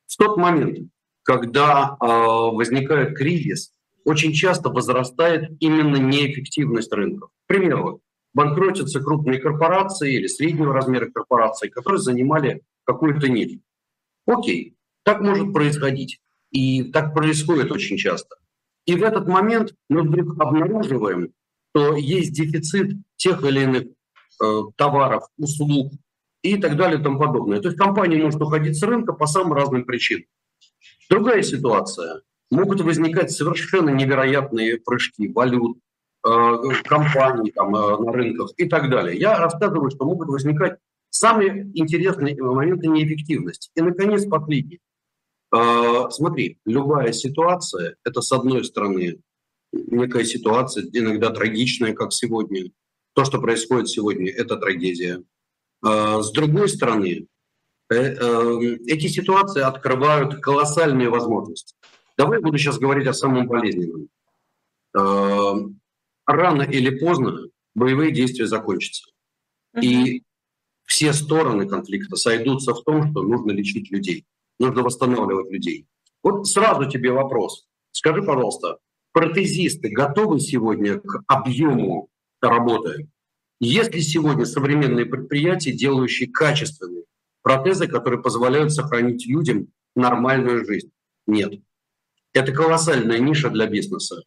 В 0.07 0.17
тот 0.17 0.37
момент, 0.37 0.91
когда 1.23 1.97
э, 2.01 2.07
возникает 2.07 3.17
кризис, 3.17 3.73
очень 4.05 4.33
часто 4.33 4.69
возрастает 4.69 5.51
именно 5.61 5.97
неэффективность 5.97 6.93
рынка. 6.93 7.29
К 7.29 7.47
примеру, 7.47 8.03
банкротятся 8.35 9.01
крупные 9.01 9.39
корпорации 9.39 10.15
или 10.15 10.27
среднего 10.27 10.73
размера 10.73 11.09
корпорации, 11.11 11.69
которые 11.69 12.01
занимали 12.01 12.63
какую-то 12.85 13.29
нишу. 13.29 13.61
Окей, 14.27 14.77
так 15.05 15.21
может 15.21 15.53
происходить. 15.53 16.21
И 16.51 16.85
так 16.85 17.15
происходит 17.15 17.71
очень 17.73 17.97
часто. 17.97 18.37
И 18.87 18.95
в 18.95 19.03
этот 19.03 19.29
момент 19.29 19.75
мы 19.89 20.03
вдруг 20.03 20.41
обнаруживаем, 20.41 21.33
что 21.71 21.97
есть 21.97 22.33
дефицит 22.33 22.97
тех 23.17 23.43
или 23.45 23.61
иных 23.61 23.83
э, 24.43 24.61
товаров, 24.77 25.25
услуг 25.39 25.93
и 26.43 26.57
так 26.57 26.77
далее 26.77 27.01
и 27.01 27.03
тому 27.03 27.19
подобное. 27.19 27.61
То 27.61 27.69
есть 27.69 27.79
компания 27.79 28.23
может 28.23 28.43
уходить 28.43 28.79
с 28.79 28.83
рынка 28.83 29.13
по 29.13 29.27
самым 29.27 29.53
разным 29.53 29.85
причинам. 29.85 30.25
Другая 31.09 31.43
ситуация. 31.43 32.23
Могут 32.51 32.81
возникать 32.81 33.31
совершенно 33.31 33.91
невероятные 33.91 34.79
прыжки 34.79 35.29
валют, 35.29 35.79
э, 36.27 36.57
компаний 36.85 37.53
там, 37.53 37.75
э, 37.75 37.99
на 37.99 38.13
рынках 38.13 38.51
и 38.57 38.69
так 38.69 38.91
далее. 38.91 39.19
Я 39.19 39.39
рассказываю, 39.39 39.91
что 39.91 40.05
могут 40.05 40.29
возникать 40.29 40.79
Самые 41.15 41.71
интересные 41.75 42.35
моменты 42.43 42.89
неэффективности. 42.89 43.71
И, 43.77 43.83
наконец, 43.83 44.25
последний. 44.25 44.81
А, 45.53 46.11
смотри, 46.11 46.59
любая 46.65 47.13
ситуация– 47.13 47.97
это, 48.05 48.23
с 48.23 48.33
одной 48.33 48.65
стороны, 48.65 49.21
некая 49.73 50.25
ситуация, 50.25 50.85
иногда 50.93 51.31
трагичная, 51.31 51.93
как 51.93 52.13
сегодня. 52.13 52.71
То, 53.15 53.25
что 53.25 53.39
происходит 53.41 53.91
сегодня, 53.91 54.31
это 54.31 54.57
трагедия. 54.57 55.23
А, 55.85 56.23
с 56.23 56.33
другой 56.33 56.71
стороны, 56.71 57.27
э, 57.91 57.95
э, 57.95 58.77
эти 58.87 59.09
ситуации 59.09 59.61
открывают 59.61 60.41
колоссальные 60.41 61.11
возможности. 61.11 61.75
Давай 62.17 62.41
буду 62.41 62.57
сейчас 62.57 62.79
говорить 62.79 63.07
о 63.07 63.13
самом 63.13 63.47
болезненном. 63.47 64.09
А, 64.97 65.55
рано 66.27 66.63
или 66.63 66.99
поздно 66.99 67.49
боевые 67.75 68.13
действия 68.13 68.47
закончатся. 68.47 69.11
И 69.81 70.23
все 70.85 71.13
стороны 71.13 71.69
конфликта 71.69 72.17
сойдутся 72.17 72.73
в 72.75 72.83
том, 72.85 73.11
что 73.11 73.23
нужно 73.23 73.53
лечить 73.53 73.91
людей, 73.91 74.25
нужно 74.59 74.83
восстанавливать 74.83 75.51
людей. 75.51 75.87
Вот 76.23 76.47
сразу 76.47 76.89
тебе 76.89 77.13
вопрос. 77.13 77.67
Скажи, 77.91 78.23
пожалуйста, 78.23 78.79
протезисты 79.13 79.91
готовы 79.91 80.41
сегодня 80.41 80.99
к 80.99 81.23
объему 81.27 82.09
работы? 82.41 83.09
Есть 83.61 83.95
ли 83.95 84.01
сегодня 84.01 84.45
современные 84.45 85.07
предприятия, 85.07 85.73
делающие 85.73 86.29
качественные 86.29 87.05
протезы, 87.43 87.87
которые 87.87 88.21
позволяют 88.23 88.73
сохранить 88.73 89.27
людям 89.27 89.69
нормальную 89.95 90.65
жизнь? 90.65 90.91
Нет. 91.27 91.55
Это 92.33 92.53
колоссальная 92.53 93.19
ниша 93.19 93.51
для 93.51 93.67
бизнеса. 93.67 94.23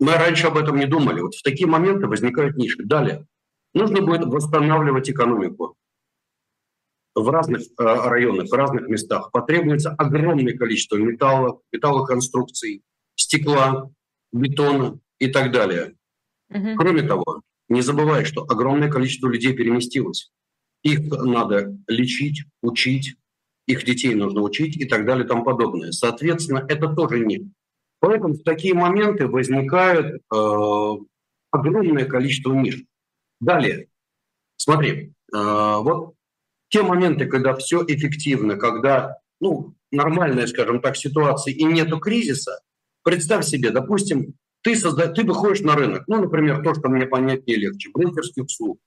Мы 0.00 0.14
раньше 0.14 0.48
об 0.48 0.56
этом 0.56 0.78
не 0.78 0.86
думали. 0.86 1.20
Вот 1.20 1.34
в 1.34 1.42
такие 1.42 1.68
моменты 1.68 2.06
возникают 2.06 2.56
ниши. 2.56 2.82
Далее. 2.84 3.26
Нужно 3.74 4.00
будет 4.00 4.24
восстанавливать 4.26 5.10
экономику 5.10 5.76
в 7.14 7.28
разных 7.28 7.62
э, 7.62 7.64
районах, 7.78 8.48
в 8.48 8.52
разных 8.52 8.88
местах. 8.88 9.30
Потребуется 9.32 9.90
огромное 9.90 10.56
количество 10.56 10.96
металла, 10.96 11.60
металлоконструкций, 11.72 12.82
стекла, 13.14 13.90
бетона 14.32 14.98
и 15.18 15.28
так 15.28 15.52
далее. 15.52 15.94
Угу. 16.50 16.74
Кроме 16.76 17.02
того, 17.02 17.42
не 17.68 17.82
забывай, 17.82 18.24
что 18.24 18.42
огромное 18.42 18.90
количество 18.90 19.28
людей 19.28 19.54
переместилось. 19.54 20.30
Их 20.82 21.00
надо 21.10 21.76
лечить, 21.86 22.44
учить, 22.62 23.16
их 23.66 23.84
детей 23.84 24.14
нужно 24.14 24.42
учить 24.42 24.76
и 24.76 24.84
так 24.84 25.06
далее 25.06 25.24
и 25.24 25.28
тому 25.28 25.44
подобное. 25.44 25.92
Соответственно, 25.92 26.64
это 26.68 26.88
тоже 26.88 27.20
нет. 27.20 27.42
Поэтому 28.00 28.34
в 28.34 28.42
такие 28.42 28.74
моменты 28.74 29.26
возникает 29.26 30.16
э, 30.16 30.90
огромное 31.50 32.04
количество 32.04 32.52
ниш. 32.52 32.82
Далее, 33.40 33.88
смотри, 34.56 35.12
э, 35.34 35.36
вот 35.36 36.13
те 36.74 36.82
моменты, 36.82 37.26
когда 37.26 37.54
все 37.54 37.84
эффективно, 37.86 38.56
когда 38.56 39.18
ну, 39.38 39.76
нормальная, 39.92 40.48
скажем 40.48 40.80
так, 40.80 40.96
ситуация 40.96 41.54
и 41.54 41.62
нету 41.62 42.00
кризиса, 42.00 42.62
представь 43.04 43.46
себе, 43.46 43.70
допустим, 43.70 44.34
ты, 44.60 44.74
созда... 44.74 45.06
ты 45.06 45.22
выходишь 45.22 45.60
на 45.60 45.76
рынок, 45.76 46.02
ну, 46.08 46.20
например, 46.20 46.64
то, 46.64 46.74
что 46.74 46.88
мне 46.88 47.06
понять 47.06 47.46
не 47.46 47.54
легче, 47.54 47.90
брокерских 47.94 48.46
услуг, 48.46 48.80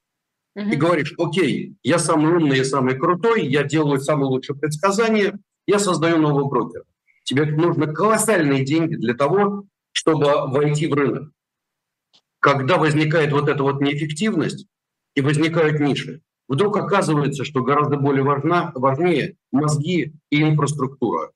и 0.58 0.76
говоришь, 0.76 1.14
окей, 1.18 1.78
я 1.82 1.98
самый 1.98 2.34
умный, 2.36 2.58
я 2.58 2.66
самый 2.66 3.00
крутой, 3.00 3.48
я 3.48 3.64
делаю 3.64 4.02
самые 4.02 4.28
лучшие 4.28 4.58
предсказания, 4.58 5.40
я 5.66 5.80
создаю 5.80 6.18
нового 6.18 6.50
брокера. 6.50 6.84
Тебе 7.24 7.46
нужно 7.46 7.88
колоссальные 7.88 8.66
деньги 8.66 8.96
для 8.96 9.14
того, 9.14 9.64
чтобы 9.94 10.26
войти 10.52 10.88
в 10.88 10.94
рынок. 10.94 11.32
когда 12.40 12.76
возникает 12.76 13.32
вот 13.32 13.48
эта 13.48 13.64
вот 13.64 13.80
неэффективность 13.80 14.68
и 15.16 15.22
возникают 15.22 15.80
ниши, 15.80 16.22
вдруг 16.48 16.78
оказывается, 16.78 17.44
что 17.44 17.64
гораздо 17.64 17.98
более 17.98 18.24
важна, 18.24 18.72
важнее 18.76 19.38
мозги 19.52 20.14
и 20.30 20.42
инфраструктура, 20.42 21.32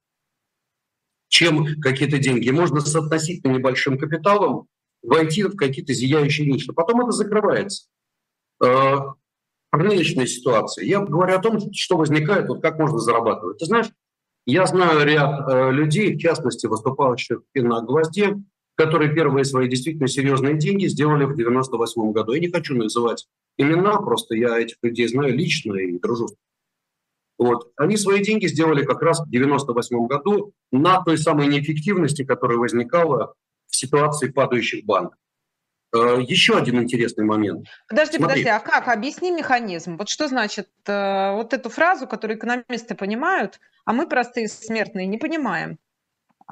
чем 1.29 1.79
какие-то 1.81 2.17
деньги. 2.17 2.49
Можно 2.49 2.81
с 2.81 2.95
относительно 2.95 3.57
небольшим 3.57 3.97
капиталом 3.97 4.67
войти 5.01 5.43
в 5.43 5.55
какие-то 5.55 5.93
зияющие 5.93 6.51
ниши. 6.51 6.73
Потом 6.73 7.01
это 7.01 7.11
закрывается. 7.11 7.87
Э, 8.63 8.97
рыночной 9.71 10.27
ситуации. 10.27 10.85
Я 10.85 10.99
говорю 10.99 11.35
о 11.35 11.41
том, 11.41 11.59
что 11.73 11.97
возникает, 11.97 12.47
вот 12.47 12.61
как 12.61 12.77
можно 12.77 12.99
зарабатывать. 12.99 13.57
Ты 13.57 13.65
знаешь, 13.65 13.89
я 14.45 14.65
знаю 14.65 15.05
ряд 15.05 15.47
э, 15.47 15.71
людей, 15.71 16.15
в 16.15 16.19
частности, 16.19 16.67
выступающих 16.67 17.41
и 17.53 17.61
на 17.61 17.81
«Гвозде», 17.81 18.37
которые 18.75 19.13
первые 19.13 19.45
свои 19.45 19.67
действительно 19.67 20.07
серьезные 20.07 20.57
деньги 20.57 20.87
сделали 20.87 21.25
в 21.25 21.35
98 21.35 22.11
году. 22.11 22.33
Я 22.33 22.39
не 22.39 22.49
хочу 22.49 22.75
называть 22.75 23.27
имена, 23.57 23.97
просто 23.97 24.35
я 24.35 24.59
этих 24.59 24.77
людей 24.81 25.07
знаю 25.07 25.35
лично 25.35 25.75
и 25.75 25.99
дружу. 25.99 26.29
Вот. 27.37 27.71
Они 27.75 27.97
свои 27.97 28.23
деньги 28.23 28.45
сделали 28.45 28.85
как 28.85 29.01
раз 29.01 29.19
в 29.19 29.29
98 29.29 30.05
году 30.07 30.53
на 30.71 31.01
той 31.03 31.17
самой 31.17 31.47
неэффективности, 31.47 32.23
которая 32.23 32.59
возникала 32.59 33.33
в 33.67 33.75
ситуации 33.75 34.29
падающих 34.29 34.85
банков. 34.85 35.17
Э, 35.93 36.19
Еще 36.21 36.57
один 36.57 36.81
интересный 36.81 37.25
момент. 37.25 37.67
Подожди, 37.87 38.17
Смотри. 38.17 38.43
подожди, 38.43 38.49
а 38.49 38.59
как? 38.59 38.87
Объясни 38.87 39.31
механизм. 39.31 39.97
Вот 39.97 40.09
что 40.09 40.27
значит 40.27 40.69
э, 40.85 41.31
вот 41.33 41.53
эту 41.53 41.69
фразу, 41.69 42.07
которую 42.07 42.37
экономисты 42.37 42.95
понимают, 42.95 43.59
а 43.85 43.93
мы, 43.93 44.07
простые 44.07 44.47
смертные, 44.47 45.07
не 45.07 45.17
понимаем. 45.17 45.77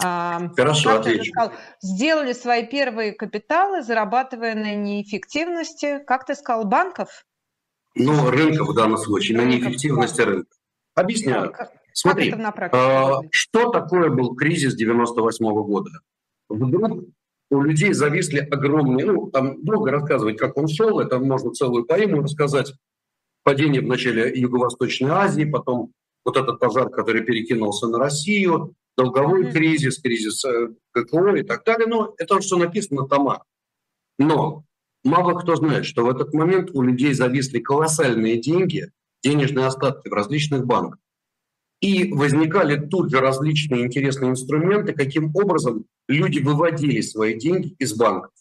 А, 0.03 0.49
Хорошо, 0.55 0.97
отвечу. 0.97 1.31
Сказал, 1.31 1.53
сделали 1.81 2.33
свои 2.33 2.65
первые 2.65 3.13
капиталы, 3.13 3.81
зарабатывая 3.83 4.55
на 4.55 4.75
неэффективности, 4.75 6.03
как 6.05 6.25
ты 6.25 6.35
сказал, 6.35 6.65
банков? 6.65 7.25
Ну, 7.95 8.29
рынка 8.29 8.63
в 8.63 8.73
данном 8.73 8.97
случае, 8.97 9.37
на 9.37 9.45
неэффективности 9.45 10.21
рынка. 10.21 10.55
Объясняю. 10.95 11.51
Как, 11.51 11.71
Смотри, 11.93 12.31
как 12.31 12.73
э, 12.73 13.27
что 13.31 13.71
такое 13.71 14.09
был 14.09 14.35
кризис 14.35 14.75
98 14.75 15.45
-го 15.45 15.63
года? 15.63 15.89
Вдруг 16.47 17.05
у 17.51 17.61
людей 17.61 17.93
зависли 17.93 18.39
огромные, 18.39 19.05
ну, 19.05 19.29
там 19.29 19.63
долго 19.63 19.91
рассказывать, 19.91 20.37
как 20.37 20.57
он 20.57 20.67
шел, 20.67 20.99
это 20.99 21.19
можно 21.19 21.51
целую 21.51 21.85
поэму 21.85 22.21
рассказать. 22.21 22.73
Падение 23.43 23.81
в 23.81 23.87
начале 23.87 24.31
Юго-Восточной 24.33 25.09
Азии, 25.09 25.45
потом 25.45 25.91
вот 26.23 26.37
этот 26.37 26.59
пожар, 26.59 26.89
который 26.89 27.23
перекинулся 27.23 27.87
на 27.87 27.97
Россию, 27.97 28.75
долговой 28.99 29.51
кризис, 29.51 29.99
кризис 29.99 30.43
э, 30.43 30.69
ККО 30.91 31.35
и 31.35 31.43
так 31.43 31.63
далее. 31.63 31.87
Но 31.87 32.13
это 32.17 32.39
все 32.39 32.57
написано 32.57 33.03
на 33.03 33.07
томах. 33.07 33.45
Но 34.17 34.65
мало 35.03 35.39
кто 35.39 35.55
знает, 35.55 35.85
что 35.85 36.05
в 36.05 36.09
этот 36.09 36.33
момент 36.33 36.71
у 36.73 36.81
людей 36.81 37.13
зависли 37.13 37.59
колоссальные 37.59 38.41
деньги, 38.41 38.91
денежные 39.23 39.65
остатки 39.65 40.09
в 40.09 40.13
различных 40.13 40.65
банках. 40.65 40.99
И 41.81 42.11
возникали 42.11 42.75
тут 42.87 43.09
же 43.09 43.21
различные 43.21 43.85
интересные 43.85 44.31
инструменты, 44.31 44.91
каким 44.91 45.33
образом 45.33 45.85
люди 46.09 46.39
выводили 46.39 46.99
свои 46.99 47.39
деньги 47.39 47.75
из 47.79 47.95
банков. 47.95 48.31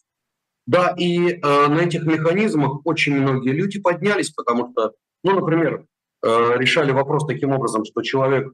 Да, 0.66 0.94
и 0.98 1.34
э, 1.34 1.38
на 1.42 1.78
этих 1.78 2.04
механизмах 2.04 2.84
очень 2.84 3.14
многие 3.14 3.52
люди 3.52 3.80
поднялись, 3.80 4.30
потому 4.30 4.72
что, 4.72 4.92
ну, 5.22 5.40
например, 5.40 5.86
э, 6.22 6.58
решали 6.58 6.90
вопрос 6.90 7.26
таким 7.26 7.52
образом, 7.52 7.84
что 7.84 8.02
человек, 8.02 8.52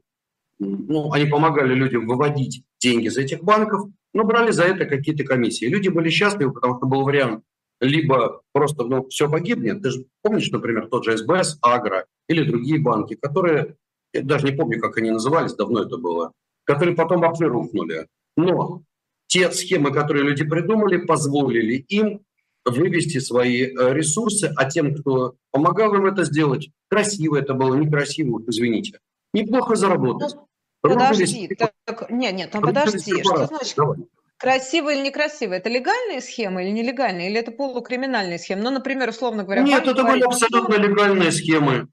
ну, 0.58 1.12
они 1.12 1.26
помогали 1.26 1.74
людям 1.74 2.06
выводить 2.06 2.64
деньги 2.80 3.06
из 3.06 3.16
этих 3.16 3.42
банков, 3.42 3.88
но 4.12 4.24
брали 4.24 4.50
за 4.50 4.64
это 4.64 4.84
какие-то 4.84 5.24
комиссии. 5.24 5.66
Люди 5.66 5.88
были 5.88 6.10
счастливы, 6.10 6.52
потому 6.52 6.76
что 6.78 6.86
был 6.86 7.02
вариант 7.02 7.42
либо 7.80 8.42
просто 8.52 8.84
ну, 8.84 9.08
все 9.08 9.28
погибнет. 9.28 9.82
Ты 9.82 9.90
же 9.90 10.06
помнишь, 10.22 10.50
например, 10.50 10.88
тот 10.88 11.04
же 11.04 11.16
СБС, 11.16 11.58
Агро 11.60 12.06
или 12.28 12.44
другие 12.44 12.80
банки, 12.80 13.14
которые 13.14 13.76
я 14.14 14.22
даже 14.22 14.46
не 14.46 14.52
помню, 14.52 14.80
как 14.80 14.96
они 14.96 15.10
назывались, 15.10 15.54
давно 15.54 15.82
это 15.82 15.98
было, 15.98 16.32
которые 16.64 16.94
потом 16.96 17.20
вообще 17.20 17.46
рухнули. 17.46 18.06
Но 18.36 18.82
те 19.26 19.50
схемы, 19.50 19.92
которые 19.92 20.24
люди 20.24 20.44
придумали, 20.44 20.98
позволили 20.98 21.74
им 21.88 22.20
вывести 22.64 23.18
свои 23.18 23.64
э, 23.64 23.92
ресурсы, 23.92 24.52
а 24.56 24.70
тем, 24.70 24.94
кто 24.94 25.34
помогал 25.50 25.94
им 25.96 26.06
это 26.06 26.24
сделать, 26.24 26.70
красиво 26.88 27.36
это 27.36 27.54
было, 27.54 27.74
некрасиво, 27.74 28.40
извините, 28.46 29.00
неплохо 29.34 29.76
заработать. 29.76 30.34
Ну, 30.82 30.90
подожди, 30.90 31.48
так, 31.58 32.10
нет, 32.10 32.34
нет, 32.34 32.50
ну 32.52 32.60
подожди, 32.60 33.22
что 33.22 33.46
значит 33.46 33.74
Давай. 33.76 33.98
красиво 34.36 34.92
или 34.92 35.00
некрасиво? 35.00 35.54
Это 35.54 35.70
легальные 35.70 36.20
схемы 36.20 36.62
или 36.62 36.70
нелегальные, 36.70 37.30
или 37.30 37.40
это 37.40 37.52
полукриминальные 37.52 38.38
схемы? 38.38 38.62
Ну, 38.62 38.70
например, 38.70 39.08
условно 39.08 39.44
говоря... 39.44 39.62
Нет, 39.62 39.86
это 39.86 40.04
были 40.04 40.22
абсолютно 40.22 40.74
легальные 40.74 41.32
схемы. 41.32 41.88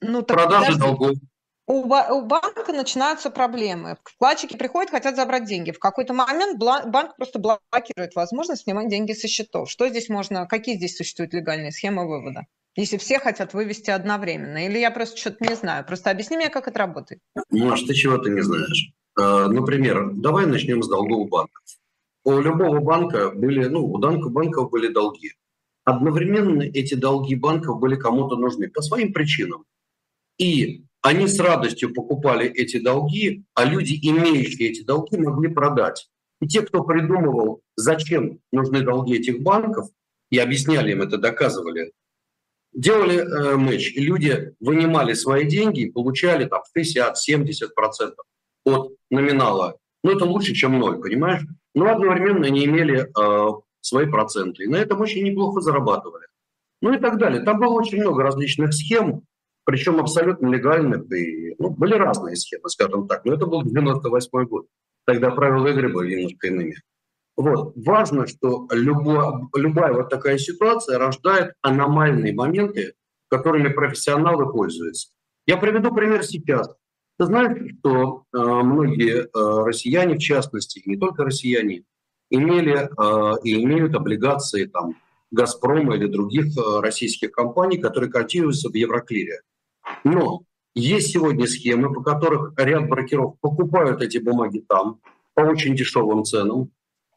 Ну, 0.00 0.22
так 0.22 0.38
Продажи 0.38 0.72
подожди. 0.72 0.80
долгов. 0.80 1.16
У, 1.66 1.82
у 1.82 2.22
банка 2.22 2.72
начинаются 2.72 3.28
проблемы. 3.28 3.98
Вкладчики 4.04 4.56
приходят, 4.56 4.90
хотят 4.90 5.16
забрать 5.16 5.44
деньги. 5.44 5.70
В 5.70 5.78
какой-то 5.78 6.14
момент 6.14 6.58
банк 6.58 7.16
просто 7.16 7.38
блокирует 7.38 8.14
возможность 8.14 8.62
снимать 8.62 8.88
деньги 8.88 9.12
со 9.12 9.28
счетов. 9.28 9.68
Что 9.70 9.86
здесь 9.86 10.08
можно, 10.08 10.46
какие 10.46 10.76
здесь 10.76 10.96
существуют 10.96 11.34
легальные 11.34 11.72
схемы 11.72 12.08
вывода? 12.08 12.46
Если 12.78 12.96
все 12.96 13.18
хотят 13.18 13.54
вывести 13.54 13.90
одновременно. 13.90 14.64
Или 14.64 14.78
я 14.78 14.92
просто 14.92 15.16
что-то 15.16 15.44
не 15.44 15.56
знаю. 15.56 15.84
Просто 15.84 16.10
объясни 16.10 16.36
мне, 16.36 16.48
как 16.48 16.68
это 16.68 16.78
работает. 16.78 17.20
Маш, 17.50 17.82
ты 17.82 17.92
чего-то 17.92 18.30
не 18.30 18.40
знаешь. 18.40 18.92
А, 19.18 19.48
например, 19.48 20.12
давай 20.12 20.46
начнем 20.46 20.80
с 20.84 20.88
долгов 20.88 21.28
банков. 21.28 21.64
У 22.22 22.38
любого 22.38 22.78
банка 22.78 23.32
были, 23.32 23.64
ну, 23.64 23.84
у 23.84 23.98
банков 23.98 24.70
были 24.70 24.92
долги. 24.92 25.32
Одновременно 25.84 26.62
эти 26.62 26.94
долги 26.94 27.34
банков 27.34 27.80
были 27.80 27.96
кому-то 27.96 28.36
нужны 28.36 28.70
по 28.70 28.80
своим 28.80 29.12
причинам. 29.12 29.64
И 30.38 30.84
они 31.02 31.26
с 31.26 31.36
радостью 31.40 31.92
покупали 31.92 32.48
эти 32.48 32.78
долги, 32.78 33.42
а 33.54 33.64
люди, 33.64 33.98
имеющие 34.00 34.70
эти 34.70 34.84
долги, 34.84 35.16
могли 35.16 35.52
продать. 35.52 36.08
И 36.40 36.46
те, 36.46 36.62
кто 36.62 36.84
придумывал, 36.84 37.60
зачем 37.74 38.38
нужны 38.52 38.82
долги 38.82 39.16
этих 39.16 39.42
банков, 39.42 39.88
и 40.30 40.38
объясняли 40.38 40.92
им 40.92 41.02
это, 41.02 41.18
доказывали, 41.18 41.90
делали 42.78 43.18
э, 43.18 43.56
матч, 43.56 43.92
и 43.92 44.00
люди 44.00 44.54
вынимали 44.60 45.12
свои 45.14 45.44
деньги 45.44 45.80
и 45.80 45.90
получали 45.90 46.44
там 46.44 46.62
60-70% 46.76 48.14
от 48.64 48.92
номинала. 49.10 49.76
Ну, 50.04 50.12
это 50.12 50.24
лучше, 50.24 50.54
чем 50.54 50.78
ноль, 50.78 51.00
понимаешь? 51.00 51.42
Но 51.74 51.90
одновременно 51.90 52.46
они 52.46 52.64
имели 52.64 53.08
э, 53.08 53.60
свои 53.80 54.06
проценты. 54.06 54.64
И 54.64 54.68
на 54.68 54.76
этом 54.76 55.00
очень 55.00 55.24
неплохо 55.24 55.60
зарабатывали. 55.60 56.26
Ну 56.80 56.92
и 56.92 56.98
так 56.98 57.18
далее. 57.18 57.42
Там 57.42 57.58
было 57.58 57.72
очень 57.72 57.98
много 57.98 58.22
различных 58.22 58.72
схем, 58.72 59.22
причем 59.64 59.98
абсолютно 59.98 60.46
легальных. 60.46 61.12
И, 61.12 61.56
ну, 61.58 61.70
были 61.70 61.94
разные 61.94 62.36
схемы, 62.36 62.68
скажем 62.68 63.08
так, 63.08 63.24
но 63.24 63.34
это 63.34 63.46
был 63.46 63.64
98 63.64 64.44
год. 64.44 64.66
Тогда 65.04 65.32
правила 65.32 65.66
игры 65.66 65.92
были 65.92 66.14
немножко 66.14 66.46
иными. 66.46 66.76
Вот. 67.38 67.72
Важно, 67.76 68.26
что 68.26 68.66
любая, 68.72 69.48
любая 69.54 69.92
вот 69.92 70.10
такая 70.10 70.38
ситуация 70.38 70.98
рождает 70.98 71.52
аномальные 71.62 72.34
моменты, 72.34 72.94
которыми 73.28 73.68
профессионалы 73.68 74.52
пользуются. 74.52 75.10
Я 75.46 75.56
приведу 75.56 75.94
пример 75.94 76.24
сейчас. 76.24 76.68
Ты 77.16 77.26
знаешь, 77.26 77.56
что 77.78 78.24
э, 78.34 78.38
многие 78.38 79.22
э, 79.22 79.28
россияне, 79.64 80.16
в 80.16 80.18
частности, 80.18 80.82
не 80.84 80.96
только 80.96 81.24
россияне, 81.24 81.84
имели 82.28 82.74
э, 82.76 83.40
и 83.44 83.62
имеют 83.62 83.94
облигации 83.94 84.64
там, 84.64 84.96
«Газпрома» 85.30 85.94
или 85.94 86.06
других 86.06 86.46
э, 86.58 86.80
российских 86.80 87.30
компаний, 87.30 87.78
которые 87.78 88.10
котируются 88.10 88.68
в 88.68 88.74
Евроклире. 88.74 89.42
Но 90.02 90.42
есть 90.74 91.12
сегодня 91.12 91.46
схемы, 91.46 91.94
по 91.94 92.02
которых 92.02 92.54
ряд 92.56 92.88
брокеров 92.88 93.38
покупают 93.40 94.02
эти 94.02 94.18
бумаги 94.18 94.64
там 94.68 94.98
по 95.34 95.42
очень 95.42 95.76
дешевым 95.76 96.24
ценам 96.24 96.72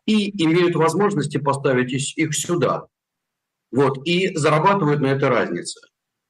и 0.05 0.43
имеют 0.43 0.75
возможности 0.75 1.37
поставить 1.37 1.91
их 2.17 2.35
сюда. 2.35 2.87
Вот, 3.71 4.05
и 4.05 4.35
зарабатывают 4.35 5.01
на 5.01 5.07
этой 5.07 5.29
разнице. 5.29 5.79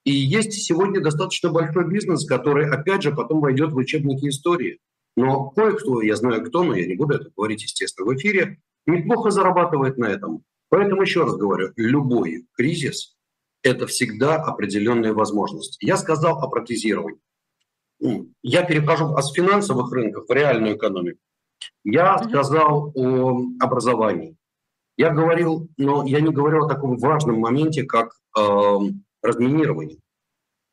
И 0.04 0.12
есть 0.12 0.54
сегодня 0.54 1.02
достаточно 1.02 1.50
большой 1.50 1.88
бизнес, 1.88 2.26
который, 2.26 2.70
опять 2.70 3.04
же, 3.04 3.14
потом 3.14 3.40
войдет 3.40 3.72
в 3.72 3.78
учебники 3.78 4.28
истории. 4.30 4.80
Но 5.16 5.50
кое-кто, 5.50 6.02
я 6.02 6.16
знаю 6.16 6.46
кто, 6.46 6.64
но 6.64 6.76
я 6.76 6.88
не 6.88 6.96
буду 6.96 7.16
это 7.16 7.30
говорить, 7.36 7.64
естественно, 7.64 8.08
в 8.08 8.16
эфире, 8.16 8.60
неплохо 8.86 9.30
зарабатывает 9.32 9.98
на 9.98 10.06
этом. 10.06 10.44
Поэтому 10.70 11.02
еще 11.02 11.24
раз 11.24 11.36
говорю, 11.36 11.72
любой 11.76 12.48
кризис 12.54 13.16
это 13.64 13.86
всегда 13.88 14.38
определенные 14.38 15.14
возможности. 15.14 15.86
Я 15.86 15.98
сказал 15.98 16.40
о 16.40 16.48
протезировании. 16.48 17.20
Я 18.42 18.64
перехожу 18.64 19.16
с 19.16 19.32
финансовых 19.34 19.92
рынков 19.92 20.26
в 20.28 20.32
реальную 20.32 20.78
экономику. 20.78 21.20
Я 21.84 22.18
сказал 22.20 22.92
о 22.96 23.42
образовании. 23.60 24.36
Я 24.98 25.12
говорил, 25.12 25.70
но 25.78 26.06
я 26.06 26.22
не 26.22 26.32
говорил 26.32 26.66
о 26.66 26.70
таком 26.70 26.98
важном 26.98 27.40
моменте, 27.40 27.84
как 27.84 28.14
э, 28.38 28.78
разминирование. 29.24 29.98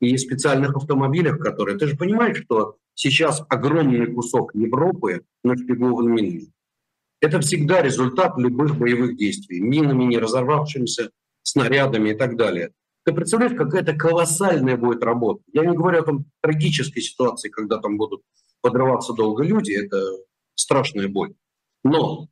И 0.00 0.16
специальных 0.16 0.76
автомобилях, 0.76 1.38
которые... 1.38 1.78
Ты 1.78 1.86
же 1.86 1.96
понимаешь, 1.96 2.42
что 2.44 2.76
сейчас 2.94 3.42
огромный 3.48 4.12
кусок 4.12 4.54
Европы 4.54 5.22
нашпигован 5.42 6.10
минами. 6.10 6.52
Это 7.20 7.40
всегда 7.40 7.82
результат 7.82 8.38
любых 8.38 8.76
боевых 8.76 9.16
действий, 9.16 9.60
минами, 9.60 10.04
не 10.04 10.18
разорвавшимися, 10.18 11.10
снарядами 11.42 12.10
и 12.10 12.14
так 12.14 12.36
далее. 12.36 12.72
Ты 13.04 13.12
представляешь, 13.12 13.56
какая-то 13.56 13.94
колоссальная 13.94 14.76
будет 14.76 15.02
работа. 15.02 15.40
Я 15.52 15.64
не 15.64 15.76
говорю 15.76 16.00
о 16.00 16.04
том 16.04 16.24
трагической 16.42 17.02
ситуации, 17.02 17.48
когда 17.48 17.78
там 17.78 17.96
будут 17.96 18.22
подрываться 18.60 19.14
долго 19.14 19.42
люди, 19.42 19.72
это 19.72 19.98
страшная 20.58 21.08
боль. 21.08 21.34
Но 21.84 22.28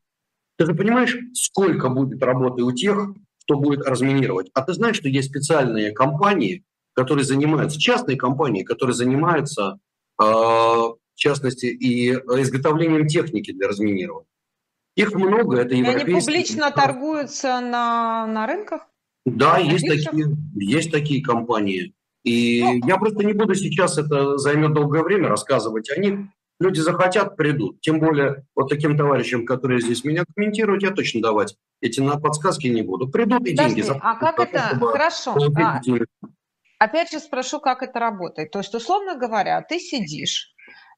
ты 0.56 0.66
же 0.66 0.74
понимаешь, 0.74 1.16
сколько 1.34 1.88
будет 1.88 2.22
работы 2.22 2.62
у 2.62 2.72
тех, 2.72 3.08
кто 3.42 3.56
будет 3.56 3.86
разминировать. 3.86 4.50
А 4.54 4.62
ты 4.62 4.72
знаешь, 4.74 4.96
что 4.96 5.08
есть 5.08 5.28
специальные 5.28 5.92
компании, 5.92 6.64
которые 6.94 7.24
занимаются, 7.24 7.78
частные 7.78 8.16
компании, 8.16 8.64
которые 8.64 8.94
занимаются, 8.94 9.78
э, 10.20 10.24
в 10.24 10.98
частности, 11.14 11.66
и 11.66 12.10
изготовлением 12.10 13.06
техники 13.06 13.52
для 13.52 13.68
разминирования. 13.68 14.28
Их 14.96 15.12
много, 15.12 15.58
это 15.58 15.74
европейские. 15.74 16.06
И 16.06 16.10
они 16.10 16.20
публично 16.20 16.70
торгуются 16.70 17.60
на, 17.60 18.26
на 18.26 18.46
рынках? 18.46 18.88
Да, 19.26 19.58
есть 19.58 19.86
такие, 19.86 20.26
есть 20.54 20.90
такие 20.90 21.22
компании. 21.22 21.94
И 22.24 22.62
ну, 22.62 22.88
я 22.88 22.96
просто 22.96 23.24
не 23.24 23.34
буду 23.34 23.54
сейчас, 23.54 23.98
это 23.98 24.36
займет 24.38 24.72
долгое 24.72 25.02
время, 25.02 25.28
рассказывать 25.28 25.90
о 25.90 26.00
них. 26.00 26.20
Люди 26.58 26.80
захотят, 26.80 27.36
придут. 27.36 27.80
Тем 27.80 28.00
более 28.00 28.46
вот 28.54 28.68
таким 28.68 28.96
товарищам, 28.96 29.44
которые 29.44 29.80
здесь 29.80 30.04
меня 30.04 30.24
комментируют, 30.34 30.82
я 30.82 30.90
точно 30.90 31.20
давать 31.20 31.56
эти 31.80 32.00
на 32.00 32.18
подсказки 32.18 32.66
не 32.66 32.82
буду. 32.82 33.08
Придут 33.08 33.46
и 33.46 33.50
Подожди, 33.50 33.74
деньги 33.74 33.80
заплатят. 33.82 34.22
А 34.22 34.32
как 34.32 34.40
это? 34.40 34.78
Хорошо. 34.78 35.36
А, 35.58 35.80
опять 36.78 37.10
же 37.10 37.20
спрошу, 37.20 37.60
как 37.60 37.82
это 37.82 37.98
работает. 37.98 38.50
То 38.50 38.60
есть, 38.60 38.74
условно 38.74 39.16
говоря, 39.16 39.60
ты 39.60 39.78
сидишь 39.78 40.54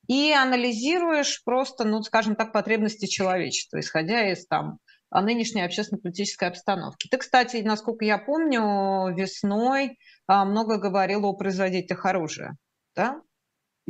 и 0.06 0.32
анализируешь 0.32 1.42
просто, 1.44 1.84
ну, 1.84 2.02
скажем 2.02 2.36
так, 2.36 2.52
потребности 2.52 3.06
человечества, 3.06 3.80
исходя 3.80 4.30
из 4.30 4.46
там 4.46 4.78
нынешней 5.10 5.62
общественно-политической 5.62 6.48
обстановки. 6.48 7.08
Ты, 7.08 7.18
кстати, 7.18 7.58
насколько 7.58 8.04
я 8.04 8.18
помню, 8.18 9.14
весной 9.14 9.98
а, 10.26 10.44
много 10.44 10.78
говорил 10.78 11.24
о 11.24 11.34
производителях 11.34 12.04
оружия, 12.04 12.56
да? 12.94 13.20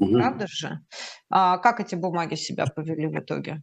Угу. 0.00 0.12
Правда 0.12 0.46
же? 0.48 0.78
А 1.30 1.58
как 1.58 1.80
эти 1.80 1.94
бумаги 1.94 2.34
себя 2.34 2.66
повели 2.66 3.06
в 3.06 3.18
итоге? 3.18 3.62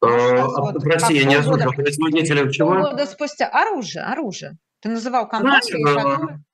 А, 0.00 0.46
вот, 0.46 0.82
прости, 0.82 1.14
я 1.14 1.24
не 1.24 1.34
озвучил, 1.34 1.72
производителя 1.72 2.50
чего? 2.50 2.74
Года 2.74 3.06
спустя. 3.06 3.48
Оружие, 3.48 4.04
оружие. 4.04 4.56
Ты 4.80 4.90
называл 4.90 5.28
компании, 5.28 5.82
которые, 5.82 6.44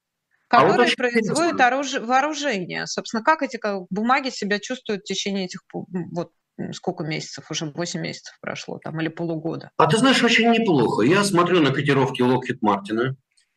которые 0.49 0.91
а 0.91 0.97
производят 0.97 1.61
оружие, 1.61 2.01
вооружение. 2.01 2.87
Собственно, 2.87 3.23
как 3.23 3.43
эти 3.43 3.61
бумаги 3.91 4.31
себя 4.31 4.59
чувствуют 4.59 5.03
в 5.03 5.05
течение 5.05 5.45
этих 5.45 5.61
вот, 5.73 6.31
сколько 6.73 7.05
месяцев, 7.05 7.51
уже 7.51 7.67
8 7.67 8.01
месяцев 8.01 8.35
прошло, 8.41 8.79
там, 8.79 8.99
или 9.01 9.09
полугода. 9.09 9.71
А 9.77 9.87
ты 9.87 9.99
знаешь, 9.99 10.23
очень 10.23 10.51
неплохо. 10.51 11.03
Я 11.03 11.23
смотрю 11.23 11.61
на 11.61 11.71
котировки 11.71 12.23
Локхит 12.23 12.63
Мартина 12.63 13.15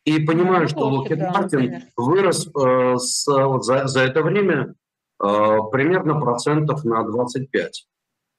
и 0.08 0.24
понимаю, 0.24 0.62
ну, 0.62 0.68
что 0.68 0.88
Локхит 0.88 1.18
да, 1.18 1.32
Мартин 1.32 1.82
вырос 1.94 2.46
э, 2.46 2.96
с, 2.96 3.26
вот 3.26 3.64
за, 3.66 3.86
за 3.86 4.00
это 4.00 4.22
время 4.22 4.74
э, 5.22 5.58
примерно 5.70 6.18
процентов 6.18 6.82
на 6.84 7.02
25. 7.02 7.86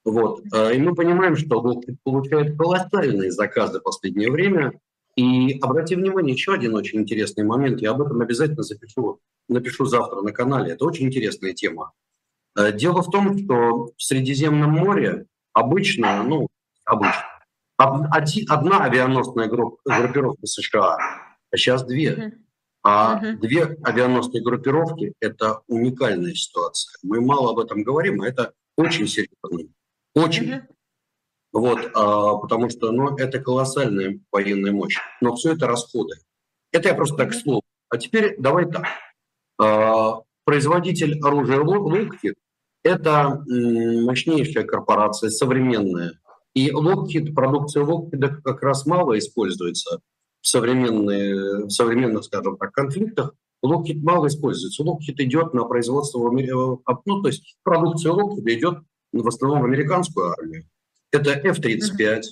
Вот. 0.04 0.40
Э, 0.52 0.74
и 0.74 0.80
мы 0.80 0.96
понимаем, 0.96 1.36
что 1.36 1.60
Локхит 1.60 2.02
получает 2.02 2.58
колоссальные 2.58 3.30
заказы 3.30 3.78
в 3.78 3.84
последнее 3.84 4.32
время. 4.32 4.72
И 5.14 5.60
обрати 5.60 5.94
внимание, 5.94 6.34
еще 6.34 6.54
один 6.54 6.74
очень 6.74 7.00
интересный 7.00 7.44
момент, 7.44 7.80
я 7.80 7.92
об 7.92 8.00
этом 8.00 8.20
обязательно 8.20 8.62
запишу, 8.62 9.20
напишу 9.48 9.84
завтра 9.84 10.22
на 10.22 10.32
канале. 10.32 10.72
Это 10.72 10.84
очень 10.84 11.06
интересная 11.06 11.52
тема. 11.52 11.92
Э, 12.58 12.72
дело 12.72 13.02
в 13.02 13.10
том, 13.10 13.38
что 13.38 13.92
в 13.96 14.02
Средиземном 14.02 14.72
море 14.72 15.26
обычно, 15.52 16.24
ну, 16.24 16.48
обычно, 16.84 17.22
одна 17.76 18.84
авианосная 18.84 19.46
группировка 19.46 20.46
США, 20.48 21.29
а 21.50 21.56
сейчас 21.56 21.84
две. 21.84 22.38
А 22.82 23.22
uh-huh. 23.22 23.36
две 23.36 23.64
авианосные 23.82 24.42
группировки– 24.42 25.12
это 25.20 25.60
уникальная 25.66 26.34
ситуация. 26.34 26.96
Мы 27.02 27.20
мало 27.20 27.50
об 27.50 27.58
этом 27.58 27.82
говорим, 27.82 28.22
а 28.22 28.28
это 28.28 28.54
очень 28.76 29.06
серьезно. 29.06 29.70
Очень. 30.14 30.50
Uh-huh. 30.50 30.62
Вот, 31.52 31.90
а, 31.94 32.36
потому 32.36 32.70
что 32.70 32.90
ну, 32.92 33.16
это 33.16 33.38
колоссальная 33.40 34.20
военная 34.32 34.72
мощь. 34.72 34.96
Но 35.20 35.34
все 35.34 35.52
это 35.52 35.66
расходы. 35.66 36.14
Это 36.72 36.88
я 36.88 36.94
просто 36.94 37.16
так 37.16 37.34
слово. 37.34 37.62
А 37.90 37.98
теперь 37.98 38.36
давай 38.38 38.70
так. 38.70 38.84
А, 39.60 40.20
производитель 40.44 41.20
оружия 41.20 41.58
Lockheed– 41.58 42.34
это 42.84 43.44
мощнейшая 43.46 44.64
корпорация, 44.64 45.28
современная. 45.28 46.18
И 46.54 46.70
Lockheed, 46.70 47.34
продукция 47.34 47.84
Lockheed 47.84 48.40
как 48.42 48.62
раз 48.62 48.86
мало 48.86 49.18
используется 49.18 50.00
в, 50.40 50.48
современные, 50.48 51.64
в 51.66 51.70
современных, 51.70 52.24
скажем 52.24 52.56
так, 52.56 52.72
конфликтах. 52.72 53.34
Lockheed 53.64 54.00
мало 54.02 54.28
используется. 54.28 54.82
Lockheed 54.82 55.16
идет 55.18 55.52
на 55.54 55.64
производство, 55.64 56.26
Америке, 56.26 56.52
ну, 56.54 57.22
то 57.22 57.28
есть 57.28 57.56
продукция 57.62 58.12
Lockheed 58.12 58.48
идет 58.54 58.78
в 59.12 59.28
основном 59.28 59.62
в 59.62 59.64
американскую 59.64 60.30
армию. 60.30 60.66
Это 61.12 61.30
F-35. 61.32 62.22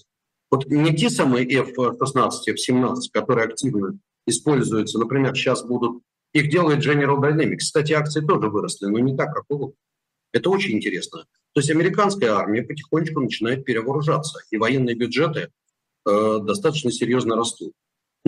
Вот 0.51 0.67
не 0.67 0.97
те 0.97 1.11
самые 1.11 1.47
F-16, 1.47 2.31
F-17, 2.47 2.97
которые 3.13 3.47
активно 3.47 3.99
используются, 4.27 4.99
например, 4.99 5.35
сейчас 5.35 5.65
будут 5.65 6.03
их 6.33 6.51
делает 6.51 6.85
General 6.85 7.19
Dynamics. 7.21 7.59
Кстати, 7.59 7.93
акции 7.93 8.21
тоже 8.21 8.49
выросли, 8.49 8.87
но 8.87 8.99
не 8.99 9.17
так, 9.17 9.35
как 9.35 9.45
у 9.51 9.75
Это 10.33 10.51
очень 10.51 10.77
интересно. 10.77 11.25
То 11.55 11.61
есть 11.61 11.71
американская 11.71 12.33
армия 12.33 12.63
потихонечку 12.63 13.21
начинает 13.21 13.65
перевооружаться, 13.65 14.41
и 14.51 14.59
военные 14.59 14.95
бюджеты 14.95 15.51
э, 16.07 16.39
достаточно 16.43 16.91
серьезно 16.91 17.37
растут. 17.37 17.73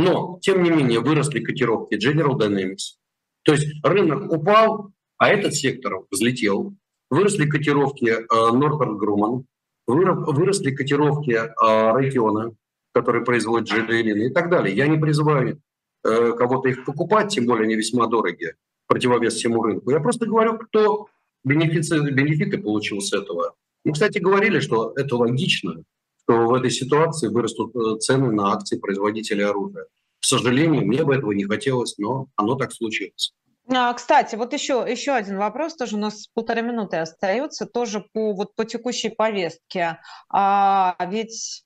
Но, 0.02 0.38
тем 0.40 0.62
не 0.62 0.70
менее, 0.70 1.00
выросли 1.00 1.40
котировки 1.40 1.94
General 1.94 2.36
Dynamics. 2.38 2.96
То 3.42 3.52
есть 3.52 3.66
рынок 3.84 4.32
упал, 4.32 4.92
а 5.18 5.28
этот 5.28 5.54
сектор 5.54 6.00
взлетел. 6.10 6.74
Выросли 7.10 7.46
котировки 7.46 8.06
э, 8.08 8.26
Northrop 8.30 8.98
Grumman, 8.98 9.44
выросли 9.86 10.70
котировки 10.74 11.32
э, 11.32 11.46
Raytheon, 11.60 12.54
который 12.92 13.24
производит 13.24 13.68
Джеделин 13.68 14.22
и 14.22 14.32
так 14.32 14.48
далее. 14.48 14.76
Я 14.76 14.86
не 14.86 14.96
призываю 14.96 15.60
Э, 16.02 16.32
кого-то 16.32 16.70
их 16.70 16.84
покупать, 16.86 17.28
тем 17.28 17.44
более 17.44 17.64
они 17.64 17.74
весьма 17.74 18.06
дорогие, 18.06 18.54
противовес 18.86 19.34
всему 19.34 19.62
рынку. 19.62 19.90
Я 19.90 20.00
просто 20.00 20.24
говорю, 20.24 20.56
кто 20.56 21.08
бенефиты, 21.44 22.00
бенефиты 22.10 22.56
получил 22.56 23.02
с 23.02 23.12
этого. 23.12 23.54
Мы, 23.84 23.92
кстати, 23.92 24.18
говорили, 24.18 24.60
что 24.60 24.94
это 24.96 25.16
логично, 25.16 25.82
что 26.30 26.46
в 26.46 26.54
этой 26.54 26.70
ситуации 26.70 27.28
вырастут 27.28 27.74
э, 27.74 27.98
цены 27.98 28.30
на 28.32 28.52
акции 28.52 28.78
производителей 28.78 29.44
оружия. 29.44 29.86
К 30.20 30.24
сожалению, 30.24 30.86
мне 30.86 31.02
бы 31.02 31.16
этого 31.16 31.32
не 31.32 31.44
хотелось, 31.44 31.98
но 31.98 32.26
оно 32.36 32.54
так 32.54 32.72
случилось. 32.72 33.32
А, 33.68 33.92
кстати, 33.94 34.36
вот 34.36 34.52
еще, 34.52 34.84
еще 34.88 35.12
один 35.12 35.38
вопрос, 35.38 35.74
тоже 35.74 35.96
у 35.96 35.98
нас 35.98 36.28
полторы 36.32 36.62
минуты 36.62 36.98
остается, 36.98 37.66
тоже 37.66 38.04
по, 38.12 38.32
вот 38.32 38.54
по 38.54 38.64
текущей 38.64 39.08
повестке. 39.08 39.98
А, 40.28 40.96
ведь 41.08 41.64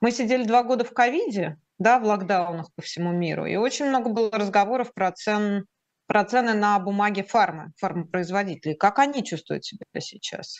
мы 0.00 0.10
сидели 0.10 0.44
два 0.44 0.64
года 0.64 0.84
в 0.84 0.92
ковиде, 0.92 1.58
да, 1.78 1.98
в 2.00 2.04
локдаунах 2.04 2.68
по 2.74 2.82
всему 2.82 3.12
миру. 3.12 3.46
И 3.46 3.56
очень 3.56 3.86
много 3.86 4.08
было 4.10 4.30
разговоров 4.32 4.92
про, 4.92 5.12
цен, 5.12 5.66
про 6.06 6.24
цены 6.24 6.54
на 6.54 6.78
бумаге 6.80 7.22
фармы, 7.22 7.72
фармопроизводителей. 7.76 8.74
Как 8.74 8.98
они 8.98 9.22
чувствуют 9.24 9.64
себя 9.64 9.86
сейчас? 10.00 10.58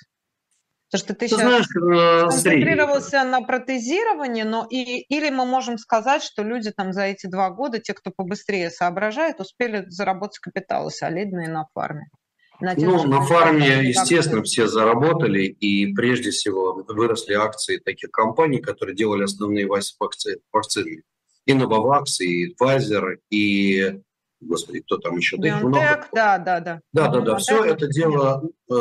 Потому 0.90 1.06
что 1.06 1.14
ты, 1.14 1.20
ты 1.20 1.28
сейчас 1.28 1.40
знаешь, 1.40 1.66
э, 1.76 2.28
концентрировался 2.28 3.22
на 3.22 3.42
протезировании, 3.42 4.42
но 4.42 4.66
и, 4.68 5.02
или 5.02 5.30
мы 5.30 5.46
можем 5.46 5.78
сказать, 5.78 6.22
что 6.22 6.42
люди 6.42 6.72
там 6.72 6.92
за 6.92 7.02
эти 7.02 7.26
два 7.26 7.50
года, 7.50 7.78
те, 7.78 7.94
кто 7.94 8.10
побыстрее 8.10 8.70
соображает, 8.70 9.38
успели 9.38 9.84
заработать 9.88 10.40
капиталы 10.40 10.90
солидные 10.90 11.48
на 11.48 11.66
фарме. 11.74 12.08
На 12.60 12.74
ну, 12.76 13.04
на 13.06 13.22
фарме, 13.22 13.88
естественно, 13.88 14.42
все 14.42 14.66
заработали, 14.66 15.44
и 15.44 15.94
прежде 15.94 16.30
всего 16.30 16.84
выросли 16.88 17.34
акции 17.34 17.78
таких 17.78 18.10
компаний, 18.10 18.58
которые 18.60 18.94
делали 18.94 19.22
основные 19.22 19.66
вакцины. 19.66 21.02
И 21.46 21.52
Novavax, 21.52 22.04
и 22.20 22.54
Pfizer, 22.54 23.16
и, 23.30 24.00
господи, 24.40 24.80
кто 24.80 24.98
там 24.98 25.16
еще? 25.16 25.36
BioNTech, 25.36 26.06
да, 26.12 26.38
да, 26.38 26.60
да. 26.60 26.80
Да, 26.92 27.08
да, 27.08 27.20
да, 27.20 27.36
все 27.36 27.64
это 27.64 27.86
дело 27.86 28.42
э, 28.68 28.74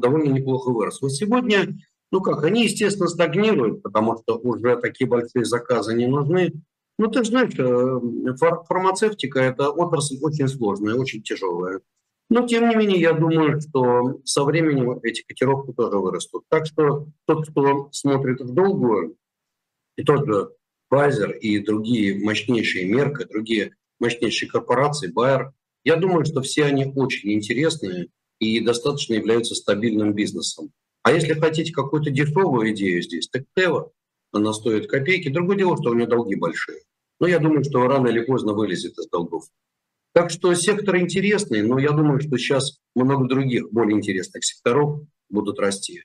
довольно 0.00 0.32
неплохо 0.32 0.70
выросло. 0.70 1.10
Сегодня, 1.10 1.76
ну 2.10 2.20
как, 2.20 2.44
они, 2.44 2.64
естественно, 2.64 3.08
стагнируют, 3.08 3.82
потому 3.82 4.18
что 4.18 4.38
уже 4.38 4.76
такие 4.76 5.08
большие 5.08 5.44
заказы 5.44 5.94
не 5.94 6.06
нужны. 6.06 6.52
Ну, 6.98 7.08
ты 7.08 7.24
знаешь, 7.24 7.54
э, 7.58 8.36
фармацевтика– 8.66 9.40
это 9.40 9.70
отрасль 9.70 10.18
очень 10.22 10.48
сложная, 10.48 10.94
очень 10.94 11.22
тяжелая. 11.22 11.80
Но, 12.28 12.46
тем 12.46 12.68
не 12.68 12.76
менее, 12.76 13.00
я 13.00 13.12
думаю, 13.12 13.60
что 13.60 14.20
со 14.24 14.44
временем 14.44 14.98
эти 15.02 15.22
котировки 15.22 15.72
тоже 15.72 15.98
вырастут. 15.98 16.44
Так 16.48 16.66
что 16.66 17.08
тот, 17.26 17.48
кто 17.48 17.88
смотрит 17.92 18.40
в 18.40 18.54
долгую, 18.54 19.16
и 19.96 20.04
тот 20.04 20.26
же 20.26 20.50
Pfizer 20.92 21.36
и 21.38 21.58
другие 21.58 22.22
мощнейшие 22.24 22.86
мерки, 22.86 23.24
другие 23.24 23.74
мощнейшие 24.02 24.50
корпорации, 24.50 25.12
Bayer, 25.12 25.52
я 25.84 25.96
думаю, 25.96 26.24
что 26.24 26.42
все 26.42 26.64
они 26.64 26.84
очень 26.94 27.32
интересные 27.32 28.08
и 28.38 28.60
достаточно 28.60 29.14
являются 29.14 29.54
стабильным 29.54 30.12
бизнесом. 30.12 30.72
А 31.02 31.12
если 31.12 31.34
хотите 31.34 31.72
какую-то 31.72 32.10
дешевую 32.10 32.72
идею 32.72 33.02
здесь, 33.02 33.28
так 33.28 33.44
Тева, 33.56 33.90
она 34.32 34.52
стоит 34.52 34.88
копейки. 34.88 35.28
Другое 35.28 35.56
дело, 35.56 35.76
что 35.76 35.90
у 35.90 35.94
нее 35.94 36.06
долги 36.06 36.34
большие. 36.34 36.80
Но 37.20 37.26
я 37.26 37.38
думаю, 37.38 37.64
что 37.64 37.86
рано 37.86 38.08
или 38.08 38.24
поздно 38.24 38.52
вылезет 38.52 38.98
из 38.98 39.08
долгов. 39.08 39.44
Так 40.12 40.30
что 40.30 40.54
сектор 40.54 40.98
интересный, 40.98 41.62
но 41.62 41.78
я 41.78 41.92
думаю, 41.92 42.20
что 42.20 42.36
сейчас 42.36 42.80
много 42.94 43.26
других 43.26 43.70
более 43.72 43.96
интересных 43.96 44.44
секторов 44.44 45.00
будут 45.30 45.58
расти. 45.58 46.02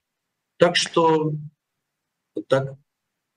Так 0.57 0.75
что 0.75 1.33
так. 2.47 2.75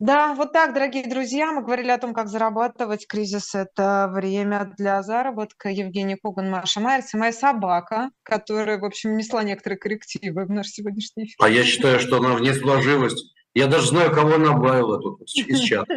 Да, 0.01 0.33
вот 0.33 0.55
так, 0.55 0.73
дорогие 0.73 1.07
друзья, 1.07 1.53
мы 1.53 1.63
говорили 1.63 1.91
о 1.91 1.99
том, 1.99 2.15
как 2.15 2.29
зарабатывать. 2.29 3.07
Кризис– 3.07 3.55
это 3.55 4.11
время 4.11 4.73
для 4.79 5.03
заработка. 5.03 5.69
Евгений 5.69 6.17
Коган, 6.17 6.51
Маша 6.51 6.81
Майерс 6.81 7.13
и 7.13 7.19
моя 7.19 7.33
собака, 7.33 8.09
которая, 8.23 8.79
в 8.79 8.85
общем, 8.87 9.15
несла 9.15 9.43
некоторые 9.43 9.79
коррективы 9.79 10.47
в 10.47 10.51
наш 10.51 10.69
сегодняшний 10.69 11.25
эфир. 11.25 11.37
А 11.39 11.51
я 11.51 11.65
считаю, 11.65 12.01
что 12.01 12.17
она 12.17 12.33
внесла 12.33 12.81
живость. 12.81 13.35
Я 13.53 13.67
даже 13.67 13.89
знаю, 13.89 14.11
кого 14.11 14.39
набавила 14.39 14.99
тут 15.01 15.21
из 15.23 15.61
чата. 15.61 15.93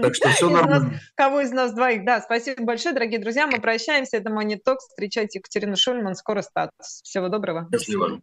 Так 0.00 0.14
что 0.14 0.28
все 0.28 0.48
нормально. 0.48 1.00
Кого 1.16 1.40
из 1.40 1.50
нас 1.50 1.72
двоих. 1.72 2.04
Да, 2.04 2.20
спасибо 2.20 2.62
большое, 2.62 2.94
дорогие 2.94 3.18
друзья. 3.18 3.48
Мы 3.48 3.58
прощаемся. 3.58 4.18
Это 4.18 4.30
Talks. 4.30 4.78
Встречайте 4.90 5.38
Екатерину 5.40 5.76
Шульман. 5.76 6.14
Скоро 6.14 6.42
статус. 6.42 7.00
Всего 7.02 7.28
доброго. 7.28 7.68
Счастливо. 7.72 8.20